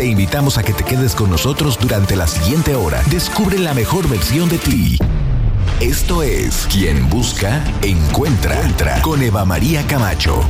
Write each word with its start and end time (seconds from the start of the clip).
Te 0.00 0.06
invitamos 0.06 0.56
a 0.56 0.62
que 0.62 0.72
te 0.72 0.82
quedes 0.82 1.14
con 1.14 1.28
nosotros 1.28 1.78
durante 1.78 2.16
la 2.16 2.26
siguiente 2.26 2.74
hora. 2.74 3.02
Descubre 3.10 3.58
la 3.58 3.74
mejor 3.74 4.08
versión 4.08 4.48
de 4.48 4.56
ti. 4.56 4.98
Esto 5.78 6.22
es 6.22 6.66
Quien 6.72 7.10
Busca, 7.10 7.62
Encuentra, 7.82 8.58
Entra 8.62 9.02
con 9.02 9.22
Eva 9.22 9.44
María 9.44 9.86
Camacho. 9.86 10.40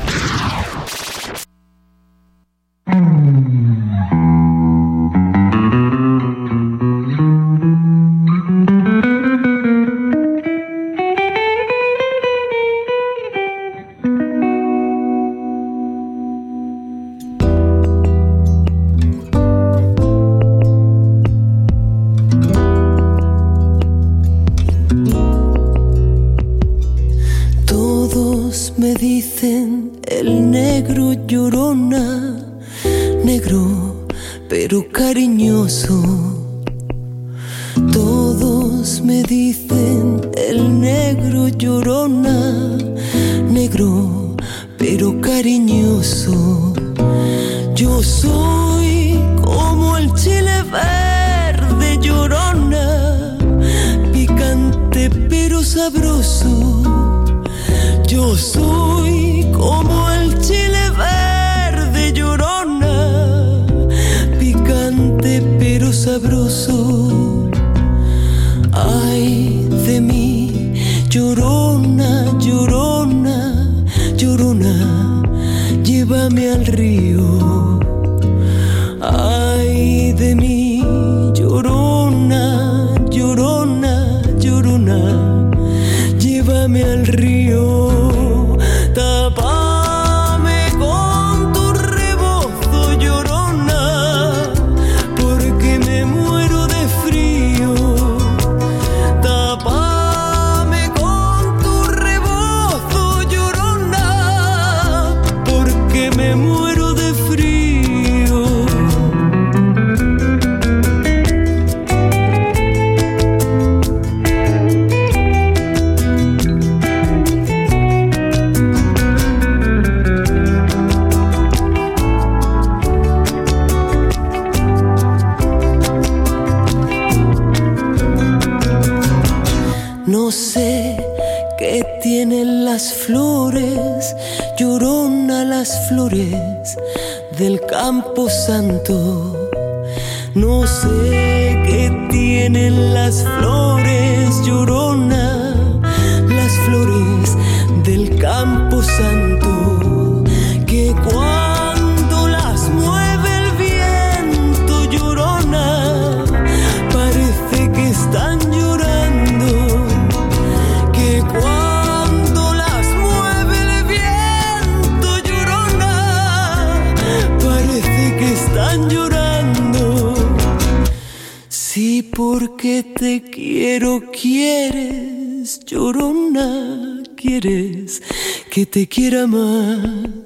Te 178.66 178.86
quiera 178.88 179.26
más. 179.26 180.19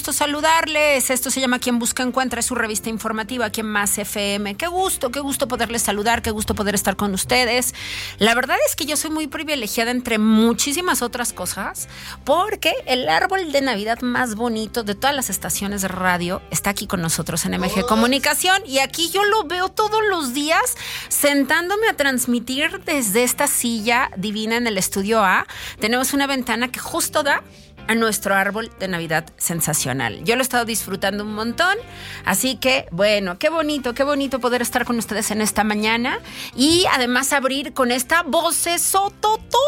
Gusto 0.00 0.12
saludarles. 0.14 1.10
Esto 1.10 1.30
se 1.30 1.42
llama 1.42 1.58
Quien 1.58 1.78
Busca 1.78 2.02
Encuentra, 2.02 2.40
es 2.40 2.46
su 2.46 2.54
revista 2.54 2.88
informativa 2.88 3.44
aquí 3.44 3.60
en 3.60 3.66
Más 3.66 3.98
FM. 3.98 4.54
Qué 4.54 4.66
gusto, 4.66 5.10
qué 5.10 5.20
gusto 5.20 5.46
poderles 5.46 5.82
saludar, 5.82 6.22
qué 6.22 6.30
gusto 6.30 6.54
poder 6.54 6.74
estar 6.74 6.96
con 6.96 7.12
ustedes. 7.12 7.74
La 8.16 8.34
verdad 8.34 8.56
es 8.66 8.76
que 8.76 8.86
yo 8.86 8.96
soy 8.96 9.10
muy 9.10 9.26
privilegiada 9.26 9.90
entre 9.90 10.16
muchísimas 10.16 11.02
otras 11.02 11.34
cosas, 11.34 11.86
porque 12.24 12.72
el 12.86 13.10
árbol 13.10 13.52
de 13.52 13.60
Navidad 13.60 14.00
más 14.00 14.36
bonito 14.36 14.84
de 14.84 14.94
todas 14.94 15.14
las 15.14 15.28
estaciones 15.28 15.82
de 15.82 15.88
radio 15.88 16.40
está 16.50 16.70
aquí 16.70 16.86
con 16.86 17.02
nosotros 17.02 17.44
en 17.44 17.60
MG 17.60 17.84
Comunicación 17.86 18.62
y 18.64 18.78
aquí 18.78 19.10
yo 19.10 19.22
lo 19.24 19.44
veo 19.44 19.68
todos 19.68 20.00
los 20.08 20.32
días 20.32 20.76
sentándome 21.10 21.88
a 21.88 21.92
transmitir 21.92 22.82
desde 22.86 23.22
esta 23.22 23.46
silla 23.46 24.10
divina 24.16 24.56
en 24.56 24.66
el 24.66 24.78
estudio 24.78 25.22
A. 25.22 25.46
Tenemos 25.78 26.14
una 26.14 26.26
ventana 26.26 26.72
que 26.72 26.80
justo 26.80 27.22
da 27.22 27.42
a 27.90 27.96
nuestro 27.96 28.36
árbol 28.36 28.70
de 28.78 28.86
Navidad 28.86 29.26
sensacional. 29.36 30.22
Yo 30.22 30.36
lo 30.36 30.42
he 30.42 30.44
estado 30.44 30.64
disfrutando 30.64 31.24
un 31.24 31.34
montón, 31.34 31.76
así 32.24 32.54
que 32.54 32.86
bueno, 32.92 33.36
qué 33.36 33.48
bonito, 33.48 33.94
qué 33.94 34.04
bonito 34.04 34.38
poder 34.38 34.62
estar 34.62 34.84
con 34.84 34.96
ustedes 34.96 35.32
en 35.32 35.40
esta 35.40 35.64
mañana 35.64 36.20
y 36.54 36.84
además 36.92 37.32
abrir 37.32 37.72
con 37.72 37.90
esta 37.90 38.22
voz 38.22 38.68
sototota. 38.78 39.58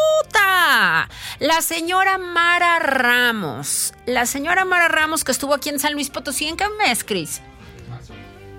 La 1.41 1.61
señora 1.63 2.17
Mara 2.19 2.79
Ramos. 2.79 3.93
La 4.07 4.25
señora 4.27 4.65
Mara 4.65 4.87
Ramos 4.87 5.25
que 5.25 5.33
estuvo 5.33 5.53
aquí 5.53 5.71
en 5.71 5.81
San 5.81 5.93
Luis 5.93 6.09
Potosí. 6.09 6.47
¿En 6.47 6.57
qué 6.57 6.67
mes, 6.79 7.03
Cris? 7.03 7.43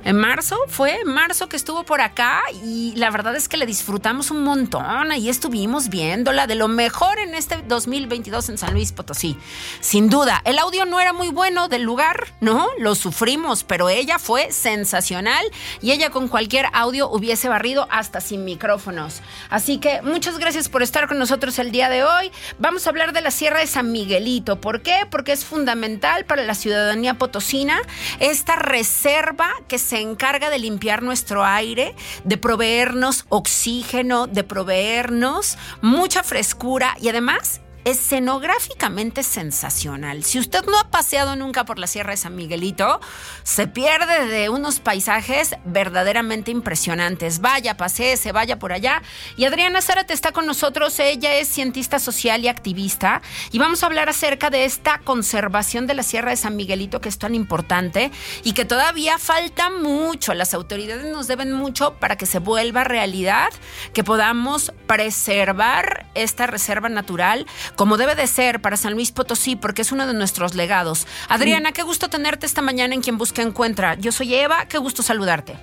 En 0.06 0.18
marzo, 0.18 0.58
fue 0.68 1.00
en 1.00 1.08
marzo 1.08 1.48
que 1.48 1.56
estuvo 1.56 1.86
por 1.86 2.02
acá 2.02 2.42
y 2.66 2.94
la 2.98 3.10
verdad 3.10 3.38
es 3.38 3.48
que 3.48 3.56
le 3.56 3.66
disfrutamos 3.66 4.32
un 4.32 4.44
montón. 4.44 5.12
Ahí 5.14 5.30
estuvimos 5.30 5.88
viéndola 5.88 6.46
de 6.46 6.56
lo 6.56 6.68
mejor 6.68 7.20
en 7.20 7.34
este 7.34 7.62
2022 7.66 8.50
en 8.50 8.58
San 8.58 8.74
Luis 8.74 8.92
Potosí. 8.92 9.38
Sin 9.80 10.10
duda, 10.10 10.42
el 10.44 10.60
audio 10.60 10.86
no 10.86 11.00
era 11.00 11.14
muy 11.14 11.30
bueno 11.30 11.70
del 11.70 11.84
lugar, 11.84 12.34
¿no? 12.42 12.68
Lo 12.80 12.96
sufrimos, 12.96 13.64
pero 13.64 13.88
ella 13.88 14.20
fue 14.20 14.52
sensacional 14.52 15.46
y 15.82 15.92
ella 15.92 16.10
con 16.10 16.28
cualquier 16.28 16.66
audio 16.74 17.10
hubiese 17.10 17.48
barrido 17.48 17.88
hasta 17.90 18.20
sin 18.20 18.44
micrófonos. 18.44 19.22
Así 19.50 19.78
que 19.78 20.02
muchas 20.02 20.38
gracias 20.38 20.68
por 20.68 20.84
estar 20.84 21.08
con 21.08 21.18
nosotros 21.18 21.58
el 21.60 21.72
día 21.72 21.88
de 21.88 22.04
hoy. 22.04 22.30
Vamos 22.60 22.86
a 22.86 22.90
hablar 22.90 23.14
de 23.14 23.22
la 23.22 23.32
Sierra 23.32 23.60
de 23.60 23.68
San 23.68 23.94
Miguelito. 23.94 24.60
¿Por 24.60 24.82
qué? 24.82 25.08
Porque 25.10 25.32
es 25.32 25.46
fundamental 25.46 26.26
para 26.26 26.44
la 26.44 26.56
ciudadanía 26.56 27.14
potosina 27.14 27.80
esta 28.20 28.58
reserva 28.58 29.50
que 29.70 29.80
se 29.80 29.93
se 29.94 30.02
encarga 30.02 30.50
de 30.50 30.58
limpiar 30.58 31.04
nuestro 31.04 31.46
aire, 31.46 31.94
de 32.24 32.40
proveernos 32.40 33.26
oxígeno, 33.30 34.26
de 34.26 34.44
proveernos 34.44 35.56
mucha 35.84 36.24
frescura 36.24 36.98
y 37.00 37.10
además 37.10 37.62
escenográficamente 37.86 39.24
sensacional. 39.24 40.24
Si 40.24 40.40
usted 40.40 40.66
no 40.66 40.80
ha 40.80 40.90
paseado 40.90 41.36
nunca 41.36 41.66
por 41.66 41.80
la 41.80 41.88
Sierra 41.88 42.12
de 42.12 42.18
San 42.18 42.36
Miguelito, 42.36 43.00
se 43.44 43.68
pierde 43.68 44.28
de 44.28 44.50
unos 44.50 44.80
paisajes 44.80 45.56
verdaderamente 45.66 46.52
impresionantes. 46.52 47.40
Vaya, 47.40 47.76
se 47.90 48.32
vaya 48.32 48.60
por 48.60 48.74
allá. 48.74 49.02
Y 49.38 49.46
Adriana 49.46 49.82
Zárate 49.82 50.14
está 50.14 50.32
con 50.32 50.46
nosotros. 50.46 51.00
Ella 51.00 51.34
es 51.36 51.48
cientista 51.48 52.00
social 52.00 52.44
y 52.44 52.48
activista. 52.48 53.22
Y 53.52 53.60
vamos 53.60 53.84
a 53.84 53.88
hablar 53.88 54.10
acerca 54.10 54.50
de 54.50 54.66
esta 54.66 55.00
conservación 55.00 55.88
de 55.88 55.94
la 55.94 56.04
Sierra 56.04 56.32
de 56.32 56.38
San 56.38 56.56
Miguelito 56.56 57.02
que 57.02 57.10
es 57.10 57.18
tan 57.18 57.36
importante 57.36 58.12
y 58.44 58.54
que 58.54 58.66
todavía 58.66 59.18
falta 59.20 59.70
mucho. 59.70 60.34
Las 60.34 60.54
autoridades 60.54 61.06
nos 61.06 61.28
deben 61.28 61.52
mucho 61.52 61.96
para 62.00 62.18
que 62.18 62.26
se 62.26 62.40
vuelva 62.40 62.84
realidad, 62.84 63.50
que 63.94 64.04
podamos 64.04 64.72
preservar 64.88 66.06
esta 66.16 66.48
reserva 66.48 66.90
natural 66.90 67.46
como 67.76 67.98
debe 67.98 68.16
de 68.16 68.28
ser 68.28 68.62
para 68.62 68.78
San 68.78 68.94
Luis 68.94 69.12
Potosí, 69.12 69.56
porque 69.56 69.82
es 69.82 69.92
uno 69.92 70.08
de 70.08 70.14
nuestros 70.14 70.56
legados. 70.56 71.08
Adriana, 71.30 71.72
qué 71.72 71.84
gusto 71.84 72.10
tenerte 72.10 72.46
esta 72.46 72.62
mañana 72.62 72.94
en 72.94 73.02
Quien 73.02 73.18
Busca 73.18 73.42
Encuentra. 73.42 73.96
Yo 73.96 74.12
soy 74.12 74.36
Eva, 74.36 74.66
qué 74.68 74.78
gusto 74.78 75.04
saludarte. 75.04 75.56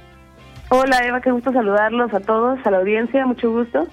Hola 0.68 1.04
Eva, 1.04 1.20
qué 1.20 1.32
gusto 1.32 1.52
saludarlos 1.52 2.14
a 2.14 2.20
todos, 2.20 2.58
a 2.64 2.70
la 2.70 2.78
audiencia, 2.78 3.26
mucho 3.26 3.50
gusto. 3.50 3.88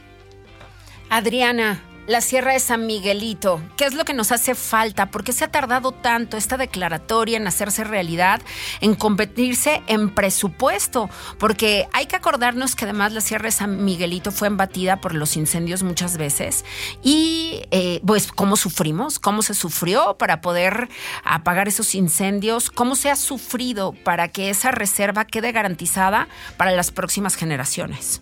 Adriana, 1.10 1.82
la 2.08 2.22
Sierra 2.22 2.54
de 2.54 2.60
San 2.60 2.88
Miguelito. 2.88 3.62
¿Qué 3.76 3.86
es 3.86 3.94
lo 3.94 4.06
que 4.06 4.14
nos 4.14 4.32
hace 4.32 4.56
falta? 4.56 5.12
¿Por 5.12 5.24
qué 5.24 5.34
se 5.34 5.44
ha 5.44 5.52
tardado 5.52 5.92
tanto 5.92 6.38
esta 6.38 6.58
declaratoria 6.58 7.38
en 7.38 7.46
hacerse 7.46 7.84
realidad, 7.84 8.42
en 8.80 8.96
convertirse 8.96 9.82
en 9.88 10.10
presupuesto? 10.10 11.10
Porque 11.38 11.88
hay 11.92 12.06
que 12.06 12.16
acordarnos 12.16 12.76
que 12.76 12.86
además 12.86 13.12
la 13.12 13.22
Sierra 13.22 13.46
de 13.46 13.52
San 13.52 13.84
Miguelito 13.84 14.32
fue 14.32 14.48
embatida 14.48 15.02
por 15.02 15.14
los 15.14 15.36
incendios 15.36 15.84
muchas 15.84 16.18
veces 16.18 16.64
y 17.04 17.64
eh, 17.72 18.00
pues 18.06 18.32
cómo 18.32 18.56
sufrimos, 18.56 19.20
cómo 19.20 19.42
se 19.42 19.54
sufrió 19.54 20.18
para 20.18 20.40
poder 20.40 20.90
apagar 21.26 21.68
esos 21.68 21.94
incendios, 21.94 22.72
cómo 22.72 22.96
se 22.96 23.12
ha 23.12 23.18
sufrido 23.18 23.94
para 24.06 24.30
que 24.30 24.50
esa 24.50 24.72
reserva 24.72 25.26
quede 25.26 25.52
garantizada 25.52 26.30
para 26.56 26.72
las 26.72 26.92
próximas 26.92 27.36
generaciones. 27.36 28.22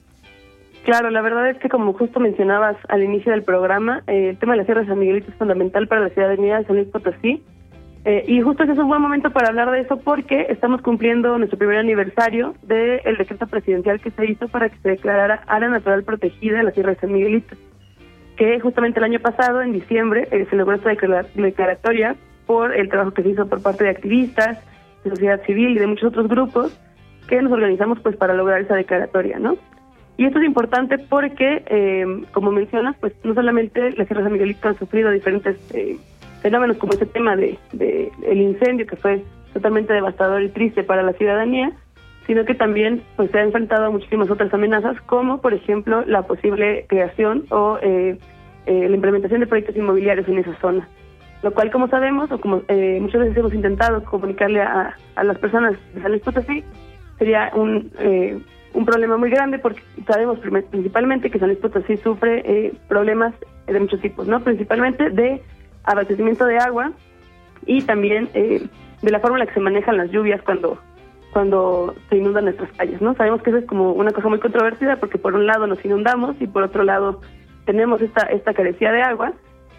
Claro, 0.85 1.09
la 1.09 1.23
verdad 1.23 1.49
es 1.49 1.57
que 1.57 1.67
como 1.67 1.93
justo 1.93 2.19
mencionabas 2.19 2.77
al 2.89 3.01
inicio 3.01 3.31
del 3.31 3.41
programa, 3.41 4.03
eh, 4.05 4.29
el 4.29 4.37
tema 4.37 4.53
de 4.53 4.59
la 4.59 4.65
Sierra 4.65 4.81
de 4.81 4.87
San 4.87 4.99
Miguelito 4.99 5.31
es 5.31 5.37
fundamental 5.37 5.87
para 5.87 6.01
la 6.01 6.09
ciudadanía 6.09 6.59
de 6.59 6.65
San 6.65 6.75
Luis 6.75 6.87
Potosí. 6.89 7.43
Eh, 8.05 8.23
y 8.27 8.39
justo 8.41 8.61
ese 8.61 8.73
es 8.73 8.77
un 8.77 8.87
buen 8.87 9.01
momento 9.01 9.31
para 9.31 9.47
hablar 9.47 9.71
de 9.71 9.79
eso 9.79 9.97
porque 9.97 10.45
estamos 10.47 10.83
cumpliendo 10.83 11.35
nuestro 11.39 11.57
primer 11.57 11.79
aniversario 11.79 12.53
del 12.61 13.17
decreto 13.17 13.47
presidencial 13.47 13.99
que 13.99 14.11
se 14.11 14.27
hizo 14.27 14.47
para 14.47 14.69
que 14.69 14.77
se 14.77 14.89
declarara 14.89 15.41
área 15.47 15.69
natural 15.69 16.03
protegida 16.03 16.59
en 16.59 16.65
la 16.65 16.71
Sierra 16.71 16.91
de 16.91 16.99
San 16.99 17.11
Miguelito. 17.11 17.55
Que 18.37 18.59
justamente 18.59 18.99
el 18.99 19.05
año 19.05 19.19
pasado, 19.19 19.63
en 19.63 19.73
diciembre, 19.73 20.27
eh, 20.29 20.45
se 20.51 20.55
logró 20.55 20.75
esta 20.75 20.91
declaratoria 21.33 22.15
por 22.45 22.75
el 22.75 22.89
trabajo 22.89 23.11
que 23.11 23.23
se 23.23 23.29
hizo 23.29 23.47
por 23.47 23.63
parte 23.63 23.85
de 23.85 23.89
activistas, 23.89 24.63
de 25.03 25.09
sociedad 25.09 25.41
civil 25.47 25.75
y 25.75 25.79
de 25.79 25.87
muchos 25.87 26.09
otros 26.09 26.27
grupos 26.27 26.79
que 27.27 27.41
nos 27.41 27.51
organizamos 27.51 27.99
pues 28.01 28.15
para 28.17 28.35
lograr 28.35 28.61
esa 28.61 28.75
declaratoria, 28.75 29.39
¿no? 29.39 29.57
Y 30.17 30.25
esto 30.25 30.39
es 30.39 30.45
importante 30.45 30.97
porque, 30.97 31.63
eh, 31.67 32.05
como 32.31 32.51
mencionas, 32.51 32.95
pues 32.99 33.13
no 33.23 33.33
solamente 33.33 33.91
la 33.91 34.05
Sierra 34.05 34.23
de 34.23 34.29
Miguelito 34.29 34.69
han 34.69 34.79
sufrido 34.79 35.11
diferentes 35.11 35.57
eh, 35.73 35.97
fenómenos 36.41 36.77
como 36.77 36.93
ese 36.93 37.05
tema 37.05 37.35
de, 37.35 37.57
el 38.25 38.41
incendio 38.41 38.87
que 38.87 38.95
fue 38.95 39.23
totalmente 39.53 39.93
devastador 39.93 40.41
y 40.41 40.49
triste 40.49 40.83
para 40.83 41.03
la 41.03 41.13
ciudadanía, 41.13 41.73
sino 42.27 42.45
que 42.45 42.55
también 42.55 43.03
pues 43.17 43.29
se 43.31 43.39
ha 43.39 43.43
enfrentado 43.43 43.85
a 43.85 43.89
muchísimas 43.89 44.29
otras 44.29 44.53
amenazas, 44.53 44.99
como 45.01 45.41
por 45.41 45.53
ejemplo 45.53 46.03
la 46.05 46.21
posible 46.21 46.85
creación 46.87 47.45
o 47.49 47.77
eh, 47.81 48.17
la 48.65 48.95
implementación 48.95 49.41
de 49.41 49.47
proyectos 49.47 49.75
inmobiliarios 49.75 50.27
en 50.27 50.39
esa 50.39 50.55
zona. 50.59 50.87
Lo 51.43 51.53
cual, 51.53 51.69
como 51.69 51.87
sabemos, 51.89 52.31
o 52.31 52.39
como 52.39 52.63
muchas 53.01 53.21
veces 53.21 53.37
hemos 53.37 53.53
intentado 53.53 54.03
comunicarle 54.05 54.61
a, 54.61 54.95
a 55.15 55.23
las 55.23 55.37
personas 55.37 55.75
de 55.93 56.01
San 56.01 56.11
Luis 56.11 56.23
sería 57.19 57.51
un 57.53 57.91
un 58.75 58.85
problema 58.85 59.17
muy 59.17 59.29
grande 59.29 59.57
porque 59.57 59.81
sabemos 60.05 60.37
principalmente 60.69 61.31
que 61.31 61.39
San 61.39 61.47
Luis 61.47 61.59
Potosí 61.59 61.97
sufre 61.97 62.43
eh, 62.45 62.73
problemas 62.87 63.33
de 63.65 63.79
muchos 63.79 64.01
tipos, 64.01 64.27
¿no? 64.27 64.41
Principalmente 64.41 65.09
de 65.09 65.41
abastecimiento 65.83 66.45
de 66.45 66.57
agua 66.57 66.91
y 67.65 67.81
también 67.81 68.29
eh, 68.33 68.67
de 69.01 69.11
la 69.11 69.19
forma 69.19 69.37
en 69.37 69.39
la 69.39 69.47
que 69.47 69.53
se 69.53 69.59
manejan 69.59 69.97
las 69.97 70.11
lluvias 70.11 70.41
cuando 70.43 70.77
cuando 71.31 71.93
se 72.09 72.15
inundan 72.15 72.45
nuestras 72.45 72.71
calles, 72.73 73.01
¿no? 73.01 73.13
Sabemos 73.15 73.41
que 73.41 73.49
eso 73.49 73.59
es 73.59 73.65
como 73.65 73.91
una 73.91 74.11
cosa 74.11 74.29
muy 74.29 74.39
controvertida 74.39 74.97
porque 74.97 75.17
por 75.17 75.33
un 75.35 75.45
lado 75.45 75.67
nos 75.67 75.83
inundamos 75.83 76.35
y 76.39 76.47
por 76.47 76.63
otro 76.63 76.83
lado 76.83 77.21
tenemos 77.65 78.01
esta 78.01 78.25
esta 78.27 78.53
carecía 78.53 78.91
de 78.91 79.01
agua 79.01 79.33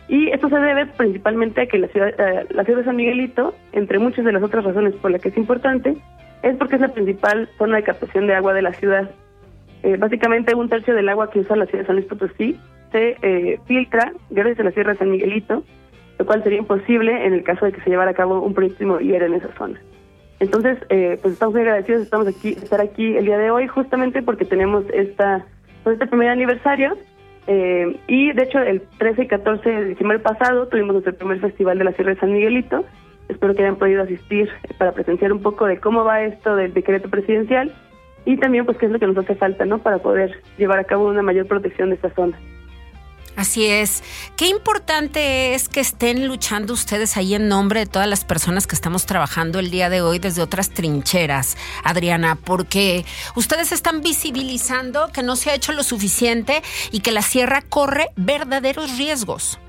y 0.08 0.28
esto 0.30 0.48
se 0.48 0.58
debe 0.58 0.86
principalmente 0.86 1.62
a 1.62 1.66
que 1.66 1.78
la 1.78 1.88
ciudad 1.88 2.08
eh, 2.18 2.46
la 2.50 2.64
ciudad 2.64 2.80
de 2.80 2.84
San 2.86 2.96
Miguelito, 2.96 3.54
entre 3.72 3.98
muchas 3.98 4.24
de 4.24 4.32
las 4.32 4.42
otras 4.42 4.64
razones 4.64 4.94
por 4.96 5.10
las 5.10 5.20
que 5.20 5.28
es 5.28 5.36
importante, 5.36 5.96
es 6.42 6.56
porque 6.56 6.76
es 6.76 6.80
la 6.80 6.88
principal 6.88 7.48
zona 7.58 7.76
de 7.76 7.82
captación 7.82 8.26
de 8.26 8.34
agua 8.34 8.54
de 8.54 8.62
la 8.62 8.72
ciudad. 8.72 9.10
Eh, 9.82 9.96
básicamente 9.96 10.54
un 10.54 10.68
tercio 10.68 10.94
del 10.94 11.08
agua 11.08 11.30
que 11.30 11.40
usa 11.40 11.56
la 11.56 11.66
ciudad 11.66 11.80
de 11.80 11.86
San 11.86 11.96
Luis 11.96 12.08
Potosí 12.08 12.58
se 12.92 13.16
eh, 13.22 13.60
filtra 13.66 14.12
gracias 14.30 14.60
a 14.60 14.64
la 14.64 14.70
Sierra 14.70 14.92
de 14.92 14.98
San 14.98 15.10
Miguelito, 15.10 15.64
lo 16.18 16.26
cual 16.26 16.42
sería 16.42 16.58
imposible 16.58 17.26
en 17.26 17.34
el 17.34 17.42
caso 17.42 17.66
de 17.66 17.72
que 17.72 17.80
se 17.82 17.90
llevara 17.90 18.12
a 18.12 18.14
cabo 18.14 18.40
un 18.40 18.54
proyecto 18.54 18.84
inmobiliario 18.84 19.26
en 19.26 19.34
esa 19.34 19.52
zona. 19.56 19.80
Entonces, 20.38 20.78
eh, 20.88 21.18
pues 21.20 21.34
estamos 21.34 21.54
muy 21.54 21.62
agradecidos 21.62 22.02
estamos 22.02 22.28
aquí, 22.28 22.50
estar 22.50 22.80
aquí 22.80 23.16
el 23.16 23.24
día 23.24 23.38
de 23.38 23.50
hoy 23.50 23.66
justamente 23.66 24.22
porque 24.22 24.44
tenemos 24.44 24.84
esta, 24.92 25.46
pues 25.82 25.94
este 25.94 26.06
primer 26.06 26.28
aniversario 26.28 26.96
y 28.08 28.32
de 28.32 28.42
hecho 28.42 28.58
el 28.58 28.82
13 28.98 29.22
y 29.22 29.26
14 29.28 29.70
de 29.70 29.84
diciembre 29.84 30.18
pasado 30.18 30.66
tuvimos 30.66 30.94
nuestro 30.94 31.14
primer 31.14 31.38
festival 31.38 31.78
de 31.78 31.84
la 31.84 31.92
Sierra 31.92 32.14
de 32.14 32.18
San 32.18 32.32
Miguelito 32.32 32.84
Espero 33.28 33.54
que 33.54 33.62
hayan 33.62 33.76
podido 33.76 34.02
asistir 34.02 34.48
para 34.78 34.92
presenciar 34.92 35.32
un 35.32 35.42
poco 35.42 35.66
de 35.66 35.80
cómo 35.80 36.04
va 36.04 36.22
esto 36.22 36.56
del 36.56 36.72
decreto 36.72 37.10
presidencial 37.10 37.74
y 38.24 38.36
también 38.36 38.64
pues 38.66 38.78
qué 38.78 38.86
es 38.86 38.92
lo 38.92 38.98
que 38.98 39.06
nos 39.06 39.16
hace 39.16 39.34
falta, 39.34 39.64
¿no? 39.64 39.78
Para 39.78 39.98
poder 39.98 40.42
llevar 40.58 40.78
a 40.78 40.84
cabo 40.84 41.08
una 41.08 41.22
mayor 41.22 41.46
protección 41.46 41.90
de 41.90 41.96
esta 41.96 42.10
zona. 42.14 42.38
Así 43.36 43.66
es. 43.66 44.02
Qué 44.36 44.48
importante 44.48 45.54
es 45.54 45.68
que 45.68 45.80
estén 45.80 46.26
luchando 46.26 46.72
ustedes 46.72 47.18
ahí 47.18 47.34
en 47.34 47.48
nombre 47.48 47.80
de 47.80 47.86
todas 47.86 48.08
las 48.08 48.24
personas 48.24 48.66
que 48.66 48.74
estamos 48.74 49.04
trabajando 49.04 49.58
el 49.58 49.70
día 49.70 49.90
de 49.90 50.00
hoy 50.00 50.18
desde 50.18 50.40
otras 50.40 50.70
trincheras, 50.70 51.58
Adriana, 51.84 52.38
porque 52.42 53.04
ustedes 53.34 53.72
están 53.72 54.00
visibilizando 54.00 55.10
que 55.12 55.22
no 55.22 55.36
se 55.36 55.50
ha 55.50 55.54
hecho 55.54 55.72
lo 55.72 55.82
suficiente 55.82 56.62
y 56.92 57.00
que 57.00 57.12
la 57.12 57.22
sierra 57.22 57.60
corre 57.60 58.08
verdaderos 58.16 58.96
riesgos. 58.96 59.60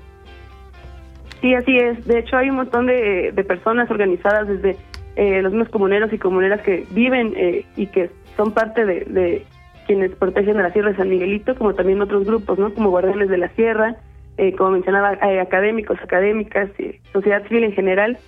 Sí, 1.40 1.54
así 1.54 1.76
es. 1.76 2.04
De 2.06 2.18
hecho, 2.18 2.36
hay 2.36 2.50
un 2.50 2.56
montón 2.56 2.86
de, 2.86 3.32
personas 3.46 3.90
organizadas 3.90 4.48
desde 4.48 4.76
eh, 5.16 5.42
los 5.42 5.52
mismos 5.52 5.68
comuneros 5.68 6.12
y 6.12 6.18
comuneras 6.18 6.60
que 6.62 6.86
viven 6.90 7.32
eh, 7.36 7.64
y 7.76 7.86
que 7.86 8.10
son 8.36 8.52
parte 8.52 8.84
de, 8.84 9.44
quienes 9.86 10.14
protegen 10.16 10.58
a 10.58 10.64
la 10.64 10.72
Sierra 10.72 10.90
de 10.90 10.96
San 10.96 11.08
Miguelito, 11.08 11.54
como 11.54 11.74
también 11.74 12.02
otros 12.02 12.26
grupos, 12.26 12.58
¿no? 12.58 12.74
Como 12.74 12.90
Guardianes 12.90 13.30
de 13.30 13.38
la 13.38 13.48
Sierra, 13.50 13.96
eh, 14.36 14.54
como 14.54 14.72
mencionaba, 14.72 15.16
académicos, 15.40 15.98
académicas, 16.02 16.68
y 16.78 17.00
sociedad 17.10 17.42
civil 17.48 17.64
en 17.64 17.72
general, 17.72 18.18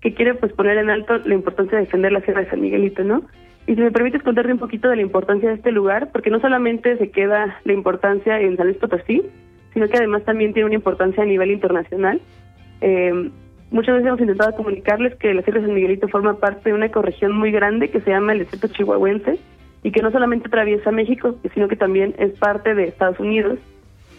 que 0.00 0.14
quieren 0.14 0.36
pues 0.36 0.52
poner 0.52 0.78
en 0.78 0.90
alto 0.90 1.18
la 1.18 1.34
importancia 1.34 1.76
de 1.76 1.84
defender 1.84 2.12
la 2.12 2.20
Sierra 2.20 2.42
de 2.42 2.50
San 2.50 2.60
Miguelito, 2.60 3.02
¿no? 3.02 3.22
Y 3.66 3.74
si 3.74 3.80
me 3.82 3.90
permites 3.90 4.22
contarte 4.22 4.52
un 4.52 4.58
poquito 4.58 4.88
de 4.88 4.96
la 4.96 5.02
importancia 5.02 5.48
de 5.48 5.56
este 5.56 5.72
lugar, 5.72 6.10
porque 6.12 6.30
no 6.30 6.40
solamente 6.40 6.96
se 6.96 7.10
queda 7.10 7.58
la 7.64 7.72
importancia 7.72 8.40
en 8.40 8.56
San 8.56 8.66
Luis 8.66 8.78
Potosí, 8.78 9.22
sino 9.74 9.88
que 9.88 9.98
además 9.98 10.24
también 10.24 10.54
tiene 10.54 10.66
una 10.66 10.76
importancia 10.76 11.22
a 11.22 11.26
nivel 11.26 11.50
internacional. 11.50 12.20
Eh, 12.80 13.30
muchas 13.70 13.94
veces 13.94 14.08
hemos 14.08 14.20
intentado 14.20 14.54
comunicarles 14.54 15.14
que 15.16 15.34
la 15.34 15.42
Sierra 15.42 15.60
de 15.60 15.66
San 15.66 15.74
Miguelito 15.74 16.08
forma 16.08 16.38
parte 16.38 16.70
de 16.70 16.74
una 16.74 16.86
ecorregión 16.86 17.32
muy 17.32 17.50
grande 17.50 17.90
que 17.90 18.00
se 18.00 18.10
llama 18.10 18.32
el 18.32 18.40
desierto 18.40 18.68
chihuahuense 18.68 19.38
y 19.82 19.90
que 19.90 20.02
no 20.02 20.10
solamente 20.10 20.48
atraviesa 20.48 20.90
México, 20.90 21.36
sino 21.54 21.68
que 21.68 21.76
también 21.76 22.14
es 22.18 22.32
parte 22.38 22.74
de 22.74 22.84
Estados 22.84 23.20
Unidos 23.20 23.58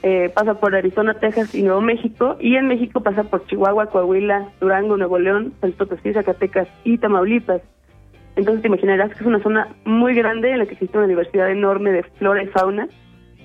eh, 0.01 0.31
pasa 0.33 0.53
por 0.53 0.75
Arizona, 0.75 1.15
Texas 1.15 1.53
y 1.53 1.61
Nuevo 1.61 1.81
México, 1.81 2.37
y 2.39 2.55
en 2.55 2.67
México 2.67 3.01
pasa 3.01 3.25
por 3.25 3.45
Chihuahua, 3.47 3.87
Coahuila, 3.87 4.49
Durango, 4.61 4.95
Nuevo 4.95 5.19
León, 5.19 5.53
San 5.59 5.73
Potosí, 5.73 6.13
Zacatecas 6.13 6.69
y 6.85 6.97
Tamaulipas. 6.97 7.61
Entonces 8.37 8.61
te 8.61 8.69
imaginarás 8.69 9.09
que 9.09 9.19
es 9.19 9.25
una 9.25 9.43
zona 9.43 9.67
muy 9.83 10.15
grande 10.15 10.51
en 10.51 10.59
la 10.59 10.65
que 10.65 10.73
existe 10.73 10.97
una 10.97 11.07
diversidad 11.07 11.51
enorme 11.51 11.91
de 11.91 12.03
flora 12.03 12.41
y 12.41 12.47
fauna 12.47 12.87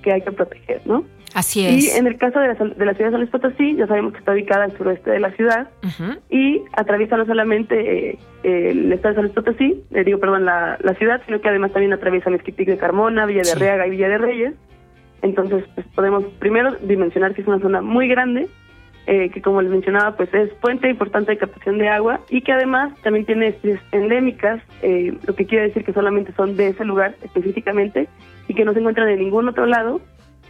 que 0.03 0.13
hay 0.13 0.21
que 0.21 0.31
proteger, 0.31 0.83
¿no? 0.85 1.05
Así 1.35 1.67
es. 1.67 1.85
Y 1.95 1.99
en 1.99 2.07
el 2.07 2.17
caso 2.17 2.39
de 2.39 2.49
la, 2.49 2.55
de 2.55 2.85
la 2.85 2.95
ciudad 2.95 3.11
de 3.11 3.13
San 3.13 3.21
Luis 3.21 3.31
Potosí, 3.31 3.75
ya 3.77 3.87
sabemos 3.87 4.13
que 4.13 4.21
está 4.21 4.33
ubicada 4.33 4.65
al 4.65 4.77
suroeste 4.77 5.11
de 5.11 5.19
la 5.21 5.33
ciudad 5.33 5.69
y 6.31 6.63
atraviesa 6.73 7.17
no 7.17 7.27
solamente 7.27 8.11
eh, 8.11 8.19
el 8.43 8.93
estado 8.93 9.11
de 9.11 9.15
San 9.17 9.25
Luis 9.25 9.35
Potosí, 9.35 9.83
eh, 9.91 10.05
digo, 10.05 10.19
perdón, 10.21 10.45
la, 10.45 10.79
la 10.81 10.95
ciudad, 10.95 11.21
sino 11.27 11.41
que 11.41 11.49
además 11.49 11.73
también 11.73 11.93
atraviesa 11.93 12.31
Mezquitic 12.31 12.69
de 12.69 12.79
Carmona, 12.79 13.27
Villa 13.27 13.41
de 13.41 13.47
Sí. 13.47 13.53
Arriaga 13.53 13.87
y 13.87 13.91
Villa 13.91 14.09
de 14.09 14.19
Reyes. 14.19 14.55
Entonces, 15.23 15.65
pues 15.75 15.87
podemos 15.95 16.25
primero 16.39 16.73
dimensionar 16.83 17.35
que 17.35 17.43
es 17.43 17.49
una 17.49 17.59
zona 17.59 17.81
muy 17.81 18.09
grande, 18.09 18.47
eh, 19.07 19.31
que 19.31 19.43
como 19.43 19.61
les 19.61 19.71
mencionaba, 19.71 20.17
pues 20.17 20.33
es 20.33 20.53
fuente 20.61 20.89
importante 20.89 21.33
de 21.33 21.39
captación 21.39 21.79
de 21.79 21.89
agua 21.89 22.21
y 22.31 22.43
que 22.43 22.53
además 22.53 22.93
también 23.03 23.27
tiene 23.27 23.49
especies 23.49 23.81
endémicas, 23.93 24.63
eh, 24.83 25.15
lo 25.27 25.35
que 25.35 25.47
quiere 25.47 25.65
decir 25.69 25.85
que 25.85 25.93
solamente 25.93 26.33
son 26.37 26.57
de 26.57 26.69
ese 26.69 26.85
lugar 26.85 27.15
específicamente 27.23 28.09
y 28.49 28.55
que 28.55 28.65
no 28.65 28.73
se 28.73 28.79
encuentran 28.79 29.09
en 29.09 29.19
ningún 29.19 29.49
otro 29.49 29.67
lado. 29.67 30.01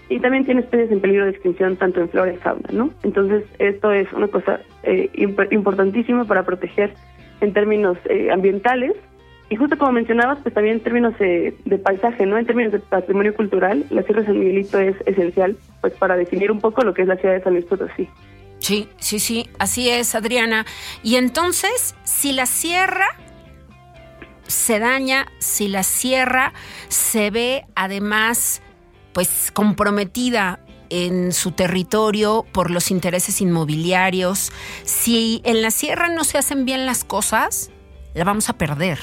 Y 0.09 0.21
también 0.21 0.45
tiene 0.45 0.61
especies 0.61 0.91
en 0.91 1.01
peligro 1.01 1.25
de 1.25 1.31
extinción 1.31 1.77
tanto 1.77 2.01
en 2.01 2.09
flora 2.11 2.33
y 2.33 2.37
fauna, 2.37 2.69
¿no? 2.73 2.91
Entonces, 3.03 3.45
esto 3.59 3.91
es 3.91 4.13
una 4.13 4.29
cosa 4.29 4.61
eh, 4.83 5.11
imp- 5.15 5.51
importantísima 5.51 6.25
para 6.25 6.45
proteger 6.45 6.93
en 7.41 7.53
términos 7.53 7.97
eh, 8.11 8.31
ambientales 8.31 8.93
y 9.51 9.57
justo 9.57 9.77
como 9.79 9.93
mencionabas, 9.93 10.39
pues 10.43 10.55
también 10.55 10.77
en 10.77 10.83
términos 10.83 11.15
eh, 11.21 11.55
de 11.65 11.79
paisaje, 11.79 12.27
¿no? 12.27 12.39
En 12.39 12.47
términos 12.47 12.73
de 12.73 12.81
patrimonio 12.81 13.35
cultural, 13.35 13.85
la 13.91 14.03
Sierra 14.03 14.21
de 14.21 14.27
San 14.27 14.39
Miguelito 14.39 14.79
es 14.79 14.97
esencial 15.07 15.57
pues 15.81 15.95
para 15.95 16.17
definir 16.17 16.51
un 16.51 16.61
poco 16.61 16.83
lo 16.83 16.93
que 16.93 17.03
es 17.03 17.09
la 17.09 17.17
ciudad 17.17 17.35
de 17.35 17.43
San 17.43 17.55
Luis 17.55 17.65
Potosí. 17.65 18.09
Sí, 18.59 18.89
sí, 18.99 19.19
sí, 19.19 19.49
así 19.59 19.91
es, 19.91 20.15
Adriana. 20.15 20.65
Y 21.03 21.17
entonces, 21.17 21.95
si 22.05 22.33
la 22.33 22.47
sierra 22.47 23.07
se 24.47 24.79
daña, 24.79 25.27
si 25.39 25.69
la 25.69 25.83
sierra 25.83 26.53
se 26.89 27.31
ve 27.31 27.65
además, 27.75 28.63
pues 29.15 29.51
comprometida 29.53 30.61
en 30.91 31.33
su 31.33 31.53
territorio 31.53 32.45
por 32.53 32.71
los 32.71 32.91
intereses 32.91 33.41
inmobiliarios, 33.41 34.53
si 34.85 35.41
en 35.45 35.63
la 35.63 35.71
sierra 35.71 36.09
no 36.09 36.25
se 36.25 36.37
hacen 36.37 36.67
bien 36.67 36.85
las 36.85 37.05
cosas, 37.05 37.71
la 38.13 38.25
vamos 38.25 38.51
a 38.51 38.59
perder. 38.59 38.99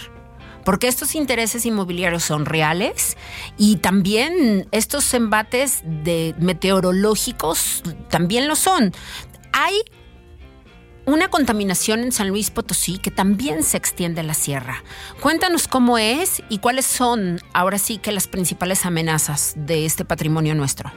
Porque 0.64 0.88
estos 0.88 1.16
intereses 1.16 1.66
inmobiliarios 1.66 2.24
son 2.24 2.46
reales 2.46 3.18
y 3.58 3.78
también 3.78 4.68
estos 4.72 5.12
embates 5.16 5.82
de 5.84 6.36
meteorológicos 6.38 7.82
también 8.10 8.48
lo 8.48 8.56
son. 8.56 8.94
Hay 9.54 9.74
una 11.06 11.30
contaminación 11.30 12.02
en 12.02 12.12
San 12.12 12.30
Luis 12.30 12.52
Potosí 12.52 13.00
que 13.00 13.12
también 13.12 13.64
se 13.64 13.78
extiende 13.78 14.22
a 14.22 14.24
la 14.24 14.34
sierra. 14.34 14.76
Cuéntanos 15.22 15.68
cómo 15.68 15.98
es 15.98 16.44
y 16.50 16.60
cuáles 16.60 16.86
son 16.86 17.40
ahora 17.54 17.78
sí 17.78 17.98
que 17.98 18.12
las 18.12 18.28
principales 18.28 18.86
amenazas 18.86 19.54
de 19.58 19.86
este 19.86 20.06
patrimonio 20.06 20.56
nuestro. 20.56 20.92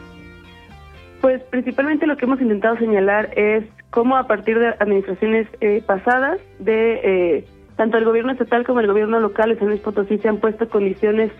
Pues 1.20 1.42
principalmente 1.44 2.06
lo 2.06 2.16
que 2.16 2.26
hemos 2.26 2.40
intentado 2.40 2.76
señalar 2.76 3.30
es 3.36 3.64
cómo 3.90 4.16
a 4.16 4.26
partir 4.26 4.58
de 4.58 4.74
administraciones 4.78 5.48
eh, 5.60 5.82
pasadas, 5.86 6.38
de 6.58 7.00
eh, 7.02 7.44
tanto 7.76 7.96
el 7.96 8.04
gobierno 8.04 8.32
estatal 8.32 8.66
como 8.66 8.80
el 8.80 8.86
gobierno 8.86 9.18
local 9.20 9.50
de 9.50 9.58
San 9.58 9.68
Luis 9.68 9.80
Potosí 9.80 10.18
se 10.18 10.28
han 10.28 10.38
puesto 10.38 10.68
condiciones, 10.68 11.32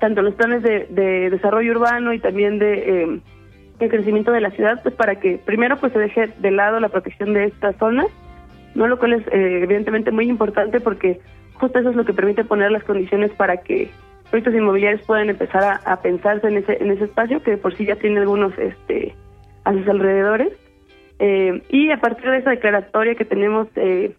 tanto 0.00 0.20
en 0.20 0.26
los 0.26 0.34
planes 0.34 0.62
de, 0.62 0.86
de 0.90 1.30
desarrollo 1.30 1.72
urbano 1.72 2.12
y 2.12 2.18
también 2.18 2.58
de 2.58 3.04
eh, 3.04 3.20
el 3.84 3.90
crecimiento 3.90 4.32
de 4.32 4.40
la 4.40 4.50
ciudad, 4.50 4.82
pues 4.82 4.94
para 4.94 5.16
que 5.16 5.38
primero 5.38 5.78
pues 5.78 5.92
se 5.92 5.98
deje 5.98 6.28
de 6.38 6.50
lado 6.50 6.80
la 6.80 6.88
protección 6.88 7.34
de 7.34 7.44
estas 7.44 7.76
zonas, 7.76 8.06
no 8.74 8.86
lo 8.86 8.98
cual 8.98 9.14
es 9.14 9.26
eh, 9.28 9.60
evidentemente 9.62 10.10
muy 10.10 10.28
importante 10.28 10.80
porque 10.80 11.20
justo 11.54 11.78
eso 11.78 11.90
es 11.90 11.96
lo 11.96 12.04
que 12.04 12.14
permite 12.14 12.44
poner 12.44 12.70
las 12.70 12.84
condiciones 12.84 13.30
para 13.32 13.58
que 13.58 13.90
proyectos 14.30 14.54
inmobiliarios 14.54 15.02
puedan 15.06 15.28
empezar 15.28 15.80
a, 15.84 16.02
pensarse 16.02 16.46
en 16.46 16.58
ese 16.58 16.82
en 16.82 16.90
ese 16.90 17.04
espacio 17.04 17.42
que 17.42 17.56
por 17.56 17.76
sí 17.76 17.84
ya 17.84 17.96
tiene 17.96 18.20
algunos 18.20 18.56
este 18.58 19.14
a 19.64 19.72
sus 19.72 19.86
alrededores. 19.88 20.52
Eh, 21.18 21.62
y 21.68 21.90
a 21.90 22.00
partir 22.00 22.30
de 22.30 22.38
esa 22.38 22.50
declaratoria 22.50 23.14
que 23.14 23.26
tenemos 23.26 23.68
eh, 23.76 24.14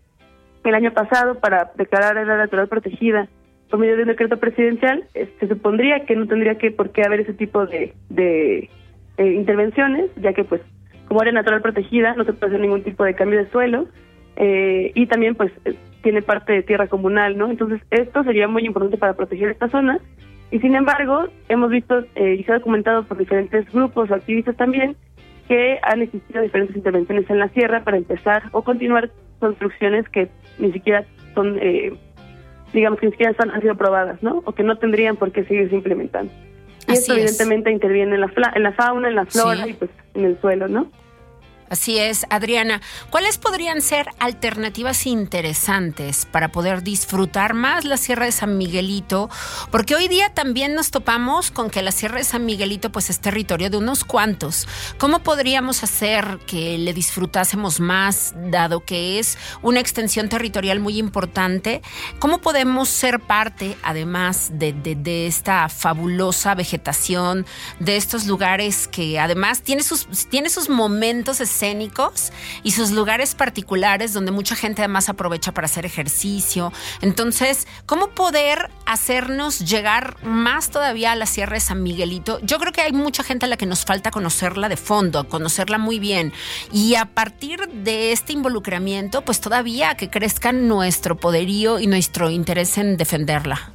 el 0.64 0.76
año 0.76 0.92
pasado 0.94 1.40
para 1.40 1.72
declarar 1.76 2.18
área 2.18 2.38
natural 2.38 2.68
protegida 2.68 3.28
por 3.72 3.80
medio 3.80 3.96
de 3.96 4.04
un 4.04 4.10
decreto 4.10 4.38
presidencial 4.38 5.06
eh, 5.16 5.28
se 5.40 5.48
supondría 5.48 6.06
que 6.06 6.16
no 6.16 6.28
tendría 6.28 6.56
que 6.56 6.70
por 6.70 6.92
qué 6.92 7.04
haber 7.04 7.22
ese 7.22 7.34
tipo 7.34 7.66
de, 7.66 7.94
de 8.10 8.70
eh, 9.18 9.34
intervenciones 9.34 10.10
ya 10.18 10.34
que 10.34 10.44
pues 10.44 10.62
como 11.08 11.22
área 11.22 11.34
natural 11.34 11.62
protegida 11.62 12.14
no 12.16 12.24
se 12.24 12.34
puede 12.34 12.52
hacer 12.54 12.62
ningún 12.62 12.84
tipo 12.84 13.04
de 13.04 13.14
cambio 13.16 13.40
de 13.40 13.50
suelo 13.52 13.88
eh, 14.38 14.92
y 14.96 15.06
también 15.08 15.36
pues 15.36 15.52
eh, 15.66 15.76
tiene 16.04 16.22
parte 16.22 16.54
de 16.54 16.64
tierra 16.64 16.88
comunal, 16.88 17.38
¿no? 17.38 17.50
Entonces 17.50 17.82
esto 17.92 18.24
sería 18.24 18.48
muy 18.48 18.66
importante 18.66 18.98
para 18.98 19.14
proteger 19.14 19.50
esta 19.50 19.68
zona 19.70 20.00
y 20.52 20.60
sin 20.60 20.74
embargo 20.76 21.26
hemos 21.50 21.70
visto 21.70 22.04
eh, 22.16 22.38
y 22.40 22.44
se 22.44 22.52
ha 22.52 22.56
documentado 22.56 23.04
por 23.04 23.18
diferentes 23.18 23.72
grupos 23.74 24.10
o 24.10 24.16
activistas 24.16 24.56
también 24.56 24.96
que 25.48 25.80
han 25.84 26.02
existido 26.02 26.42
diferentes 26.42 26.76
intervenciones 26.78 27.30
en 27.30 27.40
la 27.40 27.50
sierra 27.50 27.84
para 27.84 27.98
empezar 27.98 28.44
o 28.54 28.64
continuar 28.64 29.12
construcciones 29.40 30.08
que 30.10 30.30
ni 30.60 30.72
siquiera 30.72 31.04
son, 31.36 31.58
eh, 31.62 31.94
digamos 32.74 33.00
que 33.00 33.08
ni 33.08 33.12
siquiera 33.12 33.34
son- 33.34 33.52
han 33.52 33.60
sido 33.60 33.74
aprobadas, 33.74 34.24
¿no? 34.24 34.42
O 34.46 34.54
que 34.54 34.64
no 34.64 34.78
tendrían 34.78 35.18
por 35.18 35.32
qué 35.34 35.44
seguirse 35.44 35.76
implementando. 35.76 36.32
Y 36.92 36.94
Así 36.94 37.02
esto 37.02 37.14
es. 37.14 37.20
evidentemente 37.20 37.72
interviene 37.72 38.16
en 38.16 38.22
la, 38.22 38.32
en 38.56 38.64
la 38.64 38.72
fauna, 38.74 39.08
en 39.08 39.16
la 39.16 39.26
flora 39.26 39.68
y 39.68 39.74
pues 39.74 39.90
en 40.14 40.26
el 40.26 40.40
suelo, 40.42 40.68
¿no? 40.68 40.92
Así 41.72 41.98
es, 41.98 42.26
Adriana. 42.30 42.82
¿Cuáles 43.12 43.38
podrían 43.38 43.82
ser 43.82 44.10
alternativas 44.20 45.06
interesantes 45.08 46.26
para 46.26 46.52
poder 46.52 46.84
disfrutar 46.84 47.54
más 47.54 47.86
la 47.86 47.96
Sierra 47.96 48.26
de 48.26 48.34
San 48.34 48.58
Miguelito? 48.58 49.30
Porque 49.72 49.96
hoy 49.96 50.10
día 50.10 50.34
también 50.34 50.76
nos 50.76 50.92
topamos 50.92 51.50
con 51.50 51.70
que 51.70 51.82
la 51.82 51.94
Sierra 51.94 52.18
de 52.18 52.26
San 52.26 52.46
Miguelito 52.46 52.92
pues 52.92 53.10
es 53.10 53.22
territorio 53.22 53.70
de 53.70 53.78
unos 53.78 54.04
cuantos. 54.04 54.68
¿Cómo 54.98 55.20
podríamos 55.20 55.82
hacer 55.82 56.40
que 56.46 56.78
le 56.78 56.94
disfrutásemos 56.94 57.80
más, 57.80 58.34
dado 58.52 58.84
que 58.84 59.18
es 59.20 59.38
una 59.62 59.80
extensión 59.80 60.28
territorial 60.28 60.82
muy 60.82 60.98
importante? 60.98 61.82
¿Cómo 62.20 62.40
podemos 62.42 62.90
ser 62.90 63.22
parte, 63.22 63.78
además 63.82 64.50
de, 64.56 64.74
de- 64.74 65.28
esta 65.28 65.70
fabulosa 65.70 66.54
vegetación, 66.54 67.46
de 67.80 67.96
estos 67.96 68.28
lugares 68.28 68.90
que 68.90 69.20
además 69.22 69.62
tiene 69.62 69.84
sus, 69.84 70.06
tiene 70.30 70.50
sus 70.50 70.68
momentos 70.68 71.40
y 72.64 72.72
sus 72.72 72.92
lugares 72.92 73.36
particulares 73.36 74.14
donde 74.14 74.32
mucha 74.32 74.56
gente 74.56 74.82
además 74.82 75.10
aprovecha 75.10 75.54
para 75.54 75.66
hacer 75.66 75.86
ejercicio. 75.86 76.74
Entonces, 77.02 77.68
¿cómo 77.86 78.10
poder 78.10 78.72
hacernos 78.86 79.60
llegar 79.60 80.18
más 80.24 80.70
todavía 80.72 81.12
a 81.12 81.16
la 81.16 81.26
Sierra 81.26 81.54
de 81.54 81.60
San 81.60 81.84
Miguelito? 81.84 82.40
Yo 82.42 82.58
creo 82.58 82.72
que 82.72 82.82
hay 82.82 82.94
mucha 82.94 83.24
gente 83.24 83.46
a 83.46 83.50
la 83.50 83.58
que 83.58 83.66
nos 83.66 83.86
falta 83.86 84.10
conocerla 84.10 84.70
de 84.70 84.78
fondo, 84.78 85.28
conocerla 85.30 85.78
muy 85.78 86.00
bien. 86.00 86.34
Y 86.72 86.96
a 86.96 87.06
partir 87.06 87.68
de 87.68 88.12
este 88.12 88.34
involucramiento, 88.34 89.22
pues 89.24 89.40
todavía 89.40 89.96
que 89.96 90.10
crezca 90.10 90.52
nuestro 90.52 91.18
poderío 91.18 91.80
y 91.80 91.88
nuestro 91.88 92.30
interés 92.30 92.78
en 92.78 92.98
defenderla. 92.98 93.72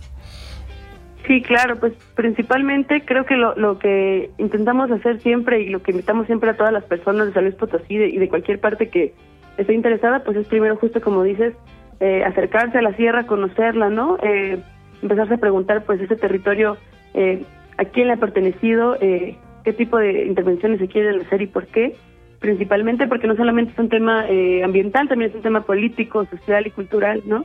Sí, 1.26 1.42
claro, 1.42 1.76
pues 1.80 1.92
principalmente 2.14 3.02
creo 3.04 3.24
que 3.24 3.36
lo, 3.36 3.54
lo 3.56 3.78
que 3.78 4.30
intentamos 4.38 4.90
hacer 4.92 5.20
siempre 5.20 5.60
y 5.62 5.70
lo 5.70 5.82
que 5.82 5.90
invitamos 5.90 6.26
siempre 6.26 6.50
a 6.50 6.56
todas 6.56 6.72
las 6.72 6.84
personas 6.84 7.26
de 7.26 7.32
San 7.32 7.50
Potosí 7.58 7.96
de- 7.98 8.08
y 8.08 8.18
de 8.18 8.28
cualquier 8.28 8.60
parte 8.60 8.88
que 8.90 9.12
esté 9.56 9.74
interesada, 9.74 10.22
pues 10.22 10.36
es 10.36 10.46
primero 10.46 10.76
justo 10.76 11.00
como 11.00 11.24
dices, 11.24 11.54
eh, 11.98 12.22
acercarse 12.24 12.78
a 12.78 12.82
la 12.82 12.94
sierra, 12.94 13.26
conocerla, 13.26 13.88
¿no? 13.90 14.18
Eh, 14.22 14.58
empezarse 15.02 15.34
a 15.34 15.38
preguntar 15.38 15.84
pues 15.84 16.00
ese 16.00 16.14
territorio, 16.14 16.76
eh, 17.14 17.42
a 17.78 17.84
quién 17.86 18.06
le 18.06 18.12
ha 18.12 18.18
pertenecido, 18.18 18.96
eh, 19.00 19.36
qué 19.64 19.72
tipo 19.72 19.98
de 19.98 20.26
intervenciones 20.26 20.78
se 20.78 20.86
quieren 20.88 21.22
hacer 21.22 21.42
y 21.42 21.46
por 21.46 21.66
qué, 21.66 21.96
principalmente 22.38 23.08
porque 23.08 23.26
no 23.26 23.34
solamente 23.34 23.72
es 23.72 23.78
un 23.78 23.88
tema 23.88 24.26
eh, 24.28 24.62
ambiental, 24.62 25.08
también 25.08 25.30
es 25.30 25.36
un 25.36 25.42
tema 25.42 25.62
político, 25.62 26.24
social 26.26 26.66
y 26.66 26.70
cultural, 26.70 27.22
¿no? 27.26 27.44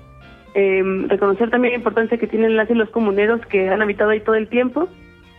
Eh, 0.53 0.83
reconocer 1.07 1.49
también 1.49 1.73
la 1.73 1.77
importancia 1.77 2.17
que 2.17 2.27
tienen 2.27 2.57
las 2.57 2.69
y 2.69 2.73
los 2.73 2.89
comuneros 2.89 3.39
que 3.45 3.69
han 3.69 3.81
habitado 3.81 4.09
ahí 4.09 4.19
todo 4.19 4.35
el 4.35 4.47
tiempo 4.49 4.89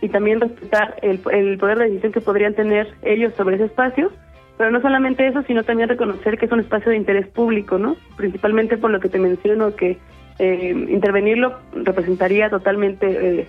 y 0.01 0.09
también 0.09 0.41
respetar 0.41 0.95
el, 1.01 1.19
el 1.31 1.57
poder 1.57 1.77
de 1.77 1.85
decisión 1.85 2.11
que 2.11 2.21
podrían 2.21 2.55
tener 2.55 2.87
ellos 3.03 3.33
sobre 3.35 3.55
ese 3.55 3.65
espacio. 3.65 4.11
Pero 4.57 4.69
no 4.69 4.81
solamente 4.81 5.25
eso, 5.25 5.41
sino 5.43 5.63
también 5.63 5.89
reconocer 5.89 6.37
que 6.37 6.45
es 6.45 6.51
un 6.51 6.59
espacio 6.59 6.91
de 6.91 6.97
interés 6.97 7.27
público, 7.27 7.77
¿no? 7.79 7.95
Principalmente 8.17 8.77
por 8.77 8.91
lo 8.91 8.99
que 8.99 9.09
te 9.09 9.17
menciono, 9.17 9.75
que 9.75 9.97
eh, 10.39 10.85
intervenirlo 10.89 11.57
representaría 11.73 12.49
totalmente 12.49 13.07
eh, 13.41 13.47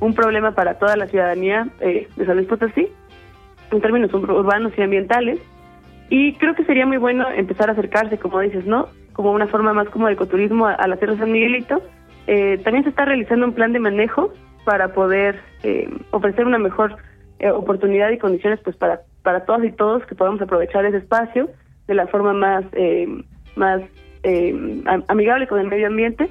un 0.00 0.14
problema 0.14 0.54
para 0.54 0.78
toda 0.78 0.96
la 0.96 1.06
ciudadanía 1.06 1.68
eh, 1.80 2.06
de 2.16 2.26
San 2.26 2.36
Luis 2.36 2.48
Potosí, 2.48 2.88
en 3.70 3.80
términos 3.80 4.10
ur- 4.12 4.30
urbanos 4.30 4.72
y 4.76 4.82
ambientales. 4.82 5.38
Y 6.10 6.34
creo 6.34 6.54
que 6.54 6.64
sería 6.64 6.84
muy 6.84 6.98
bueno 6.98 7.26
empezar 7.30 7.70
a 7.70 7.72
acercarse, 7.72 8.18
como 8.18 8.40
dices, 8.40 8.66
¿no? 8.66 8.88
Como 9.12 9.32
una 9.32 9.46
forma 9.46 9.72
más 9.72 9.88
como 9.88 10.06
de 10.06 10.14
ecoturismo 10.14 10.66
a, 10.66 10.86
la 10.86 10.96
Sierra 10.96 11.16
San 11.16 11.32
Miguelito. 11.32 11.82
Eh, 12.26 12.58
también 12.64 12.84
se 12.84 12.90
está 12.90 13.04
realizando 13.04 13.46
un 13.46 13.52
plan 13.52 13.72
de 13.72 13.80
manejo 13.80 14.32
para 14.64 14.92
poder 14.92 15.40
eh, 15.62 15.88
ofrecer 16.10 16.46
una 16.46 16.58
mejor 16.58 16.96
eh, 17.38 17.50
oportunidad 17.50 18.10
y 18.10 18.18
condiciones 18.18 18.60
pues 18.62 18.76
para 18.76 19.02
para 19.22 19.44
todas 19.44 19.64
y 19.64 19.72
todos 19.72 20.04
que 20.06 20.14
podamos 20.14 20.40
aprovechar 20.40 20.84
ese 20.84 20.98
espacio 20.98 21.48
de 21.86 21.94
la 21.94 22.06
forma 22.08 22.32
más 22.32 22.64
eh, 22.72 23.06
más 23.56 23.82
amigable 25.08 25.48
con 25.48 25.58
el 25.58 25.66
medio 25.66 25.88
ambiente. 25.88 26.28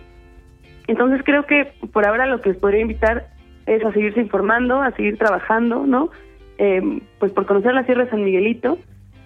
Entonces 0.87 1.21
creo 1.25 1.45
que 1.45 1.73
por 1.91 2.05
ahora 2.05 2.25
lo 2.25 2.41
que 2.41 2.49
les 2.49 2.57
podría 2.57 2.81
invitar 2.81 3.27
es 3.65 3.83
a 3.83 3.91
seguirse 3.91 4.21
informando, 4.21 4.81
a 4.81 4.91
seguir 4.91 5.17
trabajando, 5.17 5.85
¿no? 5.85 6.09
Pues 7.19 7.31
por 7.33 7.45
conocer 7.45 7.73
la 7.73 7.83
Sierra 7.83 8.05
de 8.05 8.09
San 8.09 8.23
Miguelito. 8.23 8.77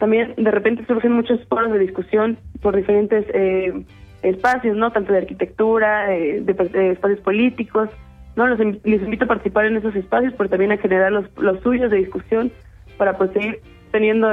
También 0.06 0.36
de 0.38 0.52
repente 0.52 0.86
surgen 0.86 1.14
muchos 1.14 1.44
foros 1.48 1.74
de 1.74 1.80
discusión 1.80 2.38
por 2.62 2.76
diferentes 2.76 3.26
eh, 3.34 3.74
espacios, 4.22 4.78
¿no? 4.78 4.92
Tanto 4.92 5.12
de 5.12 5.18
arquitectura, 5.18 6.16
eh, 6.16 6.42
de, 6.42 6.92
espacios 6.92 7.22
políticos, 7.22 7.90
¿no? 8.36 8.46
Los, 8.46 8.60
les 8.60 9.02
invito 9.02 9.26
a 9.26 9.28
participar 9.28 9.66
en 9.66 9.78
esos 9.78 9.96
espacios, 9.96 10.36
pero 10.38 10.48
también 10.48 10.72
a 10.72 10.78
generar 10.78 11.12
los, 11.12 11.26
los 11.38 11.60
suyos 11.62 11.90
de 11.90 11.98
discusión 11.98 12.52
para 13.00 13.18
pues 13.18 13.32
seguir 13.32 13.62
teniendo 13.92 14.30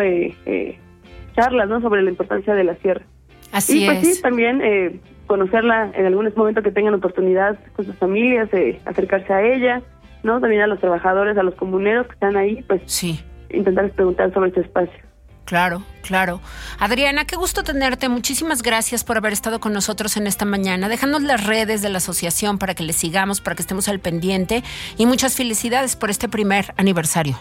charlas, 1.35 1.71
¿no? 1.71 1.81
Sobre 1.81 2.03
la 2.03 2.11
importancia 2.11 2.53
de 2.55 2.65
la 2.65 2.75
sierra. 2.75 3.07
Así 3.51 3.85
y 3.85 3.87
pues 3.87 4.03
es. 4.03 4.17
sí, 4.17 4.23
también 4.23 4.61
eh, 4.61 5.01
conocerla 5.27 5.91
en 5.95 6.05
algunos 6.05 6.37
momentos 6.37 6.63
que 6.65 6.71
tengan 6.71 6.93
oportunidad 6.93 7.59
con 7.73 7.87
sus 7.87 7.97
familias, 7.97 8.53
eh, 8.53 8.79
acercarse 8.85 9.33
a 9.33 9.43
ella, 9.43 9.81
¿no? 10.23 10.39
También 10.39 10.61
a 10.61 10.67
los 10.67 10.81
trabajadores, 10.81 11.39
a 11.39 11.43
los 11.43 11.55
comuneros 11.55 12.09
que 12.09 12.13
están 12.13 12.37
ahí, 12.37 12.63
pues 12.69 12.83
sí. 12.85 13.19
intentarles 13.49 13.95
preguntar 13.95 14.35
sobre 14.35 14.51
este 14.51 14.61
espacio. 14.61 15.12
Claro, 15.53 15.83
claro. 16.01 16.41
Adriana, 16.79 17.27
qué 17.27 17.37
gusto 17.37 17.63
tenerte. 17.63 18.09
Muchísimas 18.09 18.63
gracias 18.63 19.05
por 19.05 19.19
haber 19.19 19.35
estado 19.35 19.61
con 19.61 19.75
nosotros 19.75 20.17
en 20.17 20.27
esta 20.27 20.47
mañana. 20.47 20.89
Déjanos 20.89 21.21
las 21.21 21.47
redes 21.47 21.83
de 21.83 21.91
la 21.91 21.99
asociación 21.99 22.57
para 22.57 22.75
que 22.75 22.83
le 22.83 22.95
sigamos, 22.95 23.43
para 23.43 23.55
que 23.55 23.61
estemos 23.61 23.87
al 23.87 23.99
pendiente. 23.99 24.63
Y 24.97 25.05
muchas 25.05 25.37
felicidades 25.37 25.95
por 25.95 26.09
este 26.09 26.27
primer 26.27 26.73
aniversario. 26.79 27.37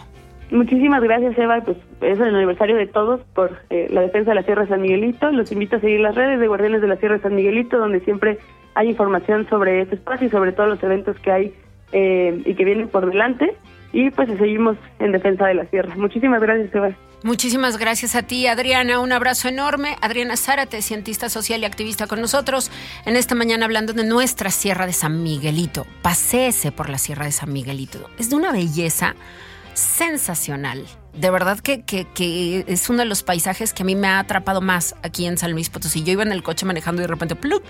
Muchísimas 0.50 1.02
gracias, 1.02 1.38
Eva. 1.38 1.62
Pues 1.64 1.78
es 2.02 2.20
el 2.20 2.36
aniversario 2.36 2.76
de 2.76 2.86
todos 2.86 3.22
por 3.34 3.58
eh, 3.70 3.88
la 3.90 4.02
defensa 4.02 4.32
de 4.32 4.34
la 4.34 4.42
Sierra 4.42 4.66
San 4.66 4.82
Miguelito. 4.82 5.32
Los 5.32 5.50
invito 5.50 5.76
a 5.76 5.80
seguir 5.80 6.00
las 6.00 6.14
redes 6.14 6.38
de 6.38 6.48
Guardianes 6.48 6.82
de 6.82 6.88
la 6.88 6.96
Sierra 6.96 7.18
San 7.20 7.34
Miguelito, 7.34 7.78
donde 7.78 8.00
siempre 8.00 8.36
hay 8.74 8.90
información 8.90 9.48
sobre 9.48 9.80
este 9.80 9.94
espacio 9.94 10.26
y 10.26 10.30
sobre 10.30 10.52
todos 10.52 10.68
los 10.68 10.82
eventos 10.82 11.18
que 11.20 11.32
hay 11.32 11.54
eh, 11.92 12.42
y 12.44 12.54
que 12.56 12.64
vienen 12.66 12.88
por 12.88 13.06
delante. 13.06 13.56
Y 13.94 14.10
pues 14.10 14.28
seguimos 14.36 14.76
en 14.98 15.12
defensa 15.12 15.46
de 15.46 15.54
la 15.54 15.64
Sierra. 15.64 15.94
Muchísimas 15.96 16.42
gracias, 16.42 16.74
Eva. 16.74 16.90
Muchísimas 17.22 17.78
gracias 17.78 18.16
a 18.16 18.22
ti, 18.22 18.48
Adriana. 18.48 18.98
Un 18.98 19.12
abrazo 19.12 19.46
enorme. 19.46 19.96
Adriana 20.00 20.36
Zárate, 20.36 20.82
cientista 20.82 21.28
social 21.28 21.62
y 21.62 21.64
activista 21.64 22.08
con 22.08 22.20
nosotros 22.20 22.70
en 23.04 23.16
esta 23.16 23.36
mañana 23.36 23.64
hablando 23.64 23.92
de 23.92 24.02
nuestra 24.02 24.50
Sierra 24.50 24.86
de 24.86 24.92
San 24.92 25.22
Miguelito. 25.22 25.86
Paséese 26.02 26.72
por 26.72 26.88
la 26.88 26.98
Sierra 26.98 27.26
de 27.26 27.32
San 27.32 27.52
Miguelito. 27.52 28.10
Es 28.18 28.28
de 28.28 28.36
una 28.36 28.50
belleza 28.50 29.14
sensacional. 29.74 30.84
De 31.14 31.30
verdad 31.30 31.60
que, 31.60 31.82
que, 31.82 32.06
que, 32.12 32.64
es 32.66 32.90
uno 32.90 33.00
de 33.00 33.04
los 33.04 33.22
paisajes 33.22 33.72
que 33.72 33.84
a 33.84 33.86
mí 33.86 33.94
me 33.94 34.08
ha 34.08 34.18
atrapado 34.18 34.60
más 34.60 34.96
aquí 35.02 35.26
en 35.26 35.38
San 35.38 35.52
Luis 35.52 35.70
Potosí. 35.70 36.02
Yo 36.02 36.12
iba 36.12 36.24
en 36.24 36.32
el 36.32 36.42
coche 36.42 36.66
manejando 36.66 37.02
y 37.02 37.04
de 37.04 37.08
repente, 37.08 37.36
¡pluk! 37.36 37.62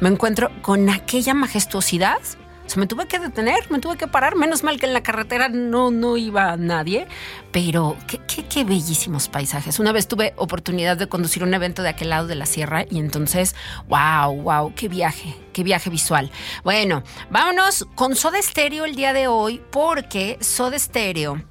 me 0.00 0.08
encuentro 0.08 0.50
con 0.60 0.88
aquella 0.90 1.34
majestuosidad. 1.34 2.18
Sea, 2.68 2.78
me 2.78 2.86
tuve 2.86 3.06
que 3.06 3.18
detener, 3.18 3.70
me 3.70 3.78
tuve 3.78 3.96
que 3.96 4.06
parar. 4.06 4.36
Menos 4.36 4.62
mal 4.62 4.78
que 4.78 4.86
en 4.86 4.92
la 4.92 5.02
carretera 5.02 5.48
no, 5.48 5.90
no 5.90 6.16
iba 6.16 6.56
nadie. 6.56 7.08
Pero 7.50 7.96
qué, 8.06 8.18
qué, 8.26 8.44
qué 8.46 8.64
bellísimos 8.64 9.28
paisajes. 9.28 9.78
Una 9.78 9.92
vez 9.92 10.06
tuve 10.06 10.34
oportunidad 10.36 10.96
de 10.96 11.08
conducir 11.08 11.42
un 11.42 11.54
evento 11.54 11.82
de 11.82 11.88
aquel 11.88 12.10
lado 12.10 12.26
de 12.26 12.34
la 12.34 12.46
sierra 12.46 12.84
y 12.88 12.98
entonces, 12.98 13.56
wow, 13.88 14.34
wow, 14.42 14.74
qué 14.74 14.88
viaje, 14.88 15.34
qué 15.52 15.62
viaje 15.62 15.90
visual. 15.90 16.30
Bueno, 16.62 17.02
vámonos 17.30 17.86
con 17.94 18.14
Soda 18.14 18.40
Stereo 18.40 18.84
el 18.84 18.94
día 18.94 19.12
de 19.12 19.28
hoy 19.28 19.62
porque 19.70 20.36
Soda 20.40 20.78
Stereo 20.78 21.42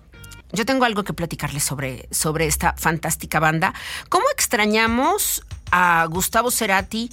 yo 0.53 0.65
tengo 0.65 0.85
algo 0.85 1.03
que 1.03 1.13
platicarles 1.13 1.63
sobre, 1.63 2.07
sobre 2.11 2.47
esta 2.47 2.73
fantástica 2.77 3.39
banda. 3.39 3.73
¿Cómo 4.09 4.25
extrañamos 4.31 5.43
a 5.71 6.05
Gustavo 6.09 6.51
Cerati? 6.51 7.11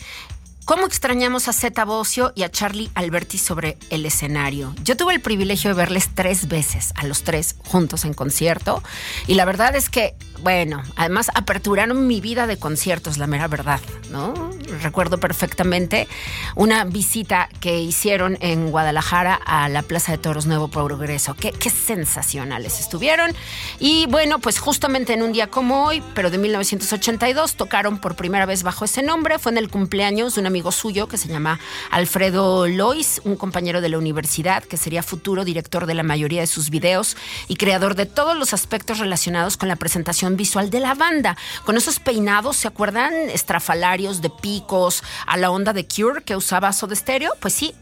¿Cómo 0.65 0.87
extrañamos 0.87 1.47
a 1.49 1.53
Zeta 1.53 1.85
Bocio 1.85 2.33
y 2.35 2.43
a 2.43 2.51
Charlie 2.51 2.91
Alberti 2.95 3.37
sobre 3.37 3.77
el 3.91 4.07
escenario? 4.07 4.75
Yo 4.83 4.97
tuve 4.97 5.13
el 5.13 5.21
privilegio 5.21 5.69
de 5.69 5.77
verles 5.77 6.09
tres 6.15 6.49
veces, 6.49 6.95
a 6.97 7.05
los 7.05 7.23
tres 7.23 7.57
juntos 7.67 8.07
en 8.07 8.15
concierto, 8.15 8.83
y 9.27 9.35
la 9.35 9.45
verdad 9.45 9.77
es 9.77 9.91
que, 9.91 10.15
bueno, 10.41 10.83
además 10.97 11.31
aperturaron 11.35 12.07
mi 12.07 12.23
vida 12.23 12.47
de 12.47 12.57
conciertos, 12.57 13.19
la 13.19 13.27
mera 13.27 13.47
verdad, 13.47 13.79
¿no? 14.11 14.33
Recuerdo 14.81 15.21
perfectamente 15.21 16.09
una 16.57 16.85
visita 16.85 17.51
que 17.61 17.81
hicieron 17.81 18.39
en 18.41 18.71
Guadalajara 18.71 19.35
a 19.35 19.69
la 19.69 19.83
Plaza 19.83 20.13
de 20.13 20.19
Toros 20.19 20.47
Nuevo 20.47 20.69
Progreso. 20.69 21.35
Qué, 21.35 21.53
qué 21.53 21.69
sensacionales 21.69 22.81
estuvieron. 22.81 23.33
Y 23.79 24.07
bueno, 24.07 24.39
pues 24.39 24.59
justamente 24.59 25.13
en 25.13 25.23
un 25.23 25.33
día 25.33 25.49
como 25.49 25.85
hoy, 25.85 26.03
pero 26.15 26.31
de 26.31 26.39
1982, 26.39 27.55
tocaron 27.55 27.99
por 27.99 28.17
primera 28.17 28.47
vez 28.47 28.63
bajo 28.63 28.87
ese 28.87 29.03
nombre. 29.03 29.39
Fue 29.39 29.53
en 29.53 29.59
el 29.59 29.69
cumpleaños 29.69 30.35
de 30.35 30.41
una 30.41 30.51
amigo 30.55 30.71
suyo 30.71 31.09
que 31.09 31.19
se 31.19 31.27
llama 31.27 31.59
Alfredo 31.91 32.69
Lois, 32.69 33.21
un 33.25 33.35
compañero 33.35 33.81
de 33.81 33.89
la 33.89 33.99
universidad 33.99 34.63
que 34.63 34.77
sería 34.77 35.03
futuro 35.03 35.45
director 35.45 35.87
de 35.87 35.95
la 35.95 36.05
mayoría 36.05 36.43
de 36.43 36.47
sus 36.47 36.71
videos 36.71 37.17
y 37.49 37.57
creador 37.57 37.97
de 37.97 38.07
todos 38.07 38.37
los 38.37 38.55
aspectos 38.55 39.01
relacionados 39.01 39.57
con 39.57 39.69
la 39.69 39.75
presentación 39.75 40.37
visual 40.37 40.71
de 40.71 40.79
la 40.79 40.95
banda. 40.95 41.37
Con 41.65 41.77
esos 41.77 41.99
peinados, 41.99 42.57
¿se 42.57 42.69
acuerdan? 42.69 43.13
Estrafalarios 43.31 44.23
de 44.23 44.31
picos 44.31 45.03
a 45.27 45.37
la 45.39 45.51
onda 45.51 45.73
de 45.73 45.89
Cure 45.89 46.23
que 46.23 46.37
usaba 46.37 46.73
Soda 46.73 46.95
Stereo. 46.95 47.33
Pues 47.41 47.53
sí, 47.53 47.75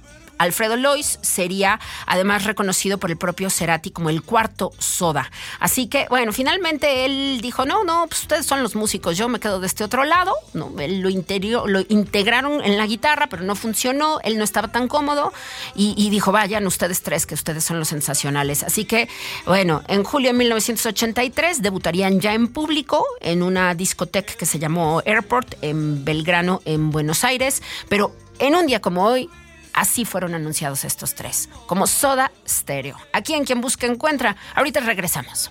Alfredo 0.43 0.77
Lois 0.77 1.19
sería 1.23 1.81
además 2.07 2.45
reconocido 2.45 2.99
por 2.99 3.11
el 3.11 3.17
propio 3.17 3.51
Cerati 3.51 3.91
como 3.91 4.11
el 4.11 4.23
cuarto 4.23 4.73
soda. 4.79 5.31
Así 5.61 5.87
que, 5.87 6.07
bueno, 6.09 6.33
finalmente 6.33 7.05
él 7.05 7.41
dijo, 7.41 7.65
no, 7.65 7.85
no, 7.85 8.07
pues 8.09 8.23
ustedes 8.23 8.47
son 8.47 8.63
los 8.63 8.75
músicos, 8.75 9.17
yo 9.17 9.29
me 9.29 9.41
quedo 9.41 9.61
de 9.61 9.67
este 9.67 9.85
otro 9.85 10.05
lado. 10.05 10.35
No, 10.55 10.73
él 10.79 11.01
lo, 11.01 11.09
interior, 11.09 11.69
lo 11.69 11.81
integraron 11.89 12.65
en 12.65 12.77
la 12.77 12.87
guitarra, 12.87 13.29
pero 13.29 13.43
no 13.43 13.55
funcionó, 13.55 14.19
él 14.25 14.39
no 14.39 14.45
estaba 14.45 14.69
tan 14.69 14.89
cómodo 14.89 15.33
y, 15.75 15.95
y 15.97 16.11
dijo, 16.11 16.33
vayan 16.33 16.67
ustedes 16.67 17.03
tres, 17.03 17.27
que 17.27 17.35
ustedes 17.35 17.65
son 17.65 17.79
los 17.79 17.89
sensacionales. 17.89 18.63
Así 18.63 18.85
que, 18.85 19.09
bueno, 19.47 19.83
en 19.89 20.05
julio 20.05 20.33
de 20.33 20.39
1983 20.39 21.63
debutarían 21.63 22.21
ya 22.21 22.35
en 22.35 22.49
público 22.49 23.05
en 23.21 23.43
una 23.43 23.75
discoteca 23.75 24.35
que 24.35 24.47
se 24.47 24.59
llamó 24.59 25.03
Airport 25.05 25.55
en 25.63 26.05
Belgrano, 26.05 26.61
en 26.65 26.91
Buenos 26.91 27.25
Aires, 27.25 27.63
pero 27.89 28.15
en 28.39 28.57
un 28.57 28.67
día 28.67 28.81
como 28.81 29.07
hoy, 29.07 29.29
Así 29.73 30.05
fueron 30.05 30.35
anunciados 30.35 30.85
estos 30.85 31.15
tres, 31.15 31.49
como 31.67 31.87
Soda 31.87 32.31
Stereo. 32.49 32.97
Aquí 33.13 33.35
en 33.35 33.45
Quien 33.45 33.61
Busca 33.61 33.87
Encuentra. 33.87 34.37
Ahorita 34.55 34.81
regresamos. 34.81 35.51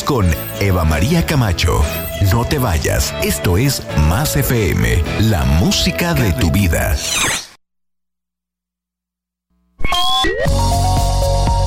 Con 0.00 0.26
Eva 0.58 0.84
María 0.84 1.26
Camacho. 1.26 1.82
No 2.32 2.46
te 2.46 2.58
vayas, 2.58 3.14
esto 3.22 3.58
es 3.58 3.82
Más 4.08 4.36
FM, 4.36 5.04
la 5.20 5.44
música 5.44 6.14
de 6.14 6.32
tu 6.32 6.50
vida. 6.50 6.96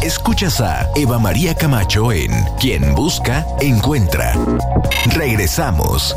Escuchas 0.02 0.60
a 0.60 0.90
Eva 0.96 1.20
María 1.20 1.54
Camacho 1.54 2.12
en 2.12 2.32
Quien 2.60 2.96
Busca, 2.96 3.46
Encuentra. 3.60 4.34
Regresamos. 5.14 6.16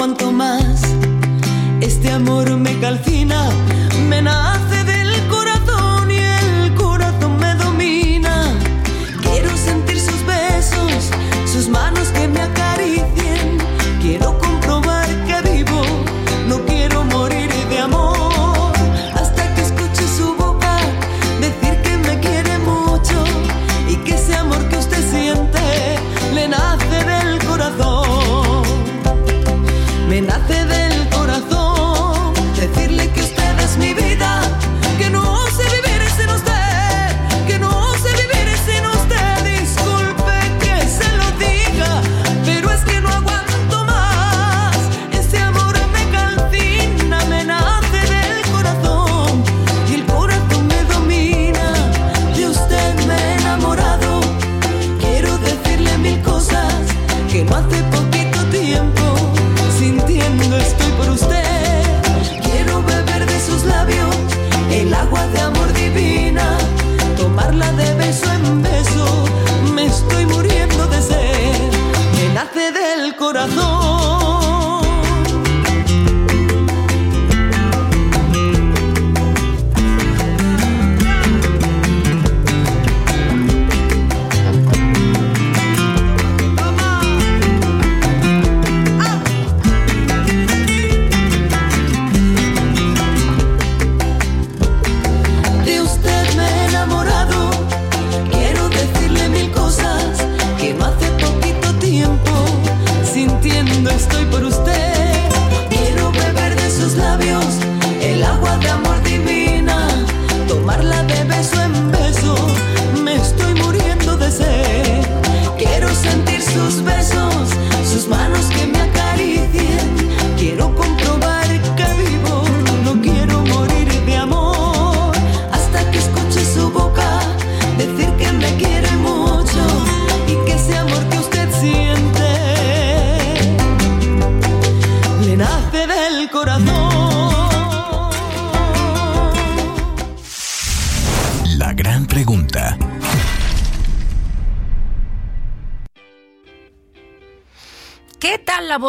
Aguanto 0.00 0.32
más. 0.32 0.80
Este 1.82 2.10
amor 2.10 2.56
me 2.56 2.74
calcina, 2.80 3.19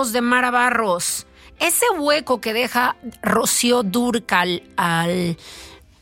de 0.06 0.22
Mara 0.22 0.52
Barros? 0.52 1.28
Ese 1.60 1.86
hueco 1.98 2.42
que 2.42 2.54
deja 2.54 2.96
Rocío 3.22 3.84
Durcal 3.84 4.64
al 4.78 5.38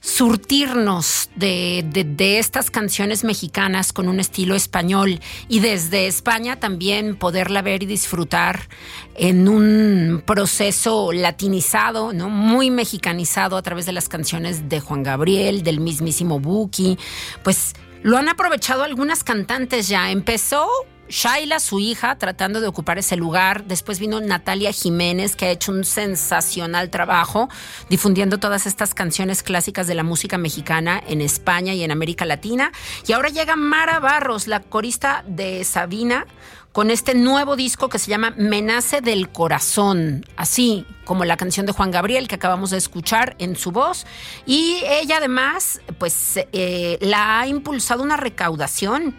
surtirnos 0.02 1.30
de, 1.36 1.84
de- 1.92 2.06
de 2.06 2.40
estas 2.40 2.72
canciones 2.72 3.26
mexicanas 3.26 3.92
con 3.92 4.08
un 4.08 4.20
estilo 4.22 4.56
español 4.56 5.20
y 5.50 5.60
desde 5.60 6.08
España 6.08 6.58
también 6.58 7.18
poderla 7.18 7.62
ver 7.62 7.84
y 7.84 7.86
disfrutar 7.86 8.70
en 9.16 9.50
un 9.50 10.24
proceso 10.26 11.12
latinizado, 11.12 12.14
¿no? 12.14 12.30
muy 12.30 12.72
mexicanizado 12.72 13.58
a 13.58 13.62
través 13.62 13.86
de 13.86 13.92
las 13.92 14.08
canciones 14.08 14.70
de 14.70 14.80
Juan 14.80 15.04
Gabriel, 15.04 15.64
del 15.64 15.82
mismísimo 15.82 16.40
Buki, 16.40 16.98
pues 17.44 17.74
lo 18.02 18.18
han 18.18 18.30
aprovechado 18.30 18.84
algunas 18.84 19.26
cantantes 19.26 19.90
ya. 19.90 20.12
Empezó 20.12 20.66
Shaila, 21.10 21.60
su 21.60 21.80
hija, 21.80 22.17
tratando 22.17 22.62
de 22.62 22.67
ocupar 22.67 23.00
ese 23.00 23.15
lugar. 23.15 23.65
Después 23.65 24.00
vino 24.00 24.22
Natalia 24.22 24.72
Jiménez, 24.72 25.36
que 25.36 25.45
ha 25.45 25.52
hecho 25.52 25.72
un 25.72 25.84
sensacional 25.84 26.89
trabajo 26.89 27.50
difundiendo 27.89 28.38
todas 28.38 28.67
estas 28.67 28.93
canciones 28.93 29.43
clásicas 29.43 29.88
de 29.88 29.95
la 29.95 30.04
música 30.04 30.38
mexicana 30.38 31.02
en 31.08 31.22
España 31.22 31.74
y 31.74 31.84
en 31.84 31.91
América 31.91 32.26
Latina. 32.26 32.72
Y 33.08 33.13
ahora 33.13 33.30
llega 33.30 33.56
Mara 33.56 34.00
Barros, 34.00 34.48
la 34.48 34.60
corista 34.60 35.24
de 35.28 35.63
Sabina, 35.63 36.28
con 36.72 36.91
este 36.91 37.15
nuevo 37.15 37.56
disco 37.56 37.89
que 37.89 37.98
se 37.98 38.12
llama 38.12 38.34
Menace 38.38 39.02
del 39.02 39.30
Corazón, 39.30 40.26
así 40.38 40.86
como 41.04 41.26
la 41.26 41.36
canción 41.36 41.65
de 41.65 41.72
Juan 41.72 41.89
Gabriel 41.89 42.28
que 42.28 42.36
acabamos 42.36 42.69
de 42.69 42.78
escuchar 42.78 43.36
en 43.39 43.56
su 43.56 43.72
voz. 43.72 44.06
Y 44.45 44.78
ella 44.86 45.17
además, 45.17 45.82
pues, 45.98 46.39
eh, 46.54 47.00
la 47.02 47.39
ha 47.39 47.48
impulsado 47.48 48.04
una 48.04 48.17
recaudación. 48.17 49.15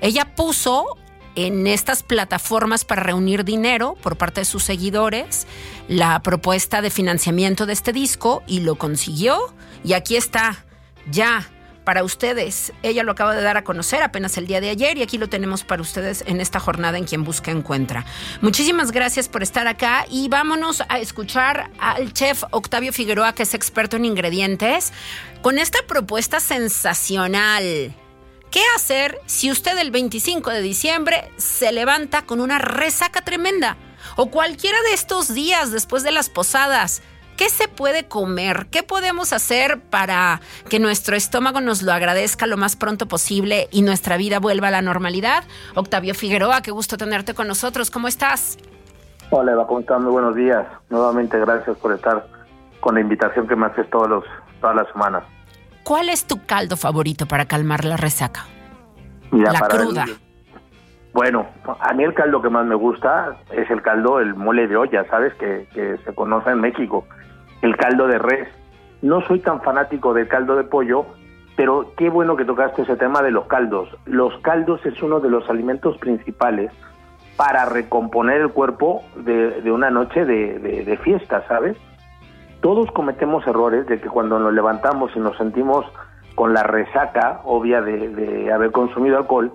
Ella 0.00 0.34
puso 0.34 0.96
en 1.46 1.66
estas 1.66 2.02
plataformas 2.02 2.84
para 2.84 3.02
reunir 3.02 3.44
dinero 3.44 3.96
por 4.02 4.16
parte 4.16 4.40
de 4.40 4.44
sus 4.44 4.64
seguidores 4.64 5.46
la 5.86 6.20
propuesta 6.20 6.82
de 6.82 6.90
financiamiento 6.90 7.64
de 7.64 7.72
este 7.74 7.92
disco 7.92 8.42
y 8.46 8.60
lo 8.60 8.76
consiguió. 8.76 9.54
Y 9.84 9.92
aquí 9.92 10.16
está, 10.16 10.64
ya 11.10 11.48
para 11.84 12.04
ustedes. 12.04 12.72
Ella 12.82 13.02
lo 13.02 13.12
acaba 13.12 13.34
de 13.34 13.40
dar 13.40 13.56
a 13.56 13.64
conocer 13.64 14.02
apenas 14.02 14.36
el 14.36 14.46
día 14.46 14.60
de 14.60 14.68
ayer 14.68 14.98
y 14.98 15.02
aquí 15.02 15.16
lo 15.16 15.28
tenemos 15.28 15.64
para 15.64 15.80
ustedes 15.80 16.22
en 16.26 16.40
esta 16.40 16.60
jornada 16.60 16.98
en 16.98 17.04
Quien 17.04 17.24
Busca 17.24 17.50
Encuentra. 17.50 18.04
Muchísimas 18.42 18.90
gracias 18.92 19.28
por 19.28 19.42
estar 19.42 19.66
acá 19.66 20.04
y 20.10 20.28
vámonos 20.28 20.82
a 20.88 20.98
escuchar 20.98 21.70
al 21.78 22.12
chef 22.12 22.42
Octavio 22.50 22.92
Figueroa, 22.92 23.32
que 23.32 23.44
es 23.44 23.54
experto 23.54 23.96
en 23.96 24.04
ingredientes, 24.04 24.92
con 25.40 25.56
esta 25.56 25.78
propuesta 25.86 26.40
sensacional. 26.40 27.94
¿Qué 28.50 28.62
hacer 28.76 29.18
si 29.26 29.50
usted 29.50 29.78
el 29.78 29.90
25 29.90 30.50
de 30.50 30.62
diciembre 30.62 31.30
se 31.36 31.70
levanta 31.72 32.22
con 32.22 32.40
una 32.40 32.58
resaca 32.58 33.22
tremenda? 33.22 33.76
O 34.16 34.30
cualquiera 34.30 34.78
de 34.88 34.94
estos 34.94 35.34
días 35.34 35.70
después 35.70 36.02
de 36.02 36.12
las 36.12 36.30
posadas 36.30 37.02
¿Qué 37.38 37.50
se 37.50 37.68
puede 37.68 38.08
comer? 38.08 38.66
¿Qué 38.68 38.82
podemos 38.82 39.32
hacer 39.32 39.78
para 39.78 40.40
que 40.68 40.80
nuestro 40.80 41.14
estómago 41.14 41.60
nos 41.60 41.84
lo 41.84 41.92
agradezca 41.92 42.48
lo 42.48 42.56
más 42.56 42.74
pronto 42.74 43.06
posible 43.06 43.68
y 43.70 43.82
nuestra 43.82 44.16
vida 44.16 44.40
vuelva 44.40 44.66
a 44.66 44.70
la 44.72 44.82
normalidad? 44.82 45.44
Octavio 45.76 46.16
Figueroa, 46.16 46.62
qué 46.62 46.72
gusto 46.72 46.96
tenerte 46.96 47.34
con 47.34 47.46
nosotros. 47.46 47.92
¿Cómo 47.92 48.08
estás? 48.08 48.58
Hola, 49.30 49.52
Eva, 49.52 49.68
¿cómo? 49.68 50.00
Muy 50.00 50.10
buenos 50.10 50.34
días. 50.34 50.66
Nuevamente, 50.90 51.38
gracias 51.38 51.76
por 51.78 51.92
estar 51.92 52.26
con 52.80 52.96
la 52.96 53.02
invitación 53.02 53.46
que 53.46 53.54
me 53.54 53.66
haces 53.66 53.88
todos 53.88 54.08
los, 54.08 54.24
todas 54.60 54.74
las 54.74 54.88
semanas. 54.88 55.22
¿Cuál 55.88 56.10
es 56.10 56.26
tu 56.26 56.44
caldo 56.44 56.76
favorito 56.76 57.24
para 57.24 57.46
calmar 57.46 57.86
la 57.86 57.96
resaca? 57.96 58.44
la 59.32 59.58
cruda. 59.60 60.04
bueno, 61.14 61.46
a 61.80 61.94
mí 61.94 62.04
el 62.04 62.12
caldo 62.12 62.42
que 62.42 62.50
más 62.50 62.66
me 62.66 62.74
gusta 62.74 63.38
es 63.50 63.70
el 63.70 63.80
caldo, 63.80 64.20
el 64.20 64.34
mole 64.34 64.68
de 64.68 64.76
olla, 64.76 65.06
¿sabes? 65.08 65.32
Que, 65.36 65.66
que 65.72 65.96
se 66.04 66.14
conoce 66.14 66.50
en 66.50 66.60
México. 66.60 67.06
El 67.62 67.74
caldo 67.78 68.06
de 68.06 68.18
res. 68.18 68.48
No 69.00 69.22
soy 69.22 69.40
tan 69.40 69.62
fanático 69.62 70.12
del 70.12 70.28
caldo 70.28 70.56
de 70.56 70.64
pollo, 70.64 71.06
pero 71.56 71.94
qué 71.96 72.10
bueno 72.10 72.36
que 72.36 72.44
tocaste 72.44 72.82
ese 72.82 72.96
tema 72.96 73.22
de 73.22 73.30
los 73.30 73.46
caldos. 73.46 73.88
Los 74.04 74.38
caldos 74.42 74.84
es 74.84 75.02
uno 75.02 75.20
de 75.20 75.30
los 75.30 75.48
alimentos 75.48 75.96
principales 75.96 76.70
para 77.38 77.64
recomponer 77.64 78.42
el 78.42 78.50
cuerpo 78.50 79.04
de, 79.16 79.62
de 79.62 79.72
una 79.72 79.88
noche 79.88 80.26
de, 80.26 80.58
de, 80.58 80.96
fiesta, 80.98 81.46
¿sabes? 81.48 81.78
Todos 82.60 82.90
cometemos 82.90 83.46
errores 83.46 83.86
de 83.86 84.00
que 84.00 84.08
cuando 84.08 84.38
nos 84.38 84.52
levantamos 84.52 85.12
y 85.14 85.20
nos 85.20 85.36
sentimos 85.36 85.86
con 86.34 86.54
la 86.54 86.64
resaca 86.64 87.40
obvia 87.44 87.80
de, 87.80 88.52
haber 88.52 88.72
consumido 88.72 89.16
alcohol, 89.18 89.52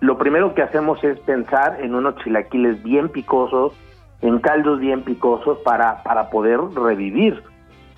lo 0.00 0.18
primero 0.18 0.54
que 0.54 0.62
hacemos 0.62 1.02
es 1.04 1.18
pensar 1.20 1.78
en 1.80 1.94
unos 1.94 2.16
chilaquiles 2.16 2.82
bien 2.82 3.08
picosos, 3.10 3.74
en 4.22 4.38
caldos 4.40 4.80
bien 4.80 5.02
picosos 5.02 5.58
para, 5.58 6.02
para 6.02 6.30
poder 6.30 6.60
revivir. 6.74 7.42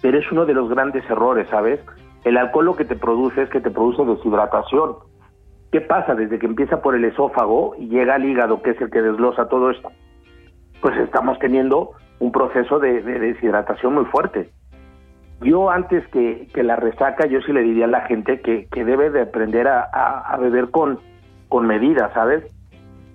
Pero 0.01 0.19
es 0.19 0.31
uno 0.31 0.45
de 0.45 0.55
los 0.55 0.69
grandes 0.69 1.09
errores, 1.09 1.49
¿sabes? 1.51 1.81
El 2.25 2.37
alcohol 2.37 2.67
lo 2.67 2.77
que 2.77 2.85
te 2.85 2.97
produce 2.97 3.43
es 3.43 3.51
que 3.51 3.61
te 3.61 3.71
produce 3.71 4.05
deshidratación. 4.05 4.97
¿Qué 5.71 5.81
pasa? 5.81 6.15
Desde 6.15 6.39
que 6.39 6.47
empieza 6.47 6.81
por 6.81 6.95
el 6.95 7.05
esófago 7.05 7.75
y 7.79 7.89
llega 7.89 8.15
al 8.15 8.25
hígado, 8.25 8.63
que 8.63 8.71
es 8.71 8.81
el 8.81 8.91
que 8.91 9.03
desglosa 9.03 9.49
todo 9.49 9.71
esto, 9.71 9.91
pues 10.81 10.97
estamos 10.99 11.39
teniendo 11.39 11.93
un 12.21 12.33
proceso 12.33 12.79
de, 12.79 13.03
deshidratación 13.03 13.95
muy 13.95 14.05
fuerte. 14.07 14.51
Yo 15.41 15.71
antes 15.71 16.07
que, 16.09 16.49
la 16.63 16.77
resaca, 16.77 17.27
yo 17.27 17.41
sí 17.43 17.53
le 17.53 17.63
diría 17.63 17.85
a 17.85 17.89
la 17.89 18.01
gente 18.03 18.41
que, 18.41 18.67
debe 18.73 19.11
de 19.11 19.23
aprender 19.23 19.69
a, 19.69 20.37
beber 20.41 20.71
con, 20.71 20.99
con 21.49 21.67
medida, 21.67 22.11
¿sabes? 22.13 22.45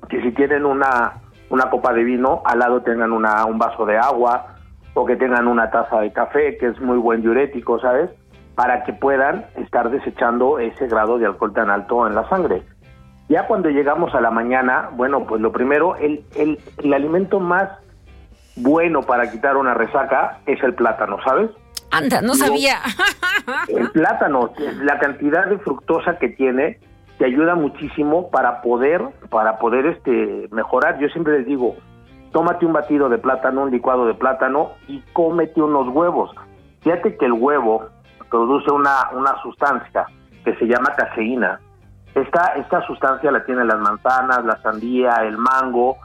Que 0.10 0.22
si 0.22 0.32
tienen 0.32 0.66
una, 0.66 1.14
una 1.50 1.70
copa 1.70 1.94
de 1.94 2.04
vino, 2.04 2.42
al 2.46 2.60
lado 2.60 2.82
tengan 2.82 3.12
una, 3.12 3.46
un 3.46 3.58
vaso 3.58 3.86
de 3.86 3.98
agua 3.98 4.48
o 4.94 5.06
que 5.06 5.16
tengan 5.16 5.48
una 5.48 5.70
taza 5.70 6.00
de 6.00 6.14
café, 6.14 6.58
que 6.58 6.68
es 6.68 6.80
muy 6.80 6.98
buen 6.98 7.22
diurético, 7.22 7.80
¿sabes? 7.80 8.10
para 8.56 8.84
que 8.84 8.94
puedan 8.94 9.46
estar 9.56 9.90
desechando 9.90 10.60
ese 10.60 10.88
grado 10.88 11.18
de 11.18 11.26
alcohol 11.26 11.54
tan 11.54 11.70
alto 11.70 12.08
en 12.08 12.16
la 12.16 12.28
sangre. 12.30 12.64
Ya 13.30 13.48
cuando 13.48 13.70
llegamos 13.70 14.14
a 14.14 14.22
la 14.22 14.32
mañana, 14.32 14.90
bueno, 14.94 15.26
pues 15.26 15.42
lo 15.42 15.52
primero, 15.52 15.96
el, 15.96 16.24
el, 16.36 16.60
el 16.84 16.94
alimento 16.94 17.40
más 17.40 17.70
bueno 18.56 19.02
para 19.02 19.32
quitar 19.32 19.58
una 19.58 19.74
resaca 19.74 20.40
es 20.46 20.62
el 20.64 20.74
plátano, 20.74 21.18
¿sabes? 21.24 21.50
Anda, 21.92 22.22
no 22.22 22.34
sabía. 22.34 22.78
El 23.68 23.92
plátano, 23.92 24.52
la 24.82 24.98
cantidad 25.00 25.46
de 25.46 25.60
fructosa 25.60 26.18
que 26.18 26.30
tiene, 26.30 26.80
te 27.18 27.26
ayuda 27.26 27.56
muchísimo 27.56 28.32
para 28.32 28.62
poder, 28.62 29.02
para 29.30 29.60
poder 29.60 29.86
este, 29.86 30.48
mejorar. 30.52 30.98
Yo 31.00 31.08
siempre 31.10 31.38
les 31.38 31.46
digo, 31.46 31.76
tómate 32.32 32.66
un 32.66 32.74
batido 32.74 33.10
de 33.10 33.20
plátano, 33.20 33.64
un 33.64 33.72
licuado 33.72 34.08
de 34.08 34.16
plátano 34.16 34.72
y 34.88 35.02
cómete 35.14 35.62
unos 35.62 35.88
huevos. 35.90 36.32
Fíjate 36.82 37.16
que 37.16 37.26
el 37.26 37.34
huevo 37.34 37.86
produce 38.30 38.72
una, 38.72 39.10
una 39.14 39.40
sustancia 39.44 40.06
que 40.44 40.56
se 40.56 40.66
llama 40.66 40.96
caseína. 40.96 41.60
Esta, 42.16 42.54
esta 42.56 42.82
sustancia 42.88 43.32
la 43.32 43.46
tienen 43.46 43.68
las 43.68 43.80
manzanas, 43.80 44.44
la 44.44 44.62
sandía, 44.62 45.14
el 45.24 45.38
mango, 45.38 45.98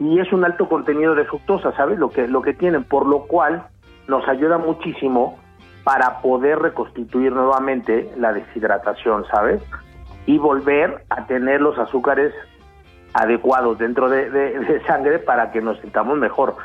y 0.00 0.18
es 0.18 0.32
un 0.32 0.44
alto 0.44 0.68
contenido 0.68 1.14
de 1.14 1.24
fructosa, 1.24 1.72
¿sabes? 1.76 1.98
Lo 1.98 2.10
que, 2.10 2.26
lo 2.26 2.42
que 2.42 2.54
tienen, 2.54 2.84
por 2.84 3.06
lo 3.06 3.26
cual 3.26 3.66
nos 4.08 4.26
ayuda 4.28 4.58
muchísimo 4.58 5.38
para 5.84 6.20
poder 6.20 6.58
reconstituir 6.58 7.32
nuevamente 7.32 8.10
la 8.16 8.32
deshidratación, 8.32 9.24
¿sabes? 9.30 9.62
Y 10.26 10.38
volver 10.38 11.04
a 11.10 11.26
tener 11.26 11.60
los 11.60 11.78
azúcares 11.78 12.34
adecuados 13.12 13.78
dentro 13.78 14.08
de, 14.08 14.30
de, 14.30 14.84
sangre 14.86 15.18
para 15.18 15.52
que 15.52 15.60
nos 15.60 15.78
sintamos 15.80 16.18
mejor. 16.18 16.56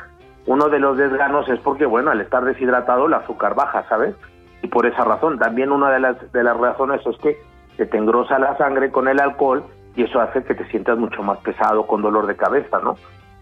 Uno 0.46 0.68
de 0.68 0.78
los 0.78 0.96
desganos 0.96 1.48
es 1.48 1.60
porque, 1.60 1.86
bueno, 1.86 2.10
al 2.10 2.20
estar 2.20 2.44
deshidratado 2.44 3.06
el 3.06 3.14
azúcar 3.14 3.54
baja, 3.54 3.84
¿sabes? 3.88 4.14
y 4.62 4.68
por 4.68 4.86
esa 4.86 5.04
razón. 5.04 5.38
También 5.38 5.72
una 5.72 5.90
de 5.90 6.00
las, 6.00 6.32
de 6.32 6.42
las 6.42 6.56
razones 6.56 7.00
es 7.06 7.16
que 7.18 7.36
se 7.76 7.86
te 7.86 7.96
engrosa 7.96 8.38
la 8.38 8.56
sangre 8.56 8.90
con 8.90 9.08
el 9.08 9.20
alcohol 9.20 9.64
y 9.94 10.02
eso 10.02 10.20
hace 10.20 10.42
que 10.44 10.54
te 10.54 10.68
sientas 10.70 10.98
mucho 10.98 11.22
más 11.22 11.38
pesado 11.38 11.86
con 11.86 12.02
dolor 12.02 12.26
de 12.26 12.36
cabeza, 12.36 12.78
¿no? 12.82 12.96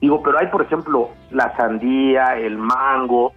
Digo, 0.04 0.22
pero 0.22 0.38
hay, 0.38 0.48
por 0.48 0.60
ejemplo, 0.60 1.08
la 1.30 1.56
sandía, 1.56 2.36
el 2.36 2.58
mango, 2.58 3.32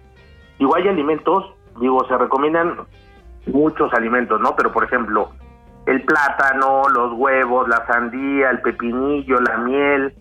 digo, 0.58 0.76
hay 0.76 0.86
alimentos, 0.86 1.46
digo, 1.80 2.06
se 2.06 2.18
recomiendan 2.18 2.76
muchos 3.46 3.90
alimentos, 3.94 4.38
¿no? 4.38 4.54
Pero, 4.54 4.70
por 4.70 4.84
ejemplo, 4.84 5.30
el 5.86 6.02
plátano, 6.02 6.82
los 6.90 7.14
huevos, 7.14 7.66
la 7.68 7.86
sandía, 7.86 8.50
el 8.50 8.60
pepinillo, 8.60 9.40
la 9.40 9.56
miel, 9.56 10.12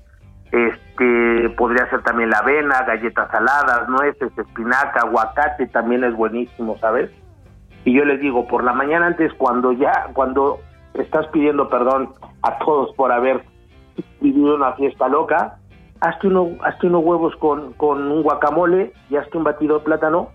este, 0.53 1.49
podría 1.57 1.89
ser 1.89 2.01
también 2.03 2.29
la 2.29 2.37
avena, 2.37 2.83
galletas 2.83 3.29
saladas, 3.29 3.89
nueces, 3.89 4.31
espinaca, 4.37 5.01
aguacate, 5.01 5.67
también 5.67 6.05
es 6.05 6.15
buenísimo, 6.15 6.77
¿sabes? 6.77 7.11
y 7.83 7.91
yo 7.91 8.05
les 8.05 8.21
digo, 8.21 8.47
por 8.47 8.63
la 8.63 8.71
mañana 8.71 9.07
antes, 9.07 9.33
cuando 9.33 9.73
ya, 9.73 10.11
cuando 10.13 10.61
estás 10.93 11.27
pidiendo 11.27 11.67
perdón 11.67 12.13
a 12.41 12.57
todos 12.59 12.95
por 12.95 13.11
haber 13.11 13.43
vivido 14.21 14.55
una 14.55 14.71
fiesta 14.75 15.09
loca, 15.09 15.57
hazte, 16.01 16.27
uno, 16.27 16.49
hazte 16.63 16.87
unos 16.87 17.03
huevos 17.03 17.35
con, 17.37 17.73
con 17.73 18.11
un 18.11 18.23
guacamole 18.23 18.93
y 19.09 19.15
hazte 19.15 19.37
un 19.37 19.43
batido 19.43 19.79
de 19.79 19.85
plátano 19.85 20.29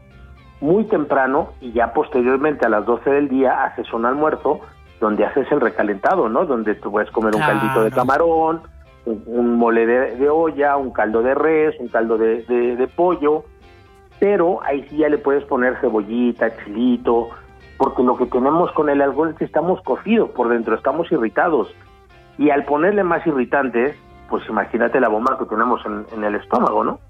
muy 0.61 0.85
temprano 0.85 1.51
y 1.61 1.73
ya 1.73 1.93
posteriormente 1.93 2.67
a 2.67 2.69
las 2.69 2.87
12 2.87 3.11
del 3.11 3.29
día 3.29 3.65
haces 3.65 3.93
un 3.93 4.07
almuerzo 4.07 4.61
donde 5.01 5.25
haces 5.25 5.51
el 5.51 5.61
recalentado, 5.61 6.29
¿no? 6.29 6.47
Donde 6.47 6.77
tú 6.77 6.93
puedes 6.93 7.11
comer 7.11 7.35
un 7.35 7.41
caldito 7.41 7.83
de 7.83 7.91
camarón, 7.91 8.63
un, 9.05 9.57
mole 9.57 9.85
de, 9.85 10.31
olla, 10.31 10.77
un 10.77 10.93
caldo 10.93 11.23
de 11.23 11.35
res, 11.35 11.75
un 11.81 11.89
caldo 11.89 12.17
de, 12.17 12.43
de 12.45 12.87
pollo, 12.87 13.45
pero 14.21 14.61
ahí 14.63 14.87
sí 14.89 14.99
ya 14.99 15.09
le 15.09 15.19
puedes 15.19 15.43
poner 15.45 15.77
cebollita, 15.81 16.57
chilito, 16.59 17.31
porque 17.77 18.05
lo 18.05 18.17
que 18.17 18.27
tenemos 18.27 18.71
con 18.71 18.89
el 18.89 19.03
alcohol 19.03 19.31
es 19.31 19.37
que 19.37 19.45
estamos 19.45 19.83
cocidos 19.83 20.31
por 20.31 20.49
dentro, 20.49 20.77
estamos 20.77 21.11
irritados. 21.11 21.75
Y 22.39 22.51
al 22.51 22.65
ponerle 22.65 23.03
más 23.03 23.27
irritantes, 23.27 23.97
pues 24.33 24.49
imagínate 24.49 24.99
la 24.99 25.09
bomba 25.09 25.37
que 25.39 25.45
tenemos 25.45 25.83
en, 25.85 26.25
el 26.25 26.35
estómago, 26.37 26.83
¿no? 26.83 27.01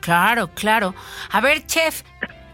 Claro, 0.00 0.48
claro. 0.54 0.94
A 1.32 1.40
ver, 1.40 1.66
chef, 1.66 2.04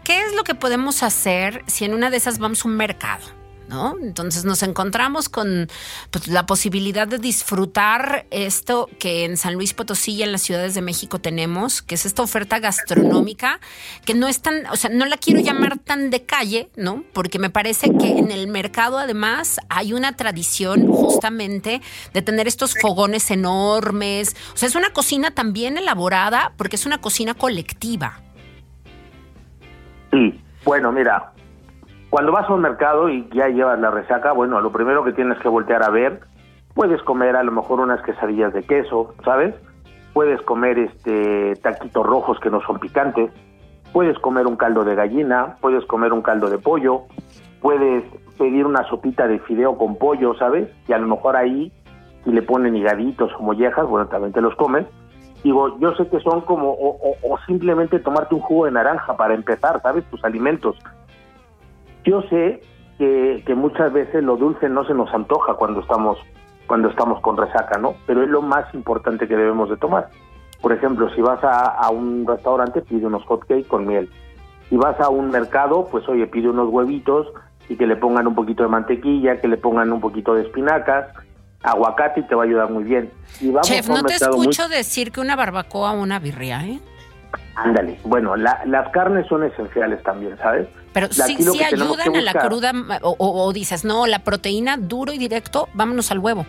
¿qué 0.03 0.23
es 0.23 0.35
lo 0.35 0.43
que 0.43 0.55
podemos 0.55 1.03
hacer 1.03 1.61
si 1.67 1.85
en 1.85 1.93
una 1.93 2.09
de 2.09 2.17
esas 2.17 2.39
vamos 2.39 2.65
a 2.65 2.67
un 2.67 2.75
mercado? 2.75 3.36
¿No? 3.67 3.95
Entonces 4.01 4.45
nos 4.45 4.63
encontramos 4.63 5.29
con 5.29 5.67
pues, 6.11 6.27
la 6.27 6.45
posibilidad 6.45 7.07
de 7.07 7.17
disfrutar 7.17 8.25
esto 8.31 8.89
que 8.99 9.25
en 9.25 9.37
San 9.37 9.55
Luis 9.55 9.73
Potosí 9.73 10.13
y 10.13 10.23
en 10.23 10.31
las 10.31 10.41
ciudades 10.41 10.73
de 10.73 10.81
México 10.81 11.19
tenemos, 11.19 11.81
que 11.81 11.95
es 11.95 12.05
esta 12.05 12.21
oferta 12.21 12.59
gastronómica, 12.59 13.59
que 14.05 14.13
no 14.13 14.27
es 14.27 14.41
tan, 14.41 14.65
o 14.67 14.75
sea, 14.75 14.89
no 14.89 15.05
la 15.05 15.17
quiero 15.17 15.39
llamar 15.39 15.77
tan 15.79 16.09
de 16.09 16.23
calle, 16.23 16.69
¿no? 16.75 17.03
Porque 17.13 17.39
me 17.39 17.49
parece 17.49 17.91
que 17.97 18.17
en 18.17 18.31
el 18.31 18.47
mercado 18.47 18.97
además 18.97 19.59
hay 19.69 19.93
una 19.93 20.15
tradición 20.15 20.87
justamente 20.87 21.81
de 22.13 22.21
tener 22.21 22.47
estos 22.47 22.75
fogones 22.79 23.29
enormes, 23.31 24.35
o 24.53 24.57
sea, 24.57 24.67
es 24.67 24.75
una 24.75 24.91
cocina 24.91 25.31
también 25.31 25.77
elaborada 25.77 26.53
porque 26.57 26.75
es 26.75 26.85
una 26.85 26.99
cocina 26.99 27.33
colectiva. 27.33 28.21
Sí, 30.11 30.39
bueno, 30.63 30.91
mira, 30.91 31.33
cuando 32.09 32.31
vas 32.31 32.49
a 32.49 32.53
un 32.53 32.61
mercado 32.61 33.09
y 33.09 33.27
ya 33.33 33.49
llevas 33.49 33.79
la 33.79 33.91
resaca, 33.91 34.31
bueno, 34.31 34.61
lo 34.61 34.71
primero 34.71 35.03
que 35.03 35.11
tienes 35.11 35.37
que 35.39 35.49
voltear 35.49 35.83
a 35.83 35.89
ver, 35.89 36.21
puedes 36.73 37.01
comer 37.03 37.35
a 37.35 37.43
lo 37.43 37.51
mejor 37.51 37.79
unas 37.79 38.01
quesadillas 38.01 38.53
de 38.53 38.63
queso, 38.63 39.13
¿sabes? 39.25 39.55
Puedes 40.13 40.41
comer 40.43 40.79
este 40.79 41.55
taquitos 41.61 42.05
rojos 42.05 42.39
que 42.39 42.49
no 42.49 42.61
son 42.61 42.79
picantes, 42.79 43.31
puedes 43.91 44.17
comer 44.19 44.47
un 44.47 44.55
caldo 44.55 44.85
de 44.85 44.95
gallina, 44.95 45.57
puedes 45.59 45.85
comer 45.85 46.13
un 46.13 46.21
caldo 46.21 46.49
de 46.49 46.57
pollo, 46.57 47.03
puedes 47.61 48.03
pedir 48.37 48.65
una 48.65 48.87
sopita 48.87 49.27
de 49.27 49.39
fideo 49.39 49.77
con 49.77 49.97
pollo, 49.97 50.33
¿sabes? 50.35 50.69
Y 50.87 50.93
a 50.93 50.97
lo 50.97 51.07
mejor 51.07 51.35
ahí, 51.35 51.73
si 52.23 52.31
le 52.31 52.41
ponen 52.41 52.75
higaditos 52.75 53.31
o 53.37 53.43
mollejas, 53.43 53.85
bueno, 53.85 54.07
también 54.07 54.31
te 54.31 54.41
los 54.41 54.55
comen. 54.55 54.87
Digo, 55.43 55.77
yo 55.79 55.93
sé 55.95 56.07
que 56.07 56.19
son 56.21 56.41
como, 56.41 56.71
o 56.71 57.37
simplemente 57.45 57.99
tomarte 57.99 58.33
un 58.33 58.41
jugo 58.41 58.65
de 58.65 58.71
naranja 58.71 59.15
para 59.17 59.33
empezar, 59.33 59.81
¿sabes? 59.81 60.03
Tus 60.05 60.23
alimentos. 60.23 60.77
Yo 62.07 62.21
sé 62.29 62.61
que, 62.97 63.53
muchas 63.53 63.91
veces 63.91 64.23
lo 64.23 64.37
dulce 64.37 64.69
no 64.69 64.85
se 64.85 64.93
nos 64.93 65.13
antoja 65.13 65.55
cuando 65.55 65.81
estamos 65.81 66.17
cuando 66.65 66.89
estamos 66.89 67.21
con 67.21 67.37
resaca, 67.37 67.77
¿no? 67.79 67.95
Pero 68.05 68.23
es 68.23 68.29
lo 68.29 68.41
más 68.41 68.73
importante 68.73 69.27
que 69.27 69.37
debemos 69.37 69.69
de 69.69 69.77
tomar. 69.77 70.09
Por 70.61 70.73
ejemplo, 70.73 71.09
si 71.13 71.21
vas 71.21 71.39
a, 71.43 71.89
un 71.91 72.25
restaurante, 72.27 72.81
pide 72.81 73.05
unos 73.05 73.23
hot 73.25 73.41
cakes 73.41 73.67
con 73.67 73.85
miel. 73.85 74.09
Si 74.69 74.75
vas 74.75 74.99
a 74.99 75.07
un 75.07 75.29
mercado, 75.29 75.87
pues 75.89 76.07
oye, 76.09 76.27
pide 76.27 76.49
unos 76.49 76.69
huevitos 76.69 77.27
y 77.69 77.77
que 77.77 77.87
le 77.87 77.95
pongan 77.95 78.27
un 78.27 78.35
poquito 78.35 78.63
de 78.63 78.69
mantequilla, 78.69 79.39
que 79.39 79.47
le 79.47 79.55
pongan 79.55 79.93
un 79.93 80.01
poquito 80.01 80.33
de 80.33 80.41
espinacas, 80.43 81.07
aguacate 81.63 82.21
y 82.21 82.23
te 82.23 82.35
va 82.35 82.43
a 82.43 82.45
ayudar 82.45 82.69
muy 82.69 82.83
bien. 82.83 83.11
Y 83.39 83.51
vamos 83.51 83.67
Chef, 83.67 83.87
no 83.87 84.03
te 84.03 84.15
escucho 84.15 84.67
decir 84.67 85.11
que 85.11 85.21
una 85.21 85.37
barbacoa 85.37 85.93
o 85.93 86.01
una 86.01 86.19
birria, 86.19 86.65
¿eh? 86.65 86.79
Ándale, 87.55 87.99
bueno, 88.03 88.35
las 88.35 88.89
carnes 88.91 89.25
son 89.27 89.43
esenciales 89.43 90.03
también, 90.03 90.37
¿sabes? 90.37 90.67
Pero 90.99 91.13
sí, 91.13 91.37
sí 91.37 91.63
ayudan 91.63 92.15
a 92.15 92.21
la 92.21 92.33
cruda, 92.33 92.71
o, 93.01 93.53
dices, 93.53 93.85
no, 93.85 94.07
la 94.07 94.19
proteína 94.19 94.77
duro 94.77 95.13
y 95.13 95.19
directo, 95.19 95.69
vámonos 95.75 96.11
al 96.11 96.17
huevo. 96.17 96.43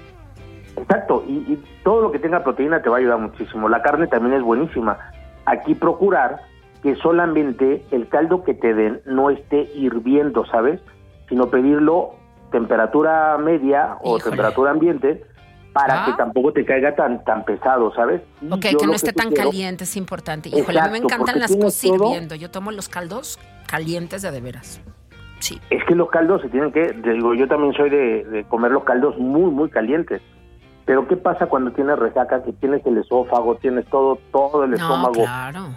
Exacto, 0.74 1.22
y, 1.28 1.32
y, 1.32 1.62
todo 1.84 2.00
lo 2.00 2.12
que 2.12 2.18
tenga 2.18 2.42
proteína 2.42 2.80
te 2.80 2.88
va 2.88 2.96
a 2.96 3.00
ayudar 3.00 3.18
muchísimo. 3.18 3.68
La 3.68 3.82
carne 3.82 4.06
también 4.06 4.36
es 4.36 4.42
buenísima. 4.42 4.98
Aquí 5.44 5.74
procurar 5.74 6.40
que 6.82 6.96
solamente 6.96 7.84
el 7.90 8.08
caldo 8.08 8.42
que 8.42 8.54
te 8.54 8.72
den 8.72 9.02
no 9.04 9.28
esté 9.28 9.70
hirviendo, 9.74 10.46
¿sabes? 10.46 10.80
Sino 11.28 11.50
pedirlo 11.50 12.14
temperatura 12.50 13.36
media 13.36 13.98
o 14.00 14.18
temperatura 14.18 14.70
ambiente 14.70 15.24
para 15.74 16.06
que 16.06 16.10
ah. 16.12 16.16
tampoco 16.16 16.54
te 16.54 16.64
caiga 16.64 16.94
tan 16.96 17.22
tan 17.24 17.44
pesado, 17.44 17.92
¿sabes? 17.94 18.22
ok, 18.50 18.60
que 18.60 18.86
no 18.86 18.94
esté 18.94 19.12
tan 19.12 19.30
caliente, 19.30 19.84
es 19.84 19.96
importante. 19.96 20.48
Híjole, 20.48 20.80
a 20.80 20.86
mí 20.86 20.92
me 20.92 20.98
encantan 20.98 21.38
las 21.38 21.54
cosas 21.54 21.84
hirviendo. 21.84 22.34
Yo 22.34 22.50
tomo 22.50 22.70
los 22.70 22.88
caldos 22.88 23.38
calientes 23.68 24.22
de 24.22 24.30
de 24.30 24.40
veras. 24.40 24.80
Sí. 25.40 25.60
Es 25.70 25.84
que 25.84 25.94
los 25.94 26.10
caldos 26.10 26.42
se 26.42 26.48
tienen 26.48 26.72
que, 26.72 26.92
digo, 26.92 27.34
yo 27.34 27.46
también 27.46 27.72
soy 27.74 27.90
de, 27.90 28.44
comer 28.48 28.72
los 28.72 28.84
caldos 28.84 29.16
muy, 29.18 29.50
muy 29.50 29.70
calientes. 29.70 30.20
Pero 30.84 31.06
¿qué 31.06 31.16
pasa 31.18 31.46
cuando 31.46 31.70
tienes 31.72 31.98
resaca, 31.98 32.42
que 32.42 32.52
tienes 32.54 32.84
el 32.86 32.96
esófago, 32.96 33.56
tienes 33.56 33.84
todo 33.86 34.18
todo 34.32 34.64
el 34.64 34.72
estómago 34.72 35.22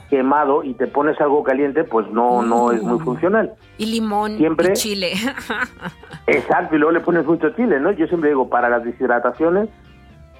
quemado 0.09 0.63
y 0.63 0.73
te 0.73 0.87
pones 0.87 1.19
algo 1.19 1.43
caliente? 1.43 1.83
Pues 1.83 2.09
no 2.11 2.41
no 2.41 2.71
es 2.71 2.81
muy 2.81 2.97
funcional. 2.99 3.53
Y 3.77 3.87
limón 3.87 4.37
y 4.39 4.73
chile. 4.73 5.11
exacto, 6.27 6.77
y 6.77 6.79
luego 6.79 6.93
le 6.93 7.01
pones 7.01 7.25
mucho 7.25 7.49
chile, 7.49 7.81
¿no? 7.81 7.91
Yo 7.91 8.07
siempre 8.07 8.29
digo, 8.29 8.47
para 8.47 8.69
las 8.69 8.85
deshidrataciones, 8.85 9.67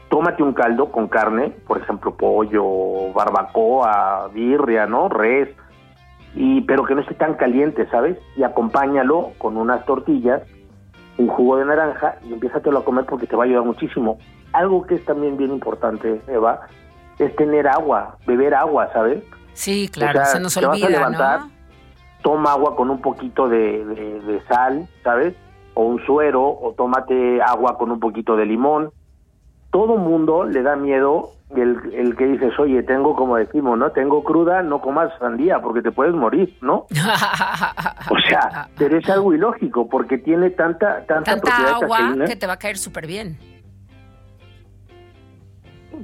tómate 0.10 0.42
un 0.42 0.54
caldo 0.54 0.90
con 0.90 1.10
carne, 1.10 1.50
por 1.68 1.78
ejemplo, 1.78 2.16
pollo, 2.16 3.12
barbacoa, 3.14 4.30
birria, 4.34 4.86
¿no? 4.86 5.10
Res, 5.10 5.50
y 6.36 6.62
pero 6.62 6.84
que 6.86 6.96
no 6.96 7.02
esté 7.02 7.14
tan 7.16 7.36
caliente, 7.36 7.88
¿sabes? 7.90 8.18
Y 8.36 8.44
acompáñalo 8.44 9.32
con 9.38 9.58
unas 9.58 9.86
tortillas, 9.86 10.42
un 11.18 11.28
jugo 11.28 11.58
de 11.58 11.66
naranja 11.66 12.16
y 12.24 12.34
empiézatelo 12.34 12.80
a 12.80 12.86
comer 12.86 13.06
porque 13.06 13.28
te 13.28 13.36
va 13.36 13.44
a 13.44 13.46
ayudar 13.48 13.64
muchísimo. 13.64 14.18
Algo 14.54 14.86
que 14.86 14.96
es 14.96 15.06
también 15.06 15.38
bien 15.38 15.52
importante, 15.52 16.22
Eva, 16.28 16.62
es 17.20 17.36
tener 17.36 17.68
agua, 17.68 18.18
beber 18.26 18.54
agua, 18.56 18.90
¿sabes? 18.94 19.24
Sí, 19.54 19.90
claro, 19.92 20.26
se 20.26 20.40
nos 20.40 20.56
olvida, 20.58 20.90
levantar, 20.90 21.42
Toma 22.24 22.52
agua 22.52 22.76
con 22.76 22.92
un 22.92 23.02
poquito 23.02 23.50
de, 23.50 23.84
de 23.84 24.42
sal, 24.48 24.88
¿sabes? 25.04 25.34
O 25.74 25.86
un 25.86 26.06
suero, 26.06 26.44
o 26.44 26.74
tómate 26.78 27.42
agua 27.42 27.78
con 27.78 27.92
un 27.92 28.00
poquito 28.00 28.36
de 28.36 28.46
limón 28.46 28.92
todo 29.72 29.98
mundo 29.98 30.44
le 30.44 30.62
da 30.62 30.76
miedo 30.76 31.32
el, 31.56 31.94
el 31.94 32.16
que 32.16 32.26
dices, 32.28 32.58
oye, 32.60 32.84
tengo, 32.84 33.16
como 33.16 33.38
decimos, 33.38 33.78
¿no? 33.78 33.92
Tengo 33.92 34.24
cruda, 34.24 34.62
no 34.62 34.82
comas 34.82 35.12
sandía 35.20 35.60
porque 35.62 35.82
te 35.82 35.92
puedes 35.92 36.14
morir, 36.14 36.58
¿no? 36.62 36.86
o 38.10 38.20
sea, 38.28 38.70
pero 38.78 38.98
es 38.98 39.10
algo 39.10 39.34
ilógico 39.34 39.90
porque 39.90 40.18
tiene 40.18 40.52
tanta, 40.52 41.06
tanta, 41.06 41.40
tanta 41.40 41.76
agua 41.76 42.26
que 42.26 42.36
te 42.36 42.48
va 42.48 42.54
a 42.54 42.60
caer 42.60 42.78
súper 42.78 43.08
bien. 43.08 43.38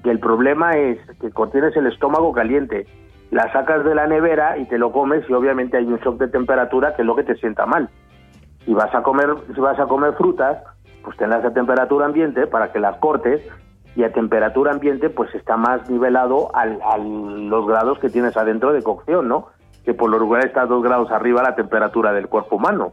Que 0.03 0.11
el 0.11 0.19
problema 0.19 0.71
es 0.71 0.99
que 1.19 1.31
tienes 1.51 1.75
el 1.75 1.87
estómago 1.87 2.31
caliente, 2.31 2.85
la 3.31 3.51
sacas 3.51 3.83
de 3.83 3.95
la 3.95 4.07
nevera 4.07 4.57
y 4.57 4.65
te 4.65 4.77
lo 4.77 4.91
comes 4.91 5.27
y 5.29 5.33
obviamente 5.33 5.77
hay 5.77 5.85
un 5.85 5.97
shock 5.97 6.19
de 6.19 6.27
temperatura 6.27 6.95
que 6.95 7.01
es 7.01 7.05
lo 7.05 7.15
que 7.15 7.23
te 7.23 7.35
sienta 7.35 7.65
mal. 7.65 7.89
Si 8.65 8.73
vas 8.73 8.93
a 8.93 9.01
comer, 9.01 9.29
si 9.53 9.59
vas 9.59 9.79
a 9.79 9.85
comer 9.85 10.13
frutas, 10.13 10.57
pues 11.07 11.15
tenlas 11.15 11.45
a 11.45 11.53
temperatura 11.53 12.05
ambiente 12.05 12.47
para 12.47 12.73
que 12.73 12.79
las 12.79 12.97
cortes 12.97 13.41
y 13.95 14.03
a 14.03 14.11
temperatura 14.11 14.73
ambiente 14.73 15.09
pues 15.09 15.33
está 15.33 15.55
más 15.55 15.89
nivelado 15.89 16.53
al, 16.53 16.81
a 16.81 16.97
los 16.97 17.65
grados 17.65 17.97
que 17.99 18.09
tienes 18.09 18.35
adentro 18.35 18.73
de 18.73 18.83
cocción, 18.83 19.29
¿no? 19.29 19.47
Que 19.85 19.93
por 19.93 20.09
lo 20.09 20.19
regular 20.19 20.45
está 20.45 20.65
dos 20.65 20.83
grados 20.83 21.09
arriba 21.09 21.41
la 21.41 21.55
temperatura 21.55 22.11
del 22.11 22.27
cuerpo 22.27 22.57
humano. 22.57 22.91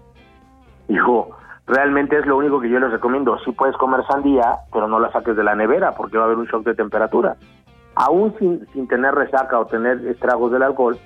Hijo, 0.86 1.30
realmente 1.66 2.16
es 2.16 2.24
lo 2.24 2.36
único 2.36 2.60
que 2.60 2.68
yo 2.68 2.78
les 2.78 2.92
recomiendo. 2.92 3.36
Sí 3.44 3.50
puedes 3.50 3.76
comer 3.78 4.06
sandía, 4.06 4.58
pero 4.72 4.86
no 4.86 5.00
la 5.00 5.10
saques 5.10 5.34
de 5.34 5.42
la 5.42 5.56
nevera 5.56 5.96
porque 5.96 6.16
va 6.16 6.22
a 6.22 6.26
haber 6.26 6.38
un 6.38 6.46
shock 6.46 6.64
de 6.64 6.76
temperatura. 6.76 7.34
Aún 7.96 8.32
sin, 8.38 8.64
sin 8.72 8.86
tener 8.86 9.12
resaca 9.12 9.58
o 9.58 9.66
tener 9.66 10.06
estragos 10.06 10.52
del 10.52 10.62
alcohol, 10.62 10.96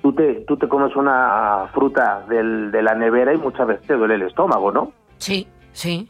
tú 0.00 0.14
te, 0.14 0.46
tú 0.46 0.56
te 0.56 0.68
comes 0.68 0.96
una 0.96 1.66
fruta 1.74 2.24
del, 2.30 2.70
de 2.70 2.82
la 2.82 2.94
nevera 2.94 3.34
y 3.34 3.36
muchas 3.36 3.66
veces 3.66 3.86
te 3.86 3.94
duele 3.94 4.14
el 4.14 4.22
estómago, 4.22 4.72
¿no? 4.72 4.92
Sí, 5.18 5.46
sí. 5.72 6.08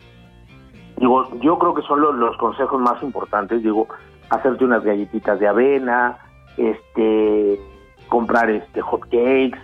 Digo, 0.96 1.28
yo 1.40 1.58
creo 1.58 1.74
que 1.74 1.82
son 1.82 2.00
los, 2.00 2.36
consejos 2.38 2.80
más 2.80 3.02
importantes, 3.02 3.62
digo, 3.62 3.86
hacerte 4.30 4.64
unas 4.64 4.82
galletitas 4.82 5.38
de 5.38 5.46
avena, 5.46 6.18
este, 6.56 7.60
comprar 8.08 8.48
este 8.50 8.80
hot 8.80 9.02
cakes, 9.02 9.58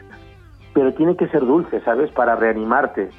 pero 0.75 0.93
tiene 0.95 1.17
que 1.17 1.29
ser 1.29 1.41
dulce, 1.41 1.81
¿sabes? 1.81 2.11
Para 2.11 2.37
reanimarte, 2.37 3.11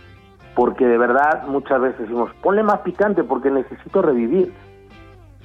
porque 0.56 0.86
de 0.86 0.98
verdad 0.98 1.48
muchas 1.48 1.82
veces 1.82 2.02
decimos, 2.02 2.32
ponle 2.42 2.64
más 2.64 2.80
picante 2.80 3.24
porque 3.24 3.50
necesito 3.50 4.02
revivir. 4.02 4.54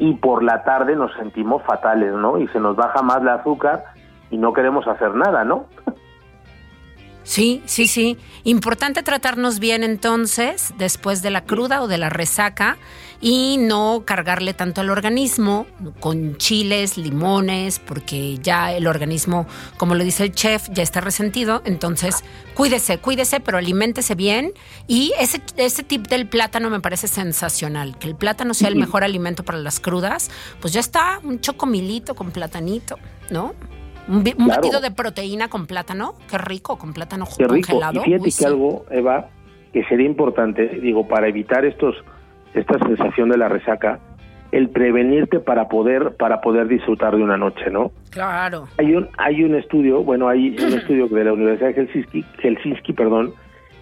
Y 0.01 0.15
por 0.15 0.45
la 0.45 0.63
tarde 0.63 0.95
nos 0.95 1.13
sentimos 1.15 1.63
fatales, 1.65 2.13
¿no? 2.13 2.39
Y 2.39 2.47
se 2.49 2.61
nos 2.61 2.77
baja 2.77 3.03
más 3.03 3.21
el 3.21 3.31
azúcar 3.31 3.85
y 4.31 4.39
no 4.39 4.53
queremos 4.53 4.87
hacer 4.87 5.13
nada, 5.15 5.45
¿no? 5.45 5.67
Sí, 7.29 7.61
sí, 7.67 7.89
sí. 7.89 8.17
Importante 8.45 9.03
tratarnos 9.03 9.59
bien 9.59 9.85
entonces 9.85 10.73
después 10.79 11.21
de 11.21 11.29
la 11.29 11.45
cruda 11.45 11.83
o 11.83 11.87
de 11.87 11.99
la 11.99 12.09
resaca 12.09 12.79
y 13.21 13.59
no 13.59 14.05
cargarle 14.07 14.55
tanto 14.55 14.81
al 14.81 14.89
organismo 14.89 15.67
con 16.01 16.39
chiles, 16.39 16.97
limones, 16.97 17.81
porque 17.81 18.39
ya 18.39 18.73
el 18.73 18.87
organismo, 18.87 19.47
como 19.77 19.95
lo 19.95 20.05
dice 20.05 20.25
el 20.25 20.33
chef, 20.33 20.71
ya 20.73 20.83
está 20.83 21.03
resentido. 21.03 21.61
Entonces, 21.67 22.25
cuídese, 22.55 22.97
cuídese, 22.97 23.41
pero 23.41 23.59
aliméntese 23.59 24.15
bien. 24.15 24.55
Y 24.87 25.13
ese, 25.21 25.43
ese 25.59 25.83
tip 25.83 26.07
del 26.07 26.31
plátano 26.31 26.71
me 26.71 26.81
parece 26.81 27.09
sensacional. 27.09 27.99
Que 27.99 28.09
el 28.09 28.17
plátano 28.17 28.55
sea 28.55 28.69
el 28.69 28.77
mejor 28.77 29.05
alimento 29.05 29.45
para 29.45 29.59
las 29.59 29.81
crudas. 29.81 30.31
Pues 30.63 30.73
ya 30.73 30.81
está, 30.81 31.21
un 31.23 31.41
chocomilito 31.43 32.15
con 32.15 32.31
platanito, 32.31 32.99
¿no? 33.29 33.55
Un, 34.09 34.47
batido 34.47 34.81
de 34.81 34.91
proteína 34.91 35.49
con 35.49 35.67
plátano, 35.67 36.15
qué 36.31 36.39
rico, 36.39 36.79
con 36.79 36.95
plátano 36.95 37.27
qué 37.37 37.45
rico. 37.45 37.69
congelado. 37.69 38.01
Y 38.01 38.05
fíjate 38.05 38.31
que 38.39 38.47
algo, 38.47 38.87
Eva, 38.91 39.29
que 39.73 39.85
sería 39.85 40.07
importante, 40.07 40.67
digo, 40.81 41.07
para 41.07 41.29
evitar 41.29 41.65
estos 41.65 41.95
esta 42.55 42.79
sensación 42.79 43.29
de 43.29 43.37
la 43.37 43.49
resaca, 43.49 44.01
el 44.51 44.71
prevenirte 44.71 45.41
para 45.41 45.69
poder 45.69 46.17
para 46.17 46.41
poder 46.41 46.69
disfrutar 46.69 47.17
de 47.17 47.23
una 47.23 47.37
noche, 47.37 47.71
¿no? 47.71 47.93
Claro. 48.11 48.67
Hay 48.79 48.95
un 48.95 49.09
hay 49.19 49.45
un 49.45 49.55
estudio, 49.55 50.03
bueno, 50.03 50.29
hay 50.29 50.57
un 50.59 50.73
estudio 50.79 51.09
de 51.09 51.25
la 51.25 51.33
Universidad 51.33 51.69
de 51.69 51.75
Helsinki, 51.75 52.25
Helsinki, 52.43 52.93
perdón, 52.95 53.35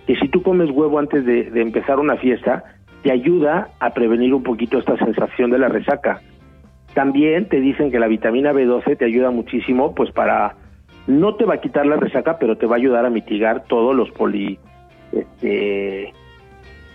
que 0.06 0.16
si 0.16 0.28
tú 0.28 0.42
comes 0.42 0.70
huevo 0.70 0.98
antes 0.98 1.24
de, 1.24 1.50
de 1.50 1.62
empezar 1.62 1.98
una 1.98 2.16
fiesta, 2.16 2.64
te 3.02 3.12
ayuda 3.12 3.68
a 3.78 3.90
prevenir 3.90 4.34
un 4.34 4.42
poquito 4.42 4.78
esta 4.78 4.96
sensación 4.96 5.50
de 5.50 5.58
la 5.58 5.68
resaca. 5.68 6.20
También 6.96 7.46
te 7.46 7.60
dicen 7.60 7.90
que 7.90 7.98
la 7.98 8.06
vitamina 8.06 8.54
B12 8.54 8.96
te 8.96 9.04
ayuda 9.04 9.30
muchísimo, 9.30 9.94
pues 9.94 10.10
para, 10.12 10.56
no 11.06 11.34
te 11.34 11.44
va 11.44 11.56
a 11.56 11.60
quitar 11.60 11.84
la 11.84 11.96
resaca, 11.96 12.38
pero 12.38 12.56
te 12.56 12.64
va 12.64 12.76
a 12.76 12.78
ayudar 12.78 13.04
a 13.04 13.10
mitigar 13.10 13.64
todos 13.64 13.94
los 13.94 14.10
poli, 14.12 14.58
este, 15.12 16.14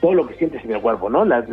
todo 0.01 0.15
lo 0.15 0.25
que 0.25 0.33
sientes 0.37 0.65
en 0.65 0.71
el 0.71 0.81
cuerpo, 0.81 1.11
¿no? 1.11 1.23
Las, 1.23 1.47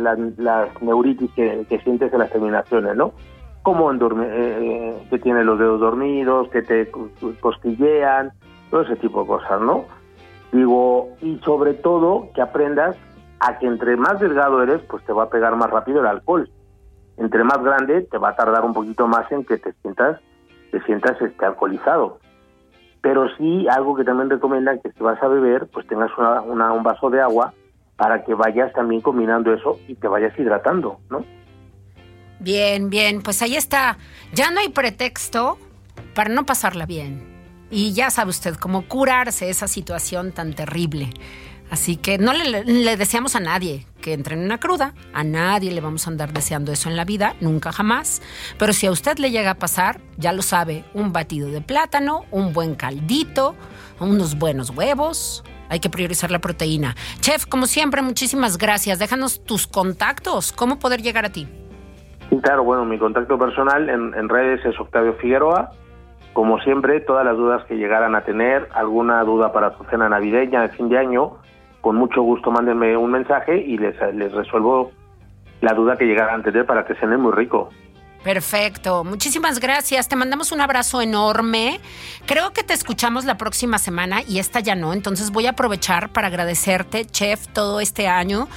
neuritis 0.81 1.29
que, 1.35 1.79
sientes 1.83 2.11
en 2.11 2.17
las 2.17 2.31
terminaciones, 2.31 2.95
¿no? 2.95 3.13
Como 3.61 3.91
en 3.91 4.01
eh, 4.01 4.95
eh, 5.11 5.19
que 5.21 5.29
los 5.29 5.59
dedos 5.59 5.79
dormidos, 5.79 6.49
que 6.49 6.63
te 6.63 6.89
costillean, 7.39 8.31
todo 8.71 8.81
ese 8.81 8.95
tipo 8.95 9.21
de 9.21 9.27
cosas, 9.27 9.61
¿no? 9.61 9.85
Digo, 10.51 11.09
y 11.21 11.37
sobre 11.45 11.75
todo 11.75 12.29
que 12.33 12.41
aprendas 12.41 12.95
a 13.41 13.59
que 13.59 13.67
entre 13.67 13.95
más 13.95 14.19
delgado 14.19 14.63
eres, 14.63 14.81
pues 14.89 15.05
te 15.05 15.13
va 15.13 15.25
a 15.25 15.29
pegar 15.29 15.55
más 15.55 15.69
rápido 15.69 15.99
el 15.99 16.07
alcohol 16.07 16.49
entre 17.19 17.43
más 17.43 17.61
grande 17.61 18.01
te 18.03 18.17
va 18.17 18.29
a 18.29 18.35
tardar 18.35 18.63
un 18.63 18.73
poquito 18.73 19.07
más 19.07 19.31
en 19.31 19.43
que 19.43 19.57
te 19.57 19.73
sientas 19.81 20.19
te 20.71 20.81
sientas 20.83 21.19
este 21.21 21.45
alcoholizado. 21.45 22.19
Pero 23.01 23.27
sí 23.37 23.67
algo 23.69 23.95
que 23.95 24.03
también 24.03 24.29
recomiendan 24.29 24.79
que 24.79 24.91
si 24.91 25.03
vas 25.03 25.21
a 25.21 25.27
beber 25.27 25.67
pues 25.67 25.87
tengas 25.87 26.11
una, 26.17 26.71
un 26.71 26.83
vaso 26.83 27.09
de 27.09 27.21
agua 27.21 27.53
para 27.95 28.23
que 28.23 28.33
vayas 28.33 28.71
también 28.73 29.01
combinando 29.01 29.53
eso 29.53 29.79
y 29.87 29.95
te 29.95 30.07
vayas 30.07 30.37
hidratando 30.39 30.99
no 31.09 31.25
bien 32.39 32.89
bien 32.89 33.21
pues 33.21 33.41
ahí 33.41 33.55
está. 33.55 33.97
Ya 34.33 34.51
no 34.51 34.59
hay 34.61 34.69
pretexto 34.69 35.57
para 36.15 36.29
no 36.29 36.45
pasarla 36.45 36.85
bien. 36.85 37.27
Y 37.71 37.93
ya 37.93 38.09
sabe 38.09 38.31
usted 38.31 38.55
cómo 38.55 38.87
curarse 38.87 39.49
esa 39.49 39.67
situación 39.67 40.31
tan 40.31 40.53
terrible. 40.53 41.09
Así 41.69 41.97
que 41.97 42.17
no 42.17 42.33
le, 42.33 42.63
le, 42.63 42.97
deseamos 42.97 43.35
a 43.35 43.39
nadie 43.39 43.85
que 43.99 44.13
entre 44.13 44.35
en 44.35 44.43
una 44.43 44.59
cruda. 44.59 44.93
A 45.13 45.23
nadie 45.23 45.71
le 45.71 45.81
vamos 45.81 46.07
a 46.07 46.11
andar 46.11 46.33
deseando 46.33 46.71
eso 46.71 46.89
en 46.89 46.95
la 46.95 47.05
vida, 47.05 47.35
nunca 47.41 47.71
jamás. 47.71 48.21
Pero 48.57 48.73
si 48.73 48.87
a 48.87 48.91
usted 48.91 49.17
le 49.17 49.31
llega 49.31 49.51
a 49.51 49.55
pasar, 49.55 50.01
ya 50.17 50.33
lo 50.33 50.41
sabe, 50.41 50.83
un 50.93 51.13
batido 51.13 51.49
de 51.49 51.61
plátano, 51.61 52.25
un 52.31 52.53
buen 52.53 52.75
caldito, 52.75 53.55
unos 53.99 54.37
buenos 54.37 54.71
huevos. 54.71 55.43
Hay 55.69 55.79
que 55.79 55.89
priorizar 55.89 56.31
la 56.31 56.39
proteína. 56.39 56.95
Chef, 57.19 57.45
como 57.45 57.67
siempre, 57.67 58.01
muchísimas 58.01 58.57
gracias. 58.57 58.97
Déjanos 58.97 59.43
tus 59.43 59.67
contactos. 59.67 60.51
¿Cómo 60.51 60.79
poder 60.79 61.01
llegar 61.01 61.25
a 61.25 61.29
ti? 61.29 61.47
Claro, 62.41 62.63
bueno, 62.63 62.85
mi 62.85 62.97
contacto 62.97 63.37
personal 63.37 63.89
en, 63.89 64.13
en 64.15 64.29
redes 64.29 64.63
es 64.65 64.79
Octavio 64.79 65.13
Figueroa. 65.13 65.71
Como 66.33 66.59
siempre, 66.61 67.01
todas 67.01 67.25
las 67.25 67.35
dudas 67.35 67.63
que 67.65 67.75
llegaran 67.75 68.15
a 68.15 68.21
tener, 68.21 68.69
alguna 68.73 69.23
duda 69.23 69.51
para 69.51 69.75
su 69.77 69.83
cena 69.85 70.09
navideña 70.09 70.61
de 70.61 70.69
fin 70.69 70.89
de 70.89 70.97
año, 70.97 71.37
con 71.81 71.95
mucho 71.95 72.21
gusto 72.21 72.51
mándenme 72.51 72.95
un 72.97 73.11
mensaje 73.11 73.57
y 73.57 73.77
les, 73.77 73.95
les 74.13 74.31
resuelvo 74.31 74.91
la 75.61 75.73
duda 75.73 75.97
que 75.97 76.05
llegaran 76.05 76.41
a 76.41 76.43
tener 76.43 76.65
para 76.65 76.85
que 76.85 76.95
cenen 76.95 77.19
muy 77.19 77.33
rico. 77.33 77.69
Perfecto, 78.23 79.05
muchísimas 79.05 79.59
gracias. 79.59 80.09
Te 80.09 80.15
mandamos 80.17 80.51
un 80.51 80.59
abrazo 80.59 81.01
enorme. 81.01 81.79
Creo 82.25 82.51
que 82.51 82.63
te 82.63 82.73
escuchamos 82.73 83.23
la 83.23 83.37
próxima 83.37 83.77
semana 83.77 84.21
y 84.27 84.39
esta 84.39 84.59
ya 84.59 84.75
no, 84.75 84.91
entonces 84.91 85.31
voy 85.31 85.47
a 85.47 85.51
aprovechar 85.51 86.09
para 86.09 86.27
agradecerte, 86.27 87.05
chef, 87.05 87.47
todo 87.47 87.79
este 87.79 88.07
año 88.07 88.49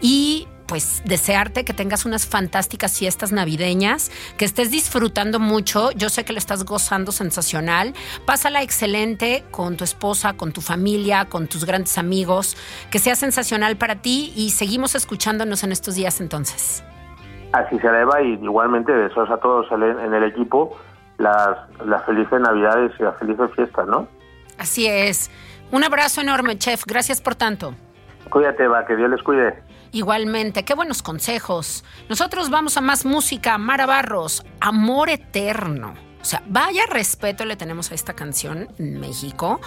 y 0.00 0.46
pues 0.68 1.02
desearte 1.04 1.64
que 1.64 1.72
tengas 1.72 2.04
unas 2.04 2.26
fantásticas 2.26 2.98
fiestas 2.98 3.32
navideñas, 3.32 4.12
que 4.36 4.44
estés 4.44 4.70
disfrutando 4.70 5.40
mucho. 5.40 5.90
Yo 5.92 6.10
sé 6.10 6.24
que 6.24 6.32
lo 6.32 6.38
estás 6.38 6.64
gozando 6.64 7.10
sensacional. 7.10 7.94
Pásala 8.26 8.62
excelente 8.62 9.44
con 9.50 9.76
tu 9.76 9.84
esposa, 9.84 10.34
con 10.34 10.52
tu 10.52 10.60
familia, 10.60 11.24
con 11.24 11.48
tus 11.48 11.64
grandes 11.64 11.98
amigos. 11.98 12.56
Que 12.90 12.98
sea 12.98 13.16
sensacional 13.16 13.76
para 13.76 13.96
ti 13.96 14.32
y 14.36 14.50
seguimos 14.50 14.94
escuchándonos 14.94 15.64
en 15.64 15.72
estos 15.72 15.96
días 15.96 16.20
entonces. 16.20 16.84
Así 17.52 17.78
se 17.78 17.86
eleva 17.86 18.20
y 18.22 18.34
igualmente 18.34 18.92
deseos 18.92 19.30
a 19.30 19.38
todos 19.38 19.66
en 19.72 20.12
el 20.12 20.24
equipo 20.24 20.76
las, 21.16 21.56
las 21.86 22.04
felices 22.04 22.40
navidades 22.40 22.92
y 22.98 23.02
las 23.02 23.18
felices 23.18 23.50
fiestas, 23.56 23.86
¿no? 23.88 24.06
Así 24.58 24.86
es. 24.86 25.30
Un 25.70 25.84
abrazo 25.84 26.20
enorme, 26.20 26.58
chef. 26.58 26.84
Gracias 26.86 27.20
por 27.20 27.34
tanto. 27.34 27.74
Cuídate, 28.30 28.66
va, 28.68 28.84
que 28.84 28.96
Dios 28.96 29.10
les 29.10 29.22
cuide. 29.22 29.67
Igualmente, 29.92 30.64
qué 30.64 30.74
buenos 30.74 31.02
consejos. 31.02 31.84
Nosotros 32.08 32.50
vamos 32.50 32.76
a 32.76 32.80
más 32.80 33.04
música. 33.04 33.58
Mara 33.58 33.86
Barros, 33.86 34.44
Amor 34.60 35.08
Eterno. 35.08 35.94
O 36.20 36.24
sea, 36.24 36.42
vaya 36.48 36.84
respeto 36.86 37.44
le 37.44 37.56
tenemos 37.56 37.90
a 37.90 37.94
esta 37.94 38.14
canción 38.14 38.68
en 38.78 39.00
México. 39.00 39.60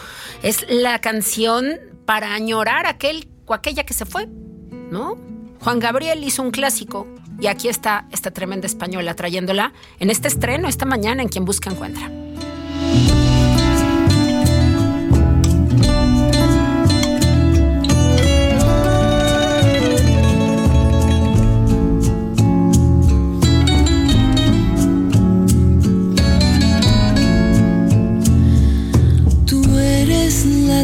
Es 0.43 0.65
la 0.69 0.99
canción 0.99 1.79
para 2.05 2.33
añorar 2.33 2.85
aquel 2.85 3.29
o 3.45 3.53
aquella 3.53 3.83
que 3.83 3.93
se 3.93 4.05
fue, 4.05 4.27
¿no? 4.27 5.17
Juan 5.61 5.79
Gabriel 5.79 6.23
hizo 6.23 6.41
un 6.41 6.51
clásico 6.51 7.07
y 7.39 7.47
aquí 7.47 7.67
está 7.67 8.07
esta 8.11 8.31
tremenda 8.31 8.67
española 8.67 9.15
trayéndola 9.15 9.73
en 9.99 10.09
este 10.09 10.27
estreno 10.27 10.67
esta 10.67 10.85
mañana 10.85 11.21
en 11.21 11.29
Quien 11.29 11.45
Busca 11.45 11.69
Encuentra. 11.69 12.09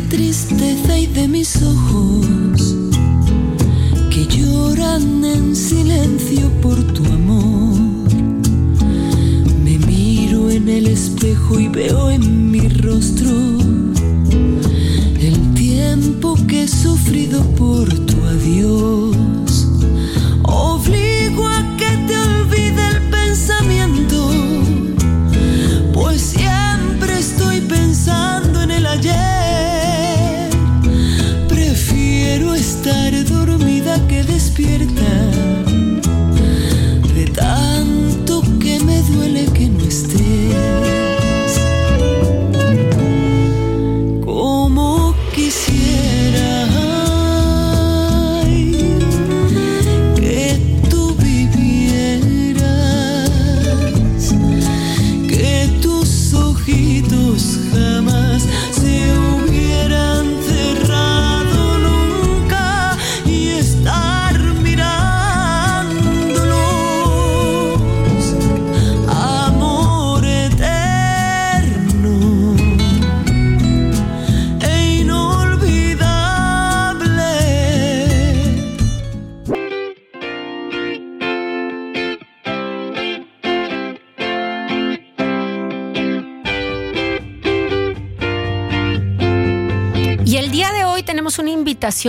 Tristeza 0.09 0.97
y 0.97 1.07
de 1.07 1.27
mis 1.27 1.61
ojos 1.61 2.75
que 4.09 4.25
lloran 4.25 5.23
en 5.25 5.55
silencio 5.55 6.49
por 6.61 6.75
tu 6.93 7.03
amor. 7.05 7.77
Me 9.63 9.77
miro 9.79 10.49
en 10.49 10.69
el 10.69 10.87
espejo 10.87 11.59
y 11.59 11.67
veo 11.67 12.09
en 12.09 12.51
mi 12.51 12.67
rostro 12.69 13.31
el 15.19 15.53
tiempo 15.53 16.37
que 16.47 16.63
he 16.63 16.67
sufrido 16.67 17.41
por 17.55 17.87
tu 18.05 18.23
adiós. 18.23 19.26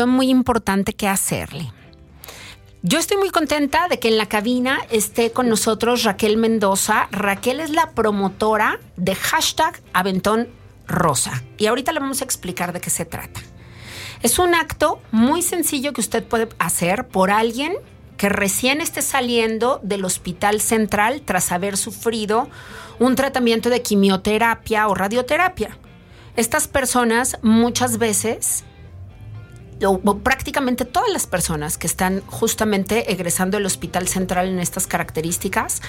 Muy 0.07 0.31
importante 0.31 0.95
que 0.95 1.09
hacerle. 1.09 1.73
Yo 2.83 2.99
estoy 2.99 3.17
muy 3.17 3.31
contenta 3.31 3.89
de 3.89 3.99
que 3.99 4.09
en 4.09 4.19
la 4.19 4.27
cabina 4.27 4.79
esté 4.91 5.33
con 5.33 5.49
nosotros 5.49 6.05
Raquel 6.05 6.37
Mendoza. 6.37 7.09
Raquel 7.11 7.59
es 7.59 7.71
la 7.71 7.91
promotora 7.91 8.79
de 8.97 9.17
hashtag 9.17 9.83
Aventón 9.93 10.49
Rosa. 10.87 11.43
Y 11.59 11.67
ahorita 11.67 11.93
le 11.93 11.99
vamos 11.99 12.21
a 12.21 12.25
explicar 12.25 12.73
de 12.73 12.81
qué 12.81 12.91
se 12.91 13.05
trata. 13.05 13.41
Es 14.23 14.39
un 14.39 14.55
acto 14.55 15.01
muy 15.11 15.43
sencillo 15.43 15.93
que 15.93 16.01
usted 16.01 16.25
puede 16.25 16.49
hacer 16.59 17.09
por 17.09 17.31
alguien 17.31 17.75
que 18.17 18.29
recién 18.29 18.81
esté 18.81 19.03
saliendo 19.03 19.81
del 19.83 20.05
hospital 20.05 20.61
central 20.61 21.23
tras 21.25 21.53
haber 21.53 21.77
sufrido 21.77 22.49
un 22.99 23.15
tratamiento 23.15 23.71
de 23.71 23.83
quimioterapia 23.83 24.89
o 24.89 24.95
radioterapia. 24.95 25.79
Estas 26.37 26.69
personas 26.69 27.39
muchas 27.43 27.99
veces 27.99 28.65
prácticamente 30.23 30.85
todas 30.85 31.11
las 31.11 31.27
personas 31.27 31.79
que 31.79 31.87
están 31.87 32.23
justamente 32.27 33.13
egresando 33.13 33.57
del 33.57 33.67
hospital 33.67 34.09
central 34.09 34.49
en 34.49 34.59
estas 34.59 34.87
características 34.87 35.83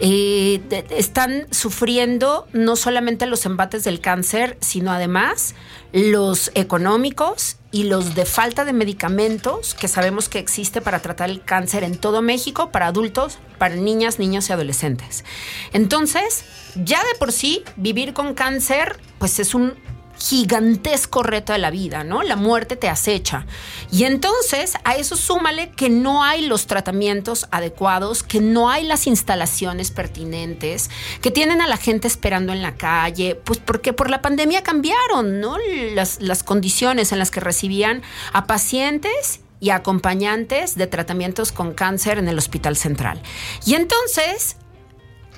eh, 0.00 0.60
están 0.90 1.46
sufriendo 1.50 2.46
no 2.52 2.76
solamente 2.76 3.26
los 3.26 3.46
embates 3.46 3.84
del 3.84 4.00
cáncer, 4.00 4.56
sino 4.60 4.92
además 4.92 5.54
los 5.92 6.50
económicos 6.54 7.56
y 7.70 7.84
los 7.84 8.14
de 8.14 8.26
falta 8.26 8.64
de 8.64 8.72
medicamentos 8.72 9.74
que 9.74 9.88
sabemos 9.88 10.28
que 10.28 10.38
existe 10.38 10.80
para 10.80 11.00
tratar 11.00 11.30
el 11.30 11.42
cáncer 11.42 11.84
en 11.84 11.96
todo 11.96 12.22
México, 12.22 12.70
para 12.70 12.86
adultos, 12.86 13.38
para 13.58 13.74
niñas, 13.76 14.18
niños 14.18 14.48
y 14.48 14.52
adolescentes. 14.52 15.24
Entonces, 15.72 16.44
ya 16.76 16.98
de 16.98 17.18
por 17.18 17.32
sí, 17.32 17.64
vivir 17.76 18.12
con 18.12 18.34
cáncer, 18.34 19.00
pues 19.18 19.38
es 19.38 19.54
un 19.54 19.74
gigantesco 20.22 21.24
reto 21.24 21.52
de 21.52 21.58
la 21.58 21.70
vida, 21.70 22.04
¿no? 22.04 22.22
La 22.22 22.36
muerte 22.36 22.76
te 22.76 22.88
acecha. 22.88 23.44
Y 23.90 24.04
entonces 24.04 24.74
a 24.84 24.94
eso 24.94 25.16
súmale 25.16 25.70
que 25.70 25.90
no 25.90 26.22
hay 26.22 26.46
los 26.46 26.66
tratamientos 26.66 27.48
adecuados, 27.50 28.22
que 28.22 28.40
no 28.40 28.70
hay 28.70 28.84
las 28.84 29.08
instalaciones 29.08 29.90
pertinentes, 29.90 30.90
que 31.20 31.32
tienen 31.32 31.60
a 31.60 31.66
la 31.66 31.76
gente 31.76 32.06
esperando 32.06 32.52
en 32.52 32.62
la 32.62 32.76
calle, 32.76 33.34
pues 33.34 33.58
porque 33.58 33.92
por 33.92 34.10
la 34.10 34.22
pandemia 34.22 34.62
cambiaron, 34.62 35.40
¿no? 35.40 35.56
Las, 35.94 36.20
las 36.20 36.44
condiciones 36.44 37.10
en 37.10 37.18
las 37.18 37.32
que 37.32 37.40
recibían 37.40 38.02
a 38.32 38.46
pacientes 38.46 39.40
y 39.58 39.70
acompañantes 39.70 40.76
de 40.76 40.86
tratamientos 40.86 41.50
con 41.50 41.74
cáncer 41.74 42.18
en 42.18 42.28
el 42.28 42.38
Hospital 42.38 42.76
Central. 42.76 43.20
Y 43.66 43.74
entonces 43.74 44.56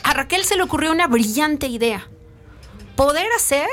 a 0.03 0.13
Raquel 0.13 0.45
se 0.45 0.57
le 0.57 0.63
ocurrió 0.63 0.93
una 0.93 1.07
brillante 1.07 1.69
idea. 1.69 2.07
Poder 2.97 3.27
hacer 3.37 3.69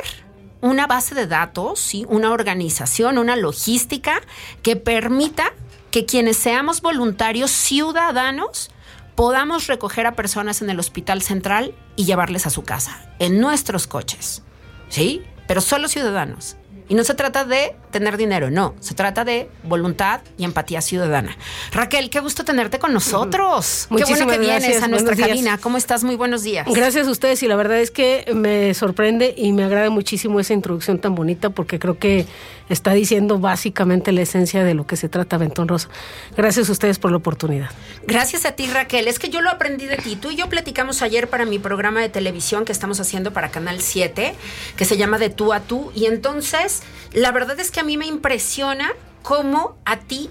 una 0.62 0.88
base 0.88 1.16
de 1.16 1.28
datos, 1.28 1.80
¿sí? 1.80 2.05
una 2.07 2.32
organización, 2.32 3.18
una 3.18 3.36
logística 3.36 4.22
que 4.62 4.76
permita 4.76 5.53
que 5.89 6.05
quienes 6.05 6.38
seamos 6.38 6.82
voluntarios 6.82 7.51
ciudadanos 7.51 8.72
podamos 9.16 9.68
recoger 9.68 10.07
a 10.07 10.16
personas 10.16 10.62
en 10.62 10.70
el 10.70 10.80
hospital 10.80 11.22
central 11.22 11.76
y 11.95 12.05
llevarles 12.05 12.47
a 12.47 12.49
su 12.49 12.64
casa, 12.64 13.14
en 13.20 13.39
nuestros 13.39 13.88
coches. 13.88 14.43
¿Sí? 14.89 15.22
Pero 15.47 15.62
solo 15.62 15.88
ciudadanos. 15.88 16.57
Y 16.89 16.95
no 16.95 17.03
se 17.03 17.14
trata 17.14 17.45
de 17.45 17.76
tener 17.91 18.17
dinero, 18.17 18.49
no, 18.49 18.73
se 18.79 18.95
trata 18.95 19.23
de 19.23 19.49
voluntad 19.63 20.21
y 20.37 20.43
empatía 20.43 20.81
ciudadana. 20.81 21.37
Raquel, 21.71 22.09
qué 22.09 22.19
gusto 22.19 22.43
tenerte 22.43 22.79
con 22.79 22.93
nosotros. 22.93 23.87
qué 23.95 24.05
bueno 24.05 24.27
que 24.27 24.39
vienes 24.39 24.81
a 24.81 24.87
nuestra 24.87 25.15
cabina. 25.15 25.57
¿Cómo 25.57 25.77
estás? 25.77 26.03
Muy 26.03 26.15
buenos 26.15 26.43
días. 26.43 26.67
Gracias 26.71 27.07
a 27.07 27.11
ustedes 27.11 27.43
y 27.43 27.47
la 27.47 27.55
verdad 27.55 27.79
es 27.79 27.91
que 27.91 28.31
me 28.33 28.73
sorprende 28.73 29.33
y 29.37 29.51
me 29.51 29.63
agrada 29.63 29.89
muchísimo 29.89 30.39
esa 30.39 30.53
introducción 30.53 30.99
tan 30.99 31.15
bonita 31.15 31.49
porque 31.49 31.79
creo 31.79 31.99
que 31.99 32.25
está 32.69 32.93
diciendo 32.93 33.39
básicamente 33.39 34.11
la 34.11 34.21
esencia 34.21 34.63
de 34.63 34.73
lo 34.73 34.87
que 34.87 34.95
se 34.95 35.09
trata 35.09 35.37
Ventón 35.37 35.67
Rosa. 35.67 35.89
Gracias 36.37 36.69
a 36.69 36.71
ustedes 36.71 36.99
por 36.99 37.11
la 37.11 37.17
oportunidad. 37.17 37.69
Gracias 38.07 38.45
a 38.45 38.53
ti, 38.53 38.67
Raquel. 38.67 39.07
Es 39.07 39.19
que 39.19 39.29
yo 39.29 39.41
lo 39.41 39.49
aprendí 39.49 39.85
de 39.85 39.97
ti. 39.97 40.15
Tú 40.15 40.31
y 40.31 40.35
yo 40.35 40.47
platicamos 40.49 41.01
ayer 41.01 41.29
para 41.29 41.45
mi 41.45 41.59
programa 41.59 42.01
de 42.01 42.09
televisión 42.09 42.65
que 42.65 42.71
estamos 42.71 42.99
haciendo 42.99 43.33
para 43.33 43.51
Canal 43.51 43.81
7, 43.81 44.35
que 44.75 44.85
se 44.85 44.97
llama 44.97 45.17
De 45.17 45.29
tú 45.29 45.53
a 45.53 45.59
tú. 45.59 45.91
Y 45.95 46.05
entonces, 46.05 46.83
la 47.13 47.31
verdad 47.31 47.59
es 47.59 47.71
que 47.71 47.80
a 47.82 47.84
mí 47.84 47.97
me 47.97 48.05
impresiona 48.05 48.93
cómo 49.23 49.75
a 49.86 49.97
ti 49.97 50.29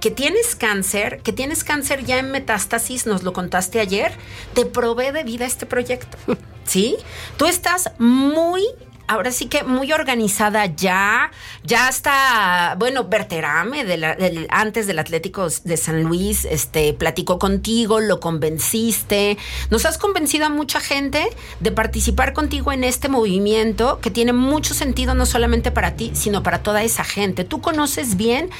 que 0.00 0.10
tienes 0.10 0.56
cáncer, 0.56 1.20
que 1.22 1.30
tienes 1.30 1.62
cáncer 1.62 2.06
ya 2.06 2.18
en 2.18 2.30
metástasis, 2.30 3.04
nos 3.04 3.22
lo 3.22 3.34
contaste 3.34 3.80
ayer, 3.80 4.12
te 4.54 4.64
provee 4.64 5.12
de 5.12 5.22
vida 5.22 5.44
este 5.44 5.66
proyecto. 5.66 6.16
¿Sí? 6.64 6.96
Tú 7.36 7.44
estás 7.44 7.90
muy 7.98 8.64
ahora 9.06 9.30
sí 9.30 9.46
que 9.46 9.62
muy 9.62 9.92
organizada 9.92 10.66
ya, 10.66 11.30
ya 11.64 11.88
está, 11.88 12.76
bueno, 12.78 13.04
Berterame 13.04 13.84
de 13.84 14.46
antes 14.50 14.86
del 14.86 14.98
Atlético 14.98 15.48
de 15.64 15.76
San 15.76 16.02
Luis, 16.02 16.44
este, 16.44 16.92
platicó 16.92 17.38
contigo, 17.38 18.00
lo 18.00 18.20
convenciste, 18.20 19.38
nos 19.70 19.84
has 19.84 19.98
convencido 19.98 20.46
a 20.46 20.48
mucha 20.48 20.80
gente 20.80 21.28
de 21.60 21.72
participar 21.72 22.32
contigo 22.32 22.72
en 22.72 22.84
este 22.84 23.08
movimiento 23.08 24.00
que 24.00 24.10
tiene 24.10 24.32
mucho 24.32 24.74
sentido 24.74 25.14
no 25.14 25.26
solamente 25.26 25.70
para 25.70 25.94
ti, 25.94 26.12
sino 26.14 26.42
para 26.42 26.62
toda 26.62 26.82
esa 26.82 27.04
gente. 27.04 27.44
Tú 27.44 27.60
conoces 27.60 28.16
bien 28.16 28.50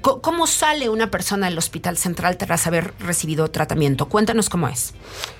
cómo 0.00 0.46
sale 0.46 0.88
una 0.88 1.10
persona 1.10 1.48
del 1.48 1.58
Hospital 1.58 1.96
Central 1.96 2.36
tras 2.36 2.66
haber 2.66 2.92
recibido 2.98 3.48
tratamiento. 3.48 4.06
Cuéntanos 4.06 4.48
cómo 4.48 4.68
es. 4.68 4.94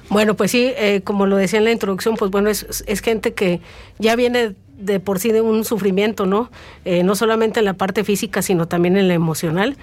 Bueno, 0.08 0.34
pues 0.34 0.52
sí, 0.52 0.72
eh, 0.76 1.00
como 1.02 1.26
lo 1.26 1.36
decía 1.36 1.58
en 1.58 1.64
la 1.64 1.72
introducción, 1.72 2.16
pues 2.16 2.30
bueno, 2.30 2.48
es, 2.48 2.84
es 2.86 3.00
gente 3.00 3.34
que 3.34 3.60
ya 3.98 4.14
viene 4.14 4.45
de 4.78 5.00
por 5.00 5.18
sí 5.18 5.32
de 5.32 5.40
un 5.40 5.64
sufrimiento, 5.64 6.26
¿no? 6.26 6.50
Eh, 6.84 7.02
no 7.02 7.14
solamente 7.14 7.60
en 7.60 7.64
la 7.64 7.74
parte 7.74 8.04
física, 8.04 8.42
sino 8.42 8.66
también 8.66 8.96
en 8.96 9.08
la 9.08 9.14
emocional, 9.14 9.76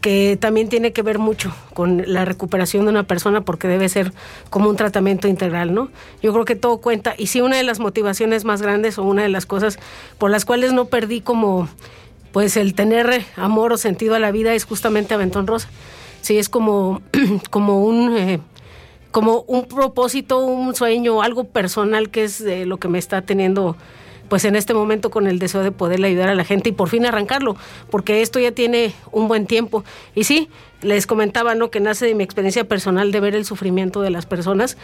que 0.00 0.38
también 0.40 0.68
tiene 0.68 0.92
que 0.92 1.02
ver 1.02 1.18
mucho 1.18 1.52
con 1.74 2.02
la 2.06 2.24
recuperación 2.24 2.84
de 2.84 2.90
una 2.90 3.02
persona 3.02 3.40
porque 3.40 3.68
debe 3.68 3.88
ser 3.88 4.12
como 4.50 4.70
un 4.70 4.76
tratamiento 4.76 5.28
integral, 5.28 5.74
¿no? 5.74 5.90
Yo 6.22 6.32
creo 6.32 6.44
que 6.44 6.56
todo 6.56 6.78
cuenta. 6.78 7.14
Y 7.18 7.26
sí, 7.26 7.40
una 7.40 7.56
de 7.56 7.62
las 7.62 7.80
motivaciones 7.80 8.44
más 8.44 8.62
grandes 8.62 8.98
o 8.98 9.02
una 9.02 9.22
de 9.22 9.28
las 9.28 9.44
cosas 9.44 9.78
por 10.18 10.30
las 10.30 10.44
cuales 10.44 10.72
no 10.72 10.86
perdí 10.86 11.20
como, 11.20 11.68
pues, 12.32 12.56
el 12.56 12.74
tener 12.74 13.24
amor 13.36 13.72
o 13.72 13.76
sentido 13.76 14.14
a 14.14 14.18
la 14.18 14.30
vida 14.30 14.54
es 14.54 14.64
justamente 14.64 15.14
Aventón 15.14 15.46
Rosa. 15.46 15.68
Sí, 16.20 16.38
es 16.38 16.48
como, 16.48 17.02
como 17.50 17.84
un... 17.84 18.16
Eh, 18.16 18.40
como 19.10 19.40
un 19.48 19.64
propósito, 19.64 20.38
un 20.38 20.74
sueño, 20.74 21.22
algo 21.22 21.44
personal 21.44 22.10
que 22.10 22.24
es 22.24 22.40
lo 22.42 22.76
que 22.76 22.88
me 22.88 22.98
está 22.98 23.22
teniendo 23.22 23.74
pues 24.28 24.44
en 24.44 24.56
este 24.56 24.74
momento 24.74 25.10
con 25.10 25.26
el 25.26 25.38
deseo 25.38 25.62
de 25.62 25.72
poderle 25.72 26.08
ayudar 26.08 26.28
a 26.28 26.34
la 26.34 26.44
gente 26.44 26.68
y 26.70 26.72
por 26.72 26.88
fin 26.88 27.06
arrancarlo, 27.06 27.56
porque 27.90 28.22
esto 28.22 28.38
ya 28.38 28.52
tiene 28.52 28.94
un 29.12 29.28
buen 29.28 29.46
tiempo. 29.46 29.84
Y 30.14 30.24
sí, 30.24 30.48
les 30.82 31.06
comentaba, 31.06 31.54
¿no? 31.54 31.70
Que 31.70 31.80
nace 31.80 32.06
de 32.06 32.14
mi 32.14 32.24
experiencia 32.24 32.64
personal 32.64 33.10
de 33.10 33.20
ver 33.20 33.34
el 33.34 33.44
sufrimiento 33.44 34.00
de 34.00 34.10
las 34.10 34.26
personas, 34.26 34.76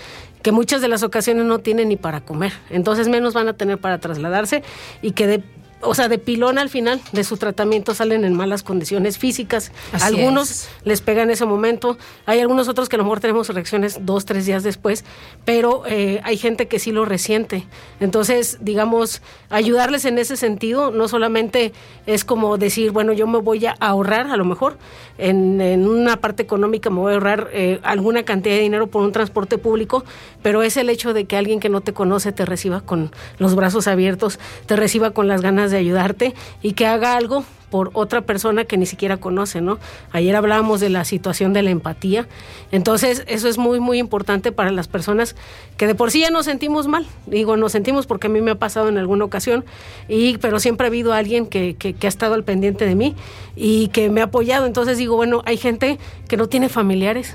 que 0.42 0.52
muchas 0.52 0.80
de 0.80 0.88
las 0.88 1.02
ocasiones 1.02 1.44
no 1.44 1.58
tienen 1.58 1.88
ni 1.88 1.96
para 1.96 2.20
comer, 2.20 2.52
entonces 2.70 3.08
menos 3.08 3.34
van 3.34 3.48
a 3.48 3.52
tener 3.54 3.78
para 3.78 3.98
trasladarse 3.98 4.62
y 5.02 5.12
que 5.12 5.26
de 5.26 5.42
o 5.80 5.94
sea, 5.94 6.08
de 6.08 6.18
pilón 6.18 6.58
al 6.58 6.68
final 6.68 7.00
de 7.12 7.24
su 7.24 7.36
tratamiento 7.36 7.94
salen 7.94 8.24
en 8.24 8.34
malas 8.34 8.62
condiciones 8.62 9.18
físicas. 9.18 9.72
algunos 10.00 10.68
les 10.84 11.00
pega 11.00 11.22
en 11.22 11.30
ese 11.30 11.44
momento, 11.44 11.98
hay 12.26 12.40
algunos 12.40 12.68
otros 12.68 12.88
que 12.88 12.96
a 12.96 12.98
lo 12.98 13.04
mejor 13.04 13.20
tenemos 13.20 13.48
reacciones 13.48 13.98
dos, 14.02 14.24
tres 14.24 14.46
días 14.46 14.62
después, 14.62 15.04
pero 15.44 15.82
eh, 15.86 16.20
hay 16.24 16.36
gente 16.36 16.68
que 16.68 16.78
sí 16.78 16.92
lo 16.92 17.04
resiente. 17.04 17.66
Entonces, 18.00 18.58
digamos, 18.60 19.22
ayudarles 19.50 20.04
en 20.04 20.18
ese 20.18 20.36
sentido 20.36 20.90
no 20.90 21.08
solamente 21.08 21.72
es 22.06 22.24
como 22.24 22.56
decir, 22.58 22.90
bueno, 22.90 23.12
yo 23.12 23.26
me 23.26 23.38
voy 23.38 23.66
a 23.66 23.72
ahorrar 23.80 24.30
a 24.30 24.36
lo 24.36 24.44
mejor, 24.44 24.78
en, 25.18 25.60
una 25.86 26.16
parte 26.16 26.42
económica 26.42 26.90
me 26.90 27.00
voy 27.00 27.12
a 27.12 27.14
ahorrar 27.14 27.48
eh, 27.52 27.80
alguna 27.82 28.24
cantidad 28.24 28.54
de 28.56 28.62
dinero 28.62 28.86
por 28.86 29.02
un 29.02 29.12
transporte 29.12 29.58
público, 29.58 30.04
pero 30.42 30.62
es 30.62 30.76
el 30.76 30.90
hecho 30.90 31.12
de 31.12 31.26
que 31.26 31.36
alguien 31.36 31.60
que 31.60 31.68
no 31.68 31.80
te 31.80 31.92
conoce 31.92 32.32
te 32.32 32.44
reciba 32.44 32.80
con 32.80 33.10
los 33.38 33.54
brazos 33.54 33.86
abiertos, 33.86 34.38
te 34.66 34.76
reciba 34.76 35.12
con 35.12 35.28
las 35.28 35.40
ganas 35.40 35.63
de 35.70 35.78
ayudarte 35.78 36.34
y 36.62 36.72
que 36.72 36.86
haga 36.86 37.16
algo 37.16 37.44
por 37.74 37.90
otra 37.94 38.20
persona 38.20 38.64
que 38.64 38.76
ni 38.76 38.86
siquiera 38.86 39.16
conoce, 39.16 39.60
¿no? 39.60 39.80
Ayer 40.12 40.36
hablábamos 40.36 40.78
de 40.78 40.90
la 40.90 41.04
situación 41.04 41.52
de 41.52 41.62
la 41.62 41.70
empatía, 41.70 42.28
entonces 42.70 43.24
eso 43.26 43.48
es 43.48 43.58
muy, 43.58 43.80
muy 43.80 43.98
importante 43.98 44.52
para 44.52 44.70
las 44.70 44.86
personas 44.86 45.34
que 45.76 45.88
de 45.88 45.96
por 45.96 46.12
sí 46.12 46.20
ya 46.20 46.30
nos 46.30 46.44
sentimos 46.44 46.86
mal, 46.86 47.04
digo, 47.26 47.56
nos 47.56 47.72
sentimos 47.72 48.06
porque 48.06 48.28
a 48.28 48.30
mí 48.30 48.40
me 48.40 48.52
ha 48.52 48.54
pasado 48.54 48.88
en 48.88 48.96
alguna 48.96 49.24
ocasión, 49.24 49.64
y, 50.08 50.38
pero 50.38 50.60
siempre 50.60 50.86
ha 50.86 50.88
habido 50.88 51.12
alguien 51.12 51.46
que, 51.46 51.74
que, 51.74 51.94
que 51.94 52.06
ha 52.06 52.08
estado 52.08 52.34
al 52.34 52.44
pendiente 52.44 52.86
de 52.86 52.94
mí 52.94 53.16
y 53.56 53.88
que 53.88 54.08
me 54.08 54.20
ha 54.20 54.24
apoyado, 54.26 54.66
entonces 54.66 54.96
digo, 54.96 55.16
bueno, 55.16 55.42
hay 55.44 55.56
gente 55.56 55.98
que 56.28 56.36
no 56.36 56.48
tiene 56.48 56.68
familiares, 56.68 57.34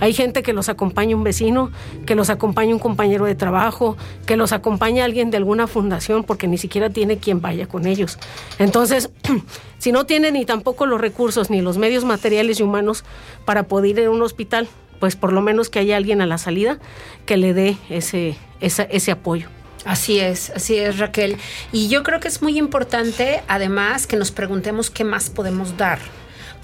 hay 0.00 0.12
gente 0.12 0.42
que 0.42 0.52
los 0.52 0.68
acompaña 0.68 1.16
un 1.16 1.24
vecino, 1.24 1.70
que 2.06 2.14
los 2.14 2.30
acompaña 2.30 2.74
un 2.74 2.78
compañero 2.78 3.24
de 3.24 3.34
trabajo, 3.34 3.96
que 4.26 4.36
los 4.36 4.52
acompaña 4.52 5.04
alguien 5.04 5.30
de 5.30 5.36
alguna 5.36 5.66
fundación 5.66 6.24
porque 6.24 6.48
ni 6.48 6.58
siquiera 6.58 6.90
tiene 6.90 7.18
quien 7.18 7.40
vaya 7.40 7.66
con 7.66 7.86
ellos. 7.86 8.18
Entonces, 8.58 9.10
si 9.78 9.92
no 9.92 10.06
tiene 10.06 10.32
ni 10.32 10.44
tampoco 10.44 10.86
los 10.86 11.00
recursos 11.00 11.50
ni 11.50 11.60
los 11.60 11.78
medios 11.78 12.04
materiales 12.04 12.60
y 12.60 12.62
humanos 12.62 13.04
para 13.44 13.64
poder 13.64 13.98
ir 13.98 14.06
a 14.06 14.10
un 14.10 14.22
hospital, 14.22 14.68
pues 15.00 15.16
por 15.16 15.32
lo 15.32 15.42
menos 15.42 15.70
que 15.70 15.78
haya 15.78 15.96
alguien 15.96 16.20
a 16.20 16.26
la 16.26 16.38
salida 16.38 16.78
que 17.26 17.36
le 17.36 17.52
dé 17.52 17.76
ese, 17.90 18.36
ese 18.60 19.10
apoyo. 19.10 19.48
Así 19.84 20.18
es, 20.18 20.50
así 20.50 20.76
es 20.76 20.98
Raquel. 20.98 21.36
Y 21.72 21.88
yo 21.88 22.02
creo 22.02 22.20
que 22.20 22.28
es 22.28 22.40
muy 22.40 22.58
importante 22.58 23.42
además 23.48 24.06
que 24.06 24.16
nos 24.16 24.30
preguntemos 24.30 24.90
qué 24.90 25.04
más 25.04 25.28
podemos 25.28 25.76
dar. 25.76 25.98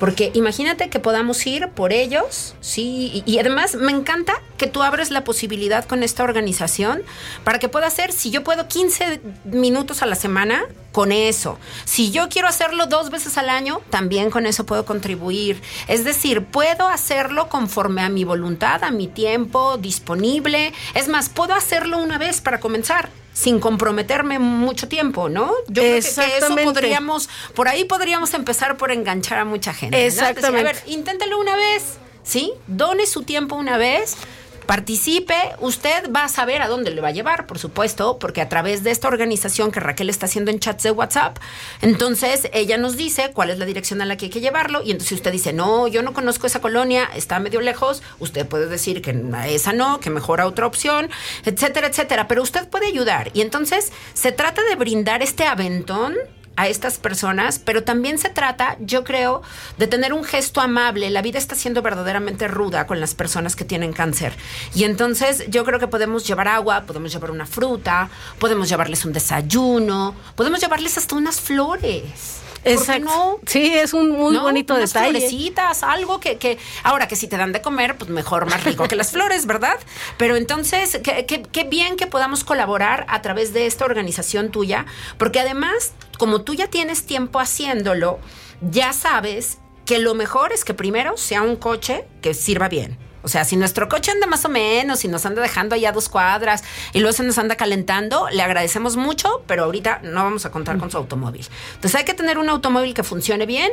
Porque 0.01 0.31
imagínate 0.33 0.89
que 0.89 0.99
podamos 0.99 1.47
ir 1.47 1.69
por 1.69 1.93
ellos, 1.93 2.55
sí, 2.61 3.23
y, 3.27 3.39
además 3.39 3.75
me 3.75 3.93
encanta 3.93 4.33
que 4.57 4.67
tú 4.67 4.83
abres 4.83 5.11
la 5.11 5.25
posibilidad 5.25 5.85
con 5.85 6.03
esta 6.03 6.25
organización 6.25 7.03
para 7.45 7.59
que 7.59 7.69
pueda 7.69 7.87
hacer, 7.87 8.11
si 8.11 8.31
yo 8.31 8.43
puedo 8.43 8.67
15 8.67 9.21
minutos 9.45 10.03
a 10.03 10.07
la 10.07 10.15
semana, 10.15 10.65
con 10.91 11.13
eso. 11.13 11.59
Si 11.85 12.11
yo 12.11 12.29
quiero 12.29 12.49
hacerlo 12.49 12.87
dos 12.87 13.11
veces 13.11 13.37
al 13.39 13.51
año, 13.51 13.83
también 13.91 14.31
con 14.31 14.47
eso 14.47 14.65
puedo 14.65 14.85
contribuir. 14.85 15.61
Es 15.87 16.03
decir, 16.03 16.45
puedo 16.47 16.89
hacerlo 16.89 17.49
conforme 17.49 18.03
a 18.03 18.09
mi 18.09 18.25
voluntad, 18.25 18.83
a 18.83 18.91
mi 18.91 19.07
tiempo 19.07 19.77
disponible. 19.77 20.73
Es 20.95 21.09
más, 21.09 21.29
puedo 21.29 21.55
hacerlo 21.55 21.99
una 21.99 22.19
vez 22.19 22.41
para 22.41 22.59
comenzar 22.59 23.11
sin 23.41 23.59
comprometerme 23.59 24.39
mucho 24.39 24.87
tiempo, 24.87 25.31
¿no? 25.31 25.51
Yo 25.69 25.83
creo 25.83 25.93
que, 25.93 25.99
eso 25.99 26.57
podríamos, 26.63 27.31
por 27.55 27.69
ahí 27.69 27.85
podríamos 27.85 28.35
empezar 28.35 28.77
por 28.77 28.91
enganchar 28.91 29.39
a 29.39 29.47
mucha 29.47 29.73
gente. 29.73 30.07
Exactamente. 30.07 30.69
a 30.69 30.73
ver, 30.75 30.83
inténtelo 30.87 31.41
una 31.41 31.57
vez, 31.57 31.95
¿sí? 32.23 32.53
Done 32.67 33.07
su 33.07 33.23
tiempo 33.23 33.57
una 33.57 33.79
vez 33.79 34.19
participe, 34.67 35.35
usted 35.61 36.11
va 36.15 36.25
a 36.25 36.29
saber 36.29 36.63
a 36.63 36.69
dónde 36.69 36.91
le 36.91 37.01
va 37.01 37.09
a 37.09 37.13
llevar, 37.13 37.47
por 37.47 37.59
supuesto, 37.59 38.19
porque 38.19 38.41
a 38.41 38.49
través 38.49 38.83
de 38.85 38.91
esta 38.91 39.09
organización 39.09 39.71
que 39.71 39.81
Raquel 39.81 40.11
está 40.11 40.27
haciendo 40.27 40.51
en 40.51 40.61
chats 40.61 40.83
de 40.83 40.91
WhatsApp, 40.91 41.39
entonces 41.81 42.49
ella 42.53 42.79
nos 42.79 42.97
dice 42.97 43.31
cuál 43.33 43.51
es 43.51 43.59
la 43.59 43.67
dirección 43.67 44.01
a 44.01 44.05
la 44.05 44.17
que 44.17 44.27
hay 44.27 44.31
que 44.31 44.41
llevarlo 44.41 44.83
y 44.83 44.91
entonces 44.91 45.13
usted 45.13 45.33
dice, 45.33 45.53
no, 45.53 45.89
yo 45.89 46.03
no 46.03 46.13
conozco 46.13 46.47
esa 46.47 46.61
colonia, 46.61 47.09
está 47.15 47.39
medio 47.39 47.61
lejos, 47.61 48.03
usted 48.19 48.47
puede 48.47 48.67
decir 48.67 49.03
que 49.03 49.11
esa 49.49 49.73
no, 49.73 50.01
que 50.01 50.11
mejora 50.11 50.47
otra 50.47 50.67
opción, 50.67 51.11
etcétera, 51.45 51.89
etcétera, 51.89 52.29
pero 52.29 52.43
usted 52.43 52.69
puede 52.69 52.87
ayudar. 52.87 53.31
Y 53.35 53.41
entonces 53.41 53.93
se 54.15 54.33
trata 54.33 54.63
de 54.63 54.77
brindar 54.77 55.23
este 55.23 55.45
aventón 55.45 56.15
a 56.61 56.69
estas 56.69 56.99
personas, 56.99 57.59
pero 57.59 57.85
también 57.85 58.19
se 58.19 58.29
trata, 58.29 58.77
yo 58.81 59.03
creo, 59.03 59.41
de 59.79 59.87
tener 59.87 60.13
un 60.13 60.25
gesto 60.25 60.61
amable. 60.61 61.09
La 61.09 61.23
vida 61.23 61.39
está 61.39 61.55
siendo 61.55 61.81
verdaderamente 61.81 62.49
ruda 62.49 62.87
con 62.87 63.01
las 63.01 63.15
personas 63.15 63.57
que 63.57 63.65
tienen 63.65 63.95
cáncer. 63.95 64.35
Y 64.75 64.85
entonces 64.85 65.45
yo 65.49 65.65
creo 65.65 65.79
que 65.79 65.89
podemos 65.89 66.27
llevar 66.27 66.49
agua, 66.49 66.83
podemos 66.83 67.13
llevar 67.13 67.31
una 67.31 67.47
fruta, 67.47 68.11
podemos 68.39 68.69
llevarles 68.69 69.07
un 69.07 69.15
desayuno, 69.15 70.15
podemos 70.35 70.61
llevarles 70.61 70.99
hasta 70.99 71.17
unas 71.17 71.41
flores. 71.41 72.50
Exacto. 72.65 73.05
No? 73.05 73.39
Sí, 73.47 73.73
es 73.75 73.93
un 73.95 74.11
muy 74.11 74.37
bonito 74.37 74.75
unas 74.75 74.93
detalle. 74.93 75.19
florecitas, 75.19 75.83
algo 75.83 76.21
que, 76.21 76.37
que, 76.37 76.59
ahora 76.83 77.09
que 77.09 77.17
si 77.17 77.27
te 77.27 77.37
dan 77.37 77.53
de 77.53 77.63
comer, 77.63 77.97
pues 77.97 78.11
mejor, 78.11 78.47
más 78.47 78.65
rico 78.65 78.87
que 78.89 78.97
las 78.97 79.13
flores, 79.13 79.47
¿verdad? 79.47 79.79
Pero 80.17 80.37
entonces, 80.37 81.01
qué 81.03 81.65
bien 81.65 81.97
que 81.97 82.07
podamos 82.07 82.45
colaborar 82.45 83.07
a 83.09 83.23
través 83.23 83.53
de 83.53 83.67
esta 83.67 83.85
organización 83.85 84.51
tuya, 84.51 84.87
porque 85.19 85.41
además, 85.41 85.93
como 86.19 86.43
tú 86.43 86.55
ya 86.55 86.69
tienes 86.69 87.07
tiempo 87.07 87.41
haciéndolo, 87.41 88.19
ya 88.61 88.93
sabes 88.93 89.59
que 89.87 89.99
lo 89.99 90.15
mejor 90.15 90.53
es 90.53 90.65
que 90.65 90.75
primero 90.75 91.17
sea 91.17 91.43
un 91.43 91.57
coche 91.57 92.05
que 92.23 92.35
sirva 92.35 92.69
bien. 92.69 93.10
O 93.23 93.29
sea, 93.29 93.45
si 93.45 93.57
nuestro 93.57 93.89
coche 93.89 94.11
anda 94.11 94.27
más 94.27 94.45
o 94.45 94.49
menos 94.49 95.05
y 95.05 95.09
nos 95.09 95.27
anda 95.27 95.43
dejando 95.43 95.75
allá 95.75 95.93
dos 95.93 96.09
cuadras 96.09 96.65
y 96.93 97.01
luego 97.01 97.13
se 97.13 97.23
nos 97.23 97.39
anda 97.39 97.57
calentando, 97.57 98.29
le 98.33 98.43
agradecemos 98.43 98.97
mucho, 98.97 99.43
pero 99.47 99.65
ahorita 99.65 100.01
no 100.03 100.23
vamos 100.23 100.47
a 100.47 100.51
contar 100.51 100.79
con 100.79 100.91
su 100.91 100.97
automóvil. 100.97 101.47
Entonces 101.75 101.95
hay 101.97 102.05
que 102.05 102.15
tener 102.15 102.39
un 102.39 102.49
automóvil 102.49 102.95
que 102.95 103.03
funcione 103.03 103.47
bien 103.47 103.71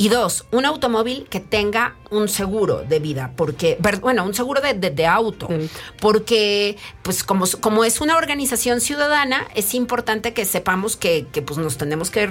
y 0.00 0.08
dos, 0.08 0.46
un 0.50 0.64
automóvil 0.64 1.26
que 1.28 1.40
tenga 1.40 1.94
un 2.08 2.30
seguro 2.30 2.82
de 2.88 3.00
vida, 3.00 3.32
porque, 3.36 3.76
bueno, 4.00 4.24
un 4.24 4.32
seguro 4.32 4.62
de, 4.62 5.06
auto, 5.06 5.46
porque 6.00 6.78
pues 7.02 7.22
como, 7.22 7.44
como 7.60 7.84
es 7.84 8.00
una 8.00 8.16
organización 8.16 8.80
ciudadana, 8.80 9.46
es 9.54 9.74
importante 9.74 10.32
que 10.32 10.46
sepamos 10.46 10.96
que, 10.96 11.26
pues 11.46 11.58
nos 11.58 11.76
tenemos 11.76 12.10
que 12.10 12.30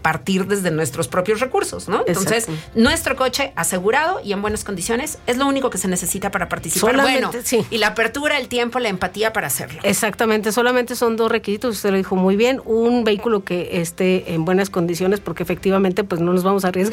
partir 0.00 0.46
desde 0.46 0.70
nuestros 0.70 1.08
propios 1.08 1.40
recursos, 1.40 1.88
¿no? 1.88 2.04
Entonces, 2.06 2.46
nuestro 2.76 3.16
coche 3.16 3.52
asegurado 3.56 4.20
y 4.22 4.32
en 4.32 4.40
buenas 4.40 4.62
condiciones 4.62 5.18
es 5.26 5.38
lo 5.38 5.48
único 5.48 5.70
que 5.70 5.78
se 5.78 5.88
necesita 5.88 6.30
para 6.30 6.48
participar. 6.48 7.02
bueno, 7.02 7.32
sí. 7.42 7.66
y 7.68 7.78
la 7.78 7.88
apertura, 7.88 8.38
el 8.38 8.46
tiempo, 8.46 8.78
la 8.78 8.88
empatía 8.88 9.32
para 9.32 9.48
hacerlo. 9.48 9.80
Exactamente, 9.82 10.52
solamente 10.52 10.94
son 10.94 11.16
dos 11.16 11.32
requisitos, 11.32 11.74
usted 11.74 11.90
lo 11.90 11.96
dijo 11.96 12.14
muy 12.14 12.36
bien, 12.36 12.62
un 12.64 13.02
vehículo 13.02 13.42
que 13.42 13.80
esté 13.80 14.32
en 14.32 14.44
buenas 14.44 14.70
condiciones, 14.70 15.18
porque 15.18 15.42
efectivamente 15.42 16.04
pues 16.04 16.20
no 16.20 16.32
nos 16.32 16.44
vamos 16.44 16.64
a 16.64 16.68
arriesgar 16.68 16.91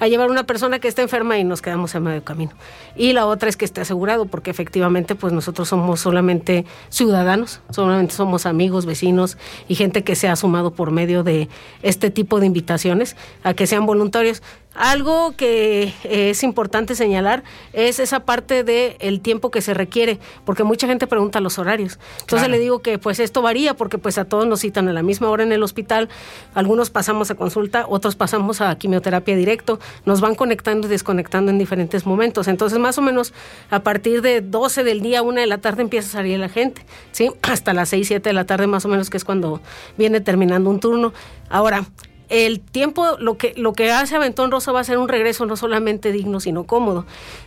a 0.00 0.08
llevar 0.08 0.30
una 0.30 0.44
persona 0.44 0.78
que 0.78 0.88
esté 0.88 1.02
enferma 1.02 1.38
y 1.38 1.44
nos 1.44 1.62
quedamos 1.62 1.94
en 1.94 2.02
medio 2.02 2.24
camino. 2.24 2.52
Y 2.96 3.12
la 3.12 3.26
otra 3.26 3.48
es 3.48 3.56
que 3.56 3.64
esté 3.64 3.80
asegurado, 3.80 4.26
porque 4.26 4.50
efectivamente 4.50 5.14
pues 5.14 5.32
nosotros 5.32 5.68
somos 5.68 6.00
solamente 6.00 6.64
ciudadanos, 6.88 7.60
solamente 7.70 8.14
somos 8.14 8.46
amigos, 8.46 8.86
vecinos 8.86 9.38
y 9.68 9.74
gente 9.74 10.04
que 10.04 10.16
se 10.16 10.28
ha 10.28 10.36
sumado 10.36 10.72
por 10.72 10.90
medio 10.90 11.22
de 11.22 11.48
este 11.82 12.10
tipo 12.10 12.40
de 12.40 12.46
invitaciones 12.46 13.16
a 13.42 13.54
que 13.54 13.66
sean 13.66 13.86
voluntarios. 13.86 14.42
Algo 14.78 15.34
que 15.36 15.92
eh, 16.04 16.30
es 16.30 16.44
importante 16.44 16.94
señalar 16.94 17.42
es 17.72 17.98
esa 17.98 18.20
parte 18.20 18.62
del 18.62 18.94
el 19.00 19.20
tiempo 19.20 19.50
que 19.50 19.60
se 19.60 19.74
requiere, 19.74 20.20
porque 20.44 20.62
mucha 20.62 20.86
gente 20.86 21.08
pregunta 21.08 21.40
los 21.40 21.58
horarios. 21.58 21.98
Entonces 22.20 22.48
le 22.48 22.60
digo 22.60 22.78
que 22.78 22.96
pues 22.96 23.18
esto 23.18 23.42
varía 23.42 23.74
porque 23.74 23.98
pues 23.98 24.18
a 24.18 24.24
todos 24.24 24.46
nos 24.46 24.60
citan 24.60 24.86
a 24.86 24.92
la 24.92 25.02
misma 25.02 25.30
hora 25.30 25.42
en 25.42 25.50
el 25.50 25.64
hospital, 25.64 26.08
algunos 26.54 26.90
pasamos 26.90 27.28
a 27.32 27.34
consulta, 27.34 27.86
otros 27.88 28.14
pasamos 28.14 28.60
a 28.60 28.78
quimioterapia 28.78 29.34
directo, 29.34 29.80
nos 30.04 30.20
van 30.20 30.36
conectando 30.36 30.86
y 30.86 30.90
desconectando 30.90 31.50
en 31.50 31.58
diferentes 31.58 32.06
momentos. 32.06 32.46
Entonces 32.46 32.78
más 32.78 32.98
o 32.98 33.02
menos 33.02 33.34
a 33.70 33.80
partir 33.80 34.22
de 34.22 34.42
12 34.42 34.84
del 34.84 35.02
día, 35.02 35.22
1 35.22 35.40
de 35.40 35.46
la 35.48 35.58
tarde 35.58 35.82
empieza 35.82 36.06
a 36.06 36.12
salir 36.12 36.38
la 36.38 36.48
gente, 36.48 36.86
¿sí? 37.10 37.32
Hasta 37.42 37.74
las 37.74 37.88
6, 37.88 38.06
7 38.06 38.28
de 38.28 38.32
la 38.32 38.44
tarde 38.44 38.68
más 38.68 38.84
o 38.84 38.88
menos 38.88 39.10
que 39.10 39.16
es 39.16 39.24
cuando 39.24 39.60
viene 39.96 40.20
terminando 40.20 40.70
un 40.70 40.78
turno. 40.78 41.12
Ahora, 41.50 41.84
el 42.28 42.60
tiempo, 42.60 43.16
lo 43.18 43.38
que, 43.38 43.54
lo 43.56 43.72
que 43.72 43.90
hace 43.90 44.16
Aventón 44.16 44.50
Rosa 44.50 44.72
va 44.72 44.80
a 44.80 44.84
ser 44.84 44.98
un 44.98 45.08
regreso 45.08 45.46
no 45.46 45.56
solamente 45.56 46.12
digno, 46.12 46.40
sino 46.40 46.64
cómodo. 46.64 47.06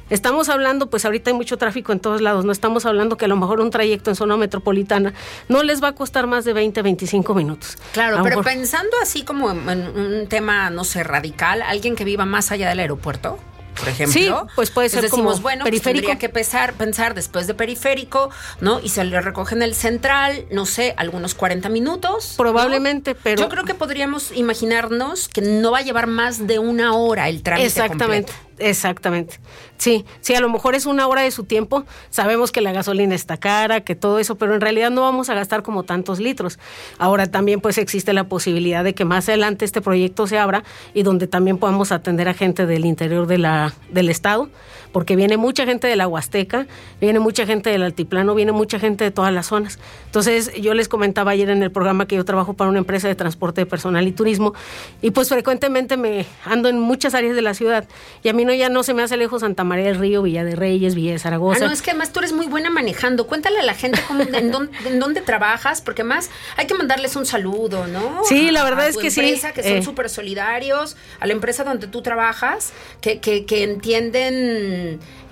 Estamos 0.09 0.49
hablando, 0.49 0.89
pues 0.89 1.05
ahorita 1.05 1.29
hay 1.29 1.35
mucho 1.35 1.57
tráfico 1.57 1.93
en 1.93 1.99
todos 1.99 2.21
lados, 2.21 2.43
no 2.43 2.51
estamos 2.51 2.85
hablando 2.85 3.15
que 3.17 3.25
a 3.25 3.27
lo 3.27 3.37
mejor 3.37 3.61
un 3.61 3.69
trayecto 3.69 4.09
en 4.09 4.15
zona 4.15 4.35
metropolitana 4.37 5.13
no 5.47 5.63
les 5.63 5.81
va 5.81 5.89
a 5.89 5.95
costar 5.95 6.27
más 6.27 6.43
de 6.43 6.53
20, 6.53 6.81
25 6.81 7.33
minutos. 7.33 7.77
Claro, 7.93 8.21
pero 8.23 8.41
pensando 8.41 8.95
así 9.01 9.23
como 9.23 9.51
en 9.51 9.87
un 9.87 10.27
tema, 10.27 10.69
no 10.69 10.83
sé, 10.83 11.03
radical, 11.03 11.61
alguien 11.61 11.95
que 11.95 12.03
viva 12.03 12.25
más 12.25 12.51
allá 12.51 12.69
del 12.69 12.79
aeropuerto 12.79 13.39
por 13.81 13.89
ejemplo. 13.89 14.13
Sí, 14.13 14.29
pues 14.55 14.69
puede 14.69 14.89
ser 14.89 15.01
decimos, 15.01 15.33
como 15.33 15.41
bueno, 15.41 15.63
pues 15.63 15.71
periférico. 15.71 16.07
tendría 16.07 16.19
que 16.19 16.29
pensar, 16.29 16.73
pensar 16.73 17.15
después 17.15 17.47
de 17.47 17.55
periférico, 17.55 18.29
¿no? 18.59 18.79
Y 18.79 18.89
se 18.89 19.03
le 19.03 19.19
recoge 19.19 19.55
en 19.55 19.63
el 19.63 19.73
central, 19.73 20.45
no 20.51 20.67
sé, 20.67 20.93
algunos 20.97 21.33
40 21.33 21.67
minutos. 21.69 22.35
Probablemente, 22.37 23.15
pero... 23.15 23.41
Yo 23.41 23.49
creo 23.49 23.65
que 23.65 23.73
podríamos 23.73 24.31
imaginarnos 24.31 25.27
que 25.27 25.41
no 25.41 25.71
va 25.71 25.79
a 25.79 25.81
llevar 25.81 26.05
más 26.05 26.45
de 26.45 26.59
una 26.59 26.93
hora 26.93 27.27
el 27.27 27.41
trámite 27.41 27.67
Exactamente. 27.67 28.31
Exactamente. 28.61 29.39
Sí, 29.77 30.05
sí, 30.19 30.35
a 30.35 30.39
lo 30.39 30.49
mejor 30.49 30.75
es 30.75 30.85
una 30.85 31.07
hora 31.07 31.23
de 31.23 31.31
su 31.31 31.45
tiempo. 31.45 31.83
Sabemos 32.11 32.51
que 32.51 32.61
la 32.61 32.71
gasolina 32.71 33.15
está 33.15 33.37
cara, 33.37 33.81
que 33.81 33.95
todo 33.95 34.19
eso, 34.19 34.35
pero 34.35 34.53
en 34.53 34.61
realidad 34.61 34.91
no 34.91 35.01
vamos 35.01 35.29
a 35.29 35.33
gastar 35.33 35.63
como 35.63 35.83
tantos 35.83 36.19
litros. 36.19 36.59
Ahora 36.99 37.25
también 37.25 37.59
pues 37.59 37.79
existe 37.79 38.13
la 38.13 38.25
posibilidad 38.25 38.83
de 38.83 38.93
que 38.93 39.03
más 39.03 39.27
adelante 39.27 39.65
este 39.65 39.81
proyecto 39.81 40.27
se 40.27 40.37
abra 40.37 40.63
y 40.93 41.01
donde 41.01 41.25
también 41.25 41.57
podamos 41.57 41.91
atender 41.91 42.29
a 42.29 42.35
gente 42.35 42.67
del 42.67 42.85
interior 42.85 43.25
de 43.25 43.39
la, 43.39 43.70
del 43.89 44.09
estado 44.09 44.49
porque 44.91 45.15
viene 45.15 45.37
mucha 45.37 45.65
gente 45.65 45.87
de 45.87 45.95
la 45.95 46.07
Huasteca, 46.07 46.67
viene 46.99 47.19
mucha 47.19 47.45
gente 47.45 47.69
del 47.69 47.83
Altiplano, 47.83 48.35
viene 48.35 48.51
mucha 48.51 48.79
gente 48.79 49.03
de 49.03 49.11
todas 49.11 49.33
las 49.33 49.47
zonas. 49.47 49.79
Entonces, 50.05 50.51
yo 50.55 50.73
les 50.73 50.87
comentaba 50.87 51.31
ayer 51.31 51.49
en 51.49 51.63
el 51.63 51.71
programa 51.71 52.07
que 52.07 52.15
yo 52.15 52.25
trabajo 52.25 52.53
para 52.53 52.69
una 52.69 52.79
empresa 52.79 53.07
de 53.07 53.15
transporte 53.15 53.61
de 53.61 53.65
personal 53.65 54.07
y 54.07 54.11
turismo, 54.11 54.53
y 55.01 55.11
pues 55.11 55.29
frecuentemente 55.29 55.97
me 55.97 56.25
ando 56.45 56.69
en 56.69 56.79
muchas 56.79 57.13
áreas 57.13 57.35
de 57.35 57.41
la 57.41 57.53
ciudad, 57.53 57.87
y 58.23 58.29
a 58.29 58.33
mí 58.33 58.45
no 58.45 58.53
ya 58.53 58.69
no 58.69 58.83
se 58.83 58.93
me 58.93 59.03
hace 59.03 59.17
lejos 59.17 59.41
Santa 59.41 59.63
María 59.63 59.85
del 59.85 59.99
Río, 59.99 60.21
Villa 60.21 60.43
de 60.43 60.55
Reyes, 60.55 60.95
Villa 60.95 61.11
de 61.13 61.19
Zaragoza. 61.19 61.63
Ah, 61.63 61.67
no, 61.67 61.73
es 61.73 61.81
que 61.81 61.91
además 61.91 62.11
tú 62.11 62.19
eres 62.19 62.33
muy 62.33 62.47
buena 62.47 62.69
manejando. 62.69 63.27
Cuéntale 63.27 63.59
a 63.59 63.63
la 63.63 63.73
gente 63.73 63.99
en, 64.33 64.51
dónde, 64.99 65.21
trabajas, 65.21 65.81
porque 65.81 66.03
más 66.03 66.29
hay 66.57 66.67
que 66.67 66.73
mandarles 66.73 67.15
un 67.15 67.25
saludo, 67.25 67.87
¿no? 67.87 68.21
Sí, 68.25 68.51
la 68.51 68.63
verdad 68.63 68.87
es 68.87 68.97
que 68.97 69.11
sí. 69.11 69.21
Que 69.53 69.63
son 69.63 69.77
eh. 69.77 69.83
súper 69.83 70.09
solidarios, 70.09 70.97
a 71.19 71.27
la 71.27 71.33
empresa 71.33 71.63
donde 71.63 71.87
tú 71.87 72.01
trabajas, 72.01 72.73
que, 72.99 73.19
que, 73.19 73.45
que 73.45 73.63
entienden 73.63 74.80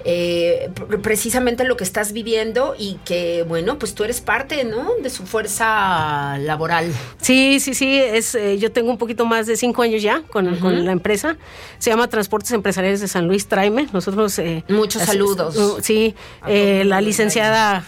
eh, 0.06 0.70
precisamente 1.02 1.66
lo 1.66 1.76
que 1.76 1.84
estás 1.84 2.14
viviendo 2.14 2.76
y 2.78 3.00
que, 3.06 3.43
bueno, 3.47 3.78
pues 3.78 3.93
tú 3.93 4.04
eres 4.04 4.22
parte, 4.22 4.64
¿no? 4.64 4.95
De 5.02 5.10
su 5.10 5.26
fuerza 5.26 6.38
laboral. 6.39 6.91
Sí, 7.22 7.60
sí, 7.60 7.74
sí. 7.74 8.00
Es, 8.00 8.34
eh, 8.36 8.58
yo 8.58 8.72
tengo 8.72 8.91
un 8.91 8.97
poquito 8.97 9.26
más 9.26 9.45
de 9.47 9.58
cinco 9.58 9.82
años 9.82 10.02
ya 10.02 10.24
con, 10.32 10.86
la 10.86 10.91
empresa. 10.91 11.38
Se 11.80 11.89
llama 11.89 12.08
Transportes 12.08 12.52
Empresariales 12.52 13.02
de 13.02 13.08
San 13.08 13.28
Luis 13.28 13.47
Traime. 13.47 13.88
Nosotros... 13.91 14.39
Eh, 14.39 14.64
Muchos 14.70 15.04
saludos. 15.04 15.56
sí, 15.82 16.16
la 16.45 17.02
licenciada 17.02 17.86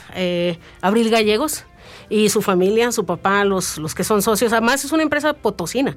Abril 0.82 1.10
Gallegos 1.10 1.66
y 2.12 2.28
su 2.28 2.42
familia, 2.42 2.92
su 2.92 3.06
papá, 3.06 3.46
los, 3.46 3.78
los 3.78 3.96
que 3.96 4.04
son 4.04 4.22
socios. 4.22 4.52
Además 4.52 4.84
es 4.84 4.92
una 4.92 5.02
empresa 5.02 5.32
potosina, 5.32 5.96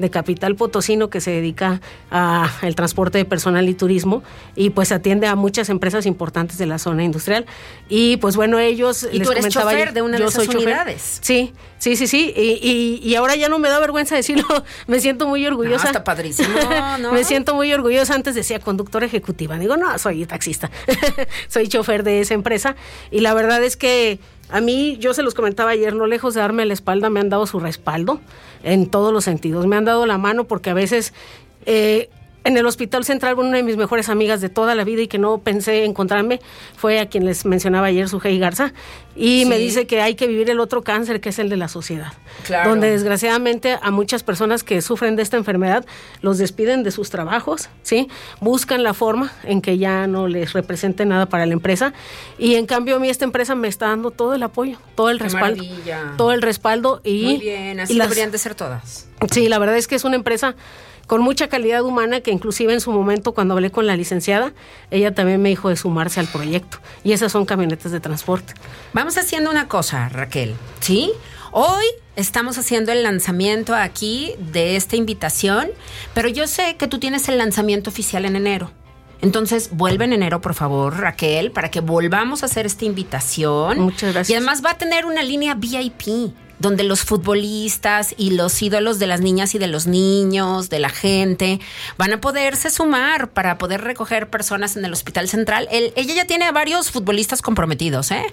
de 0.00 0.10
capital 0.10 0.56
potosino 0.56 1.08
que 1.08 1.20
se 1.20 1.30
dedica 1.30 1.80
al 2.10 2.74
transporte 2.74 3.18
de 3.18 3.24
personal 3.24 3.68
y 3.68 3.74
turismo 3.74 4.24
y 4.56 4.70
pues 4.70 4.90
atiende 4.90 5.28
a 5.28 5.36
muchas 5.36 5.68
empresas 5.68 6.04
importantes 6.04 6.58
de 6.58 6.66
la 6.66 6.78
zona 6.78 7.04
industrial. 7.04 7.46
Y 7.88 8.16
pues 8.16 8.34
bueno, 8.34 8.58
ellos... 8.58 9.06
¿Y 9.12 9.20
les 9.20 9.28
tú 9.28 9.32
eres 9.32 9.48
chofer 9.48 9.92
de 9.92 10.02
una 10.02 10.18
de 10.18 10.24
esas 10.24 10.48
unidades? 10.48 11.20
Sí, 11.22 11.52
sí, 11.78 11.94
sí, 11.94 12.08
sí. 12.08 12.34
Y, 12.36 13.00
y, 13.00 13.14
ahora 13.14 13.36
ya 13.36 13.48
no 13.48 13.60
me 13.60 13.68
da 13.68 13.78
vergüenza 13.78 14.16
decirlo, 14.16 14.44
me 14.88 14.98
siento 14.98 15.28
muy 15.28 15.46
orgullosa. 15.46 15.84
Ah, 15.84 15.90
está 15.90 16.02
padrísimo, 16.02 16.48
¿no? 16.98 17.12
me 17.12 17.22
siento 17.22 17.54
muy 17.54 17.72
orgullosa. 17.72 18.14
Antes 18.16 18.34
decía 18.34 18.58
conductora 18.58 19.06
ejecutiva. 19.06 19.56
Digo, 19.60 19.76
no, 19.76 19.96
soy 19.98 20.26
taxista. 20.26 20.72
soy 21.46 21.68
chofer 21.68 22.02
de 22.02 22.20
esa 22.20 22.34
empresa. 22.34 22.74
Y 23.12 23.20
la 23.20 23.32
verdad 23.32 23.62
es 23.62 23.76
que 23.76 24.18
a 24.52 24.60
mí, 24.60 24.98
yo 24.98 25.14
se 25.14 25.22
los 25.22 25.34
comentaba 25.34 25.70
ayer, 25.70 25.94
no 25.94 26.06
lejos 26.06 26.34
de 26.34 26.40
darme 26.40 26.66
la 26.66 26.74
espalda, 26.74 27.08
me 27.08 27.20
han 27.20 27.30
dado 27.30 27.46
su 27.46 27.58
respaldo 27.58 28.20
en 28.62 28.86
todos 28.86 29.12
los 29.12 29.24
sentidos. 29.24 29.66
Me 29.66 29.76
han 29.76 29.86
dado 29.86 30.04
la 30.04 30.18
mano 30.18 30.44
porque 30.44 30.68
a 30.68 30.74
veces 30.74 31.14
eh, 31.64 32.10
en 32.44 32.56
el 32.56 32.66
Hospital 32.66 33.04
Central, 33.04 33.38
una 33.38 33.56
de 33.56 33.62
mis 33.62 33.76
mejores 33.76 34.08
amigas 34.08 34.40
de 34.40 34.48
toda 34.48 34.74
la 34.74 34.84
vida 34.84 35.02
y 35.02 35.08
que 35.08 35.18
no 35.18 35.38
pensé 35.38 35.84
encontrarme, 35.84 36.40
fue 36.76 37.00
a 37.00 37.06
quien 37.06 37.24
les 37.24 37.44
mencionaba 37.44 37.86
ayer, 37.86 38.08
Sujei 38.08 38.38
Garza, 38.38 38.72
y 39.14 39.44
me 39.46 39.58
dice 39.58 39.86
que 39.86 40.00
hay 40.00 40.14
que 40.14 40.26
vivir 40.26 40.48
el 40.50 40.58
otro 40.60 40.82
cáncer, 40.82 41.20
que 41.20 41.28
es 41.28 41.38
el 41.38 41.48
de 41.48 41.56
la 41.56 41.68
sociedad. 41.68 42.12
Donde 42.64 42.90
desgraciadamente 42.90 43.78
a 43.80 43.90
muchas 43.90 44.22
personas 44.22 44.64
que 44.64 44.80
sufren 44.82 45.16
de 45.16 45.22
esta 45.22 45.36
enfermedad 45.36 45.84
los 46.20 46.38
despiden 46.38 46.82
de 46.82 46.90
sus 46.90 47.10
trabajos, 47.10 47.68
¿sí? 47.82 48.08
Buscan 48.40 48.82
la 48.82 48.94
forma 48.94 49.32
en 49.44 49.60
que 49.60 49.78
ya 49.78 50.06
no 50.06 50.28
les 50.28 50.52
represente 50.52 51.04
nada 51.04 51.26
para 51.26 51.46
la 51.46 51.52
empresa. 51.52 51.92
Y 52.38 52.54
en 52.54 52.66
cambio 52.66 52.96
a 52.96 52.98
mí 52.98 53.08
esta 53.08 53.24
empresa 53.24 53.54
me 53.54 53.68
está 53.68 53.88
dando 53.88 54.10
todo 54.10 54.34
el 54.34 54.42
apoyo, 54.42 54.78
todo 54.94 55.10
el 55.10 55.18
respaldo. 55.18 55.62
Todo 56.16 56.32
el 56.32 56.42
respaldo 56.42 57.00
y... 57.04 57.24
Muy 57.24 57.38
bien, 57.38 57.80
así 57.80 57.98
deberían 57.98 58.30
de 58.30 58.38
ser 58.38 58.54
todas. 58.54 59.08
Sí, 59.30 59.48
la 59.48 59.58
verdad 59.58 59.76
es 59.76 59.86
que 59.86 59.94
es 59.94 60.04
una 60.04 60.16
empresa 60.16 60.56
con 61.06 61.22
mucha 61.22 61.48
calidad 61.48 61.82
humana 61.82 62.20
que 62.20 62.30
inclusive 62.30 62.72
en 62.72 62.80
su 62.80 62.92
momento 62.92 63.32
cuando 63.32 63.54
hablé 63.54 63.70
con 63.70 63.86
la 63.86 63.96
licenciada, 63.96 64.52
ella 64.90 65.14
también 65.14 65.40
me 65.42 65.48
dijo 65.48 65.68
de 65.68 65.76
sumarse 65.76 66.20
al 66.20 66.26
proyecto. 66.26 66.78
Y 67.04 67.12
esas 67.12 67.32
son 67.32 67.44
camionetas 67.44 67.92
de 67.92 68.00
transporte. 68.00 68.54
Vamos 68.92 69.16
haciendo 69.18 69.50
una 69.50 69.68
cosa, 69.68 70.08
Raquel, 70.08 70.54
¿sí? 70.80 71.12
Hoy 71.50 71.84
estamos 72.16 72.56
haciendo 72.56 72.92
el 72.92 73.02
lanzamiento 73.02 73.74
aquí 73.74 74.34
de 74.38 74.76
esta 74.76 74.96
invitación, 74.96 75.68
pero 76.14 76.28
yo 76.28 76.46
sé 76.46 76.76
que 76.76 76.86
tú 76.86 76.98
tienes 76.98 77.28
el 77.28 77.38
lanzamiento 77.38 77.90
oficial 77.90 78.24
en 78.24 78.36
enero. 78.36 78.70
Entonces, 79.20 79.70
vuelve 79.72 80.04
en 80.04 80.14
enero, 80.14 80.40
por 80.40 80.54
favor, 80.54 80.98
Raquel, 80.98 81.52
para 81.52 81.70
que 81.70 81.80
volvamos 81.80 82.42
a 82.42 82.46
hacer 82.46 82.66
esta 82.66 82.84
invitación. 82.84 83.78
Muchas 83.78 84.12
gracias. 84.12 84.30
Y 84.30 84.34
además 84.34 84.64
va 84.64 84.72
a 84.72 84.78
tener 84.78 85.06
una 85.06 85.22
línea 85.22 85.54
VIP 85.54 86.34
donde 86.62 86.84
los 86.84 87.02
futbolistas 87.02 88.14
y 88.16 88.30
los 88.30 88.62
ídolos 88.62 88.98
de 88.98 89.08
las 89.08 89.20
niñas 89.20 89.54
y 89.54 89.58
de 89.58 89.66
los 89.66 89.86
niños, 89.86 90.70
de 90.70 90.78
la 90.78 90.88
gente, 90.88 91.60
van 91.98 92.12
a 92.12 92.20
poderse 92.20 92.70
sumar 92.70 93.30
para 93.30 93.58
poder 93.58 93.82
recoger 93.82 94.30
personas 94.30 94.76
en 94.76 94.84
el 94.84 94.92
Hospital 94.92 95.28
Central. 95.28 95.68
ella 95.70 96.14
ya 96.14 96.26
tiene 96.26 96.46
a 96.46 96.52
varios 96.52 96.90
futbolistas 96.90 97.42
comprometidos, 97.42 98.10
¿eh? 98.12 98.24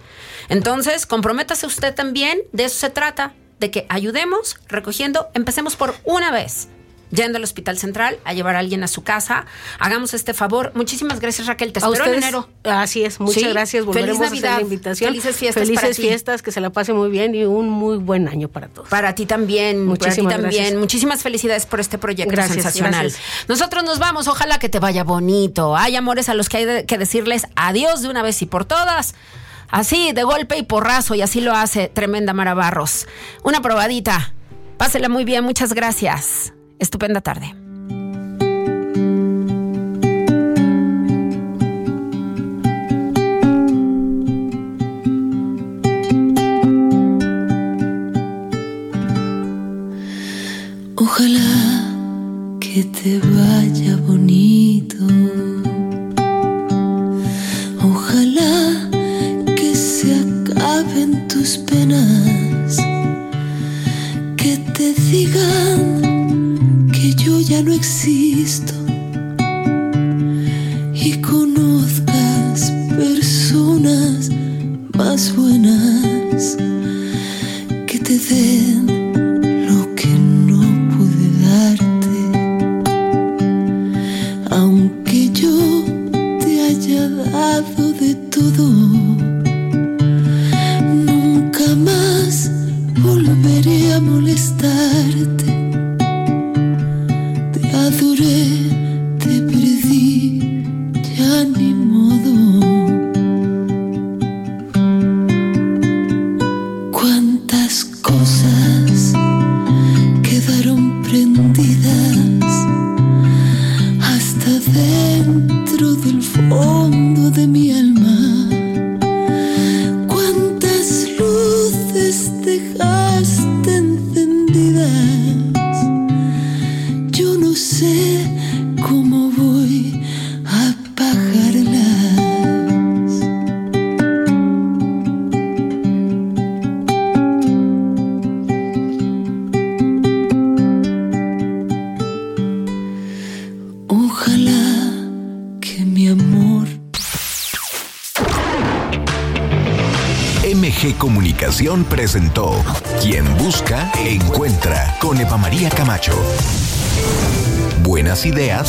Entonces, 0.48 1.06
comprométase 1.06 1.66
usted 1.66 1.94
también, 1.94 2.40
de 2.54 2.66
eso 2.66 2.78
se 2.78 2.90
trata, 2.90 3.34
de 3.60 3.72
que 3.72 3.86
ayudemos 3.90 4.58
recogiendo, 4.68 5.28
empecemos 5.34 5.76
por 5.76 5.96
una 6.06 6.32
vez 6.32 6.70
yendo 7.12 7.38
al 7.38 7.44
Hospital 7.44 7.78
Central 7.78 8.18
a 8.26 8.34
llevar 8.34 8.56
a 8.56 8.60
alguien 8.60 8.84
a 8.84 8.88
su 8.88 9.04
casa. 9.04 9.46
Hagamos 9.80 10.14
este 10.14 10.34
favor. 10.34 10.72
Muchísimas 10.76 11.20
gracias, 11.20 11.48
Raquel. 11.48 11.74
Te 11.74 11.80
espero 11.80 12.06
en 12.06 12.16
enero. 12.16 12.50
Así 12.64 13.04
es, 13.04 13.20
muchas 13.20 13.42
Sí. 13.44 13.50
gracias. 13.50 13.84
Feliz 13.84 13.86
Volveremos 13.86 14.22
a 14.22 14.26
hacer 14.26 14.36
Navidad. 14.42 14.56
la 14.58 14.62
invitación. 14.62 15.10
Felices 15.10 15.36
fiestas 15.36 15.64
Felices 15.64 15.82
para 15.84 15.94
ti. 15.96 16.02
fiestas, 16.02 16.42
que 16.42 16.52
se 16.52 16.62
la 16.62 16.70
pase 16.70 16.94
muy 16.94 17.10
bien 17.10 17.34
y 17.36 17.46
un 17.46 17.70
muy 17.70 17.98
buen 17.98 18.28
año 18.28 18.48
para 18.48 18.68
todos. 18.68 18.90
Para 18.90 19.16
ti 19.16 19.26
también, 19.26 19.86
Muchísimas 19.86 20.34
para 20.34 20.38
ti 20.38 20.42
también. 20.44 20.62
gracias. 20.64 20.80
Muchísimas 20.80 21.24
felicidades 21.24 21.66
por 21.66 21.80
este 21.80 21.98
proyecto 21.98 22.32
Gracias, 22.32 22.54
sensacional. 22.56 23.02
gracias. 23.02 23.22
Nosotros 23.48 23.84
nos 23.84 24.00
vamos, 24.00 24.28
ojalá 24.28 24.60
que 24.60 24.70
te 24.70 24.80
vaya 24.80 25.04
bonito. 25.04 25.76
Hay 25.76 25.96
amores 25.96 26.30
a 26.30 26.34
los 26.34 26.50
que 26.50 26.58
hay 26.58 26.66
de- 26.66 26.86
que 26.86 26.98
decirles 26.98 27.48
adiós 27.56 28.02
de 28.02 28.10
una 28.10 28.22
vez 28.24 28.42
y 28.42 28.46
por 28.46 28.66
todas. 28.66 29.16
Así, 29.72 30.14
de 30.14 30.24
golpe 30.24 30.58
y 30.58 30.64
porrazo, 30.64 31.14
y 31.16 31.22
así 31.22 31.42
lo 31.42 31.54
hace 31.54 31.90
tremenda 31.90 32.34
Mara 32.34 32.56
Barros. 32.56 33.08
Una 33.44 33.62
probadita. 33.62 34.34
Pásela 34.78 35.10
muy 35.10 35.26
bien, 35.26 35.44
muchas 35.44 35.74
gracias. 35.74 36.54
Estupenda 36.80 37.20
tarde. 37.20 37.54
Ojalá 50.96 51.86
que 52.62 52.84
te 52.86 53.20
vaya 53.20 53.98
bonito. 54.08 54.96
Ojalá 57.84 58.90
que 59.58 59.76
se 59.76 60.16
acaben 60.16 61.28
tus 61.28 61.58
penas. 61.58 62.78
Que 64.38 64.58
te 64.74 64.94
digan 65.12 65.89
existo. 67.80 68.74
Y 70.94 71.22
conozcas 71.22 72.72
personas 72.98 74.30
más 74.98 75.34
buenas 75.36 75.89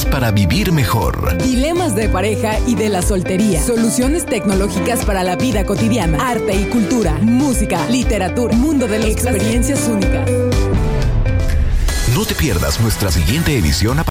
ideas 0.01 0.07
para 0.07 0.31
vivir 0.31 0.73
mejor. 0.73 1.37
Dilemas 1.39 1.95
de 1.95 2.09
pareja 2.09 2.59
y 2.67 2.75
de 2.75 2.89
la 2.89 3.03
soltería. 3.03 3.63
Soluciones 3.63 4.27
tecnológicas 4.27 5.05
para 5.05 5.23
la 5.23 5.37
vida 5.37 5.65
cotidiana. 5.65 6.29
Arte 6.29 6.55
y 6.55 6.65
cultura. 6.65 7.19
Música, 7.23 7.87
literatura. 7.89 8.55
Mundo 8.55 8.87
de 8.87 8.99
las 8.99 9.09
experiencias 9.09 9.89
únicas. 9.89 10.31
No 12.15 12.25
te 12.25 12.35
pierdas 12.35 12.81
nuestra 12.81 13.11
siguiente 13.11 13.57
edición 13.57 13.99
a 13.99 14.05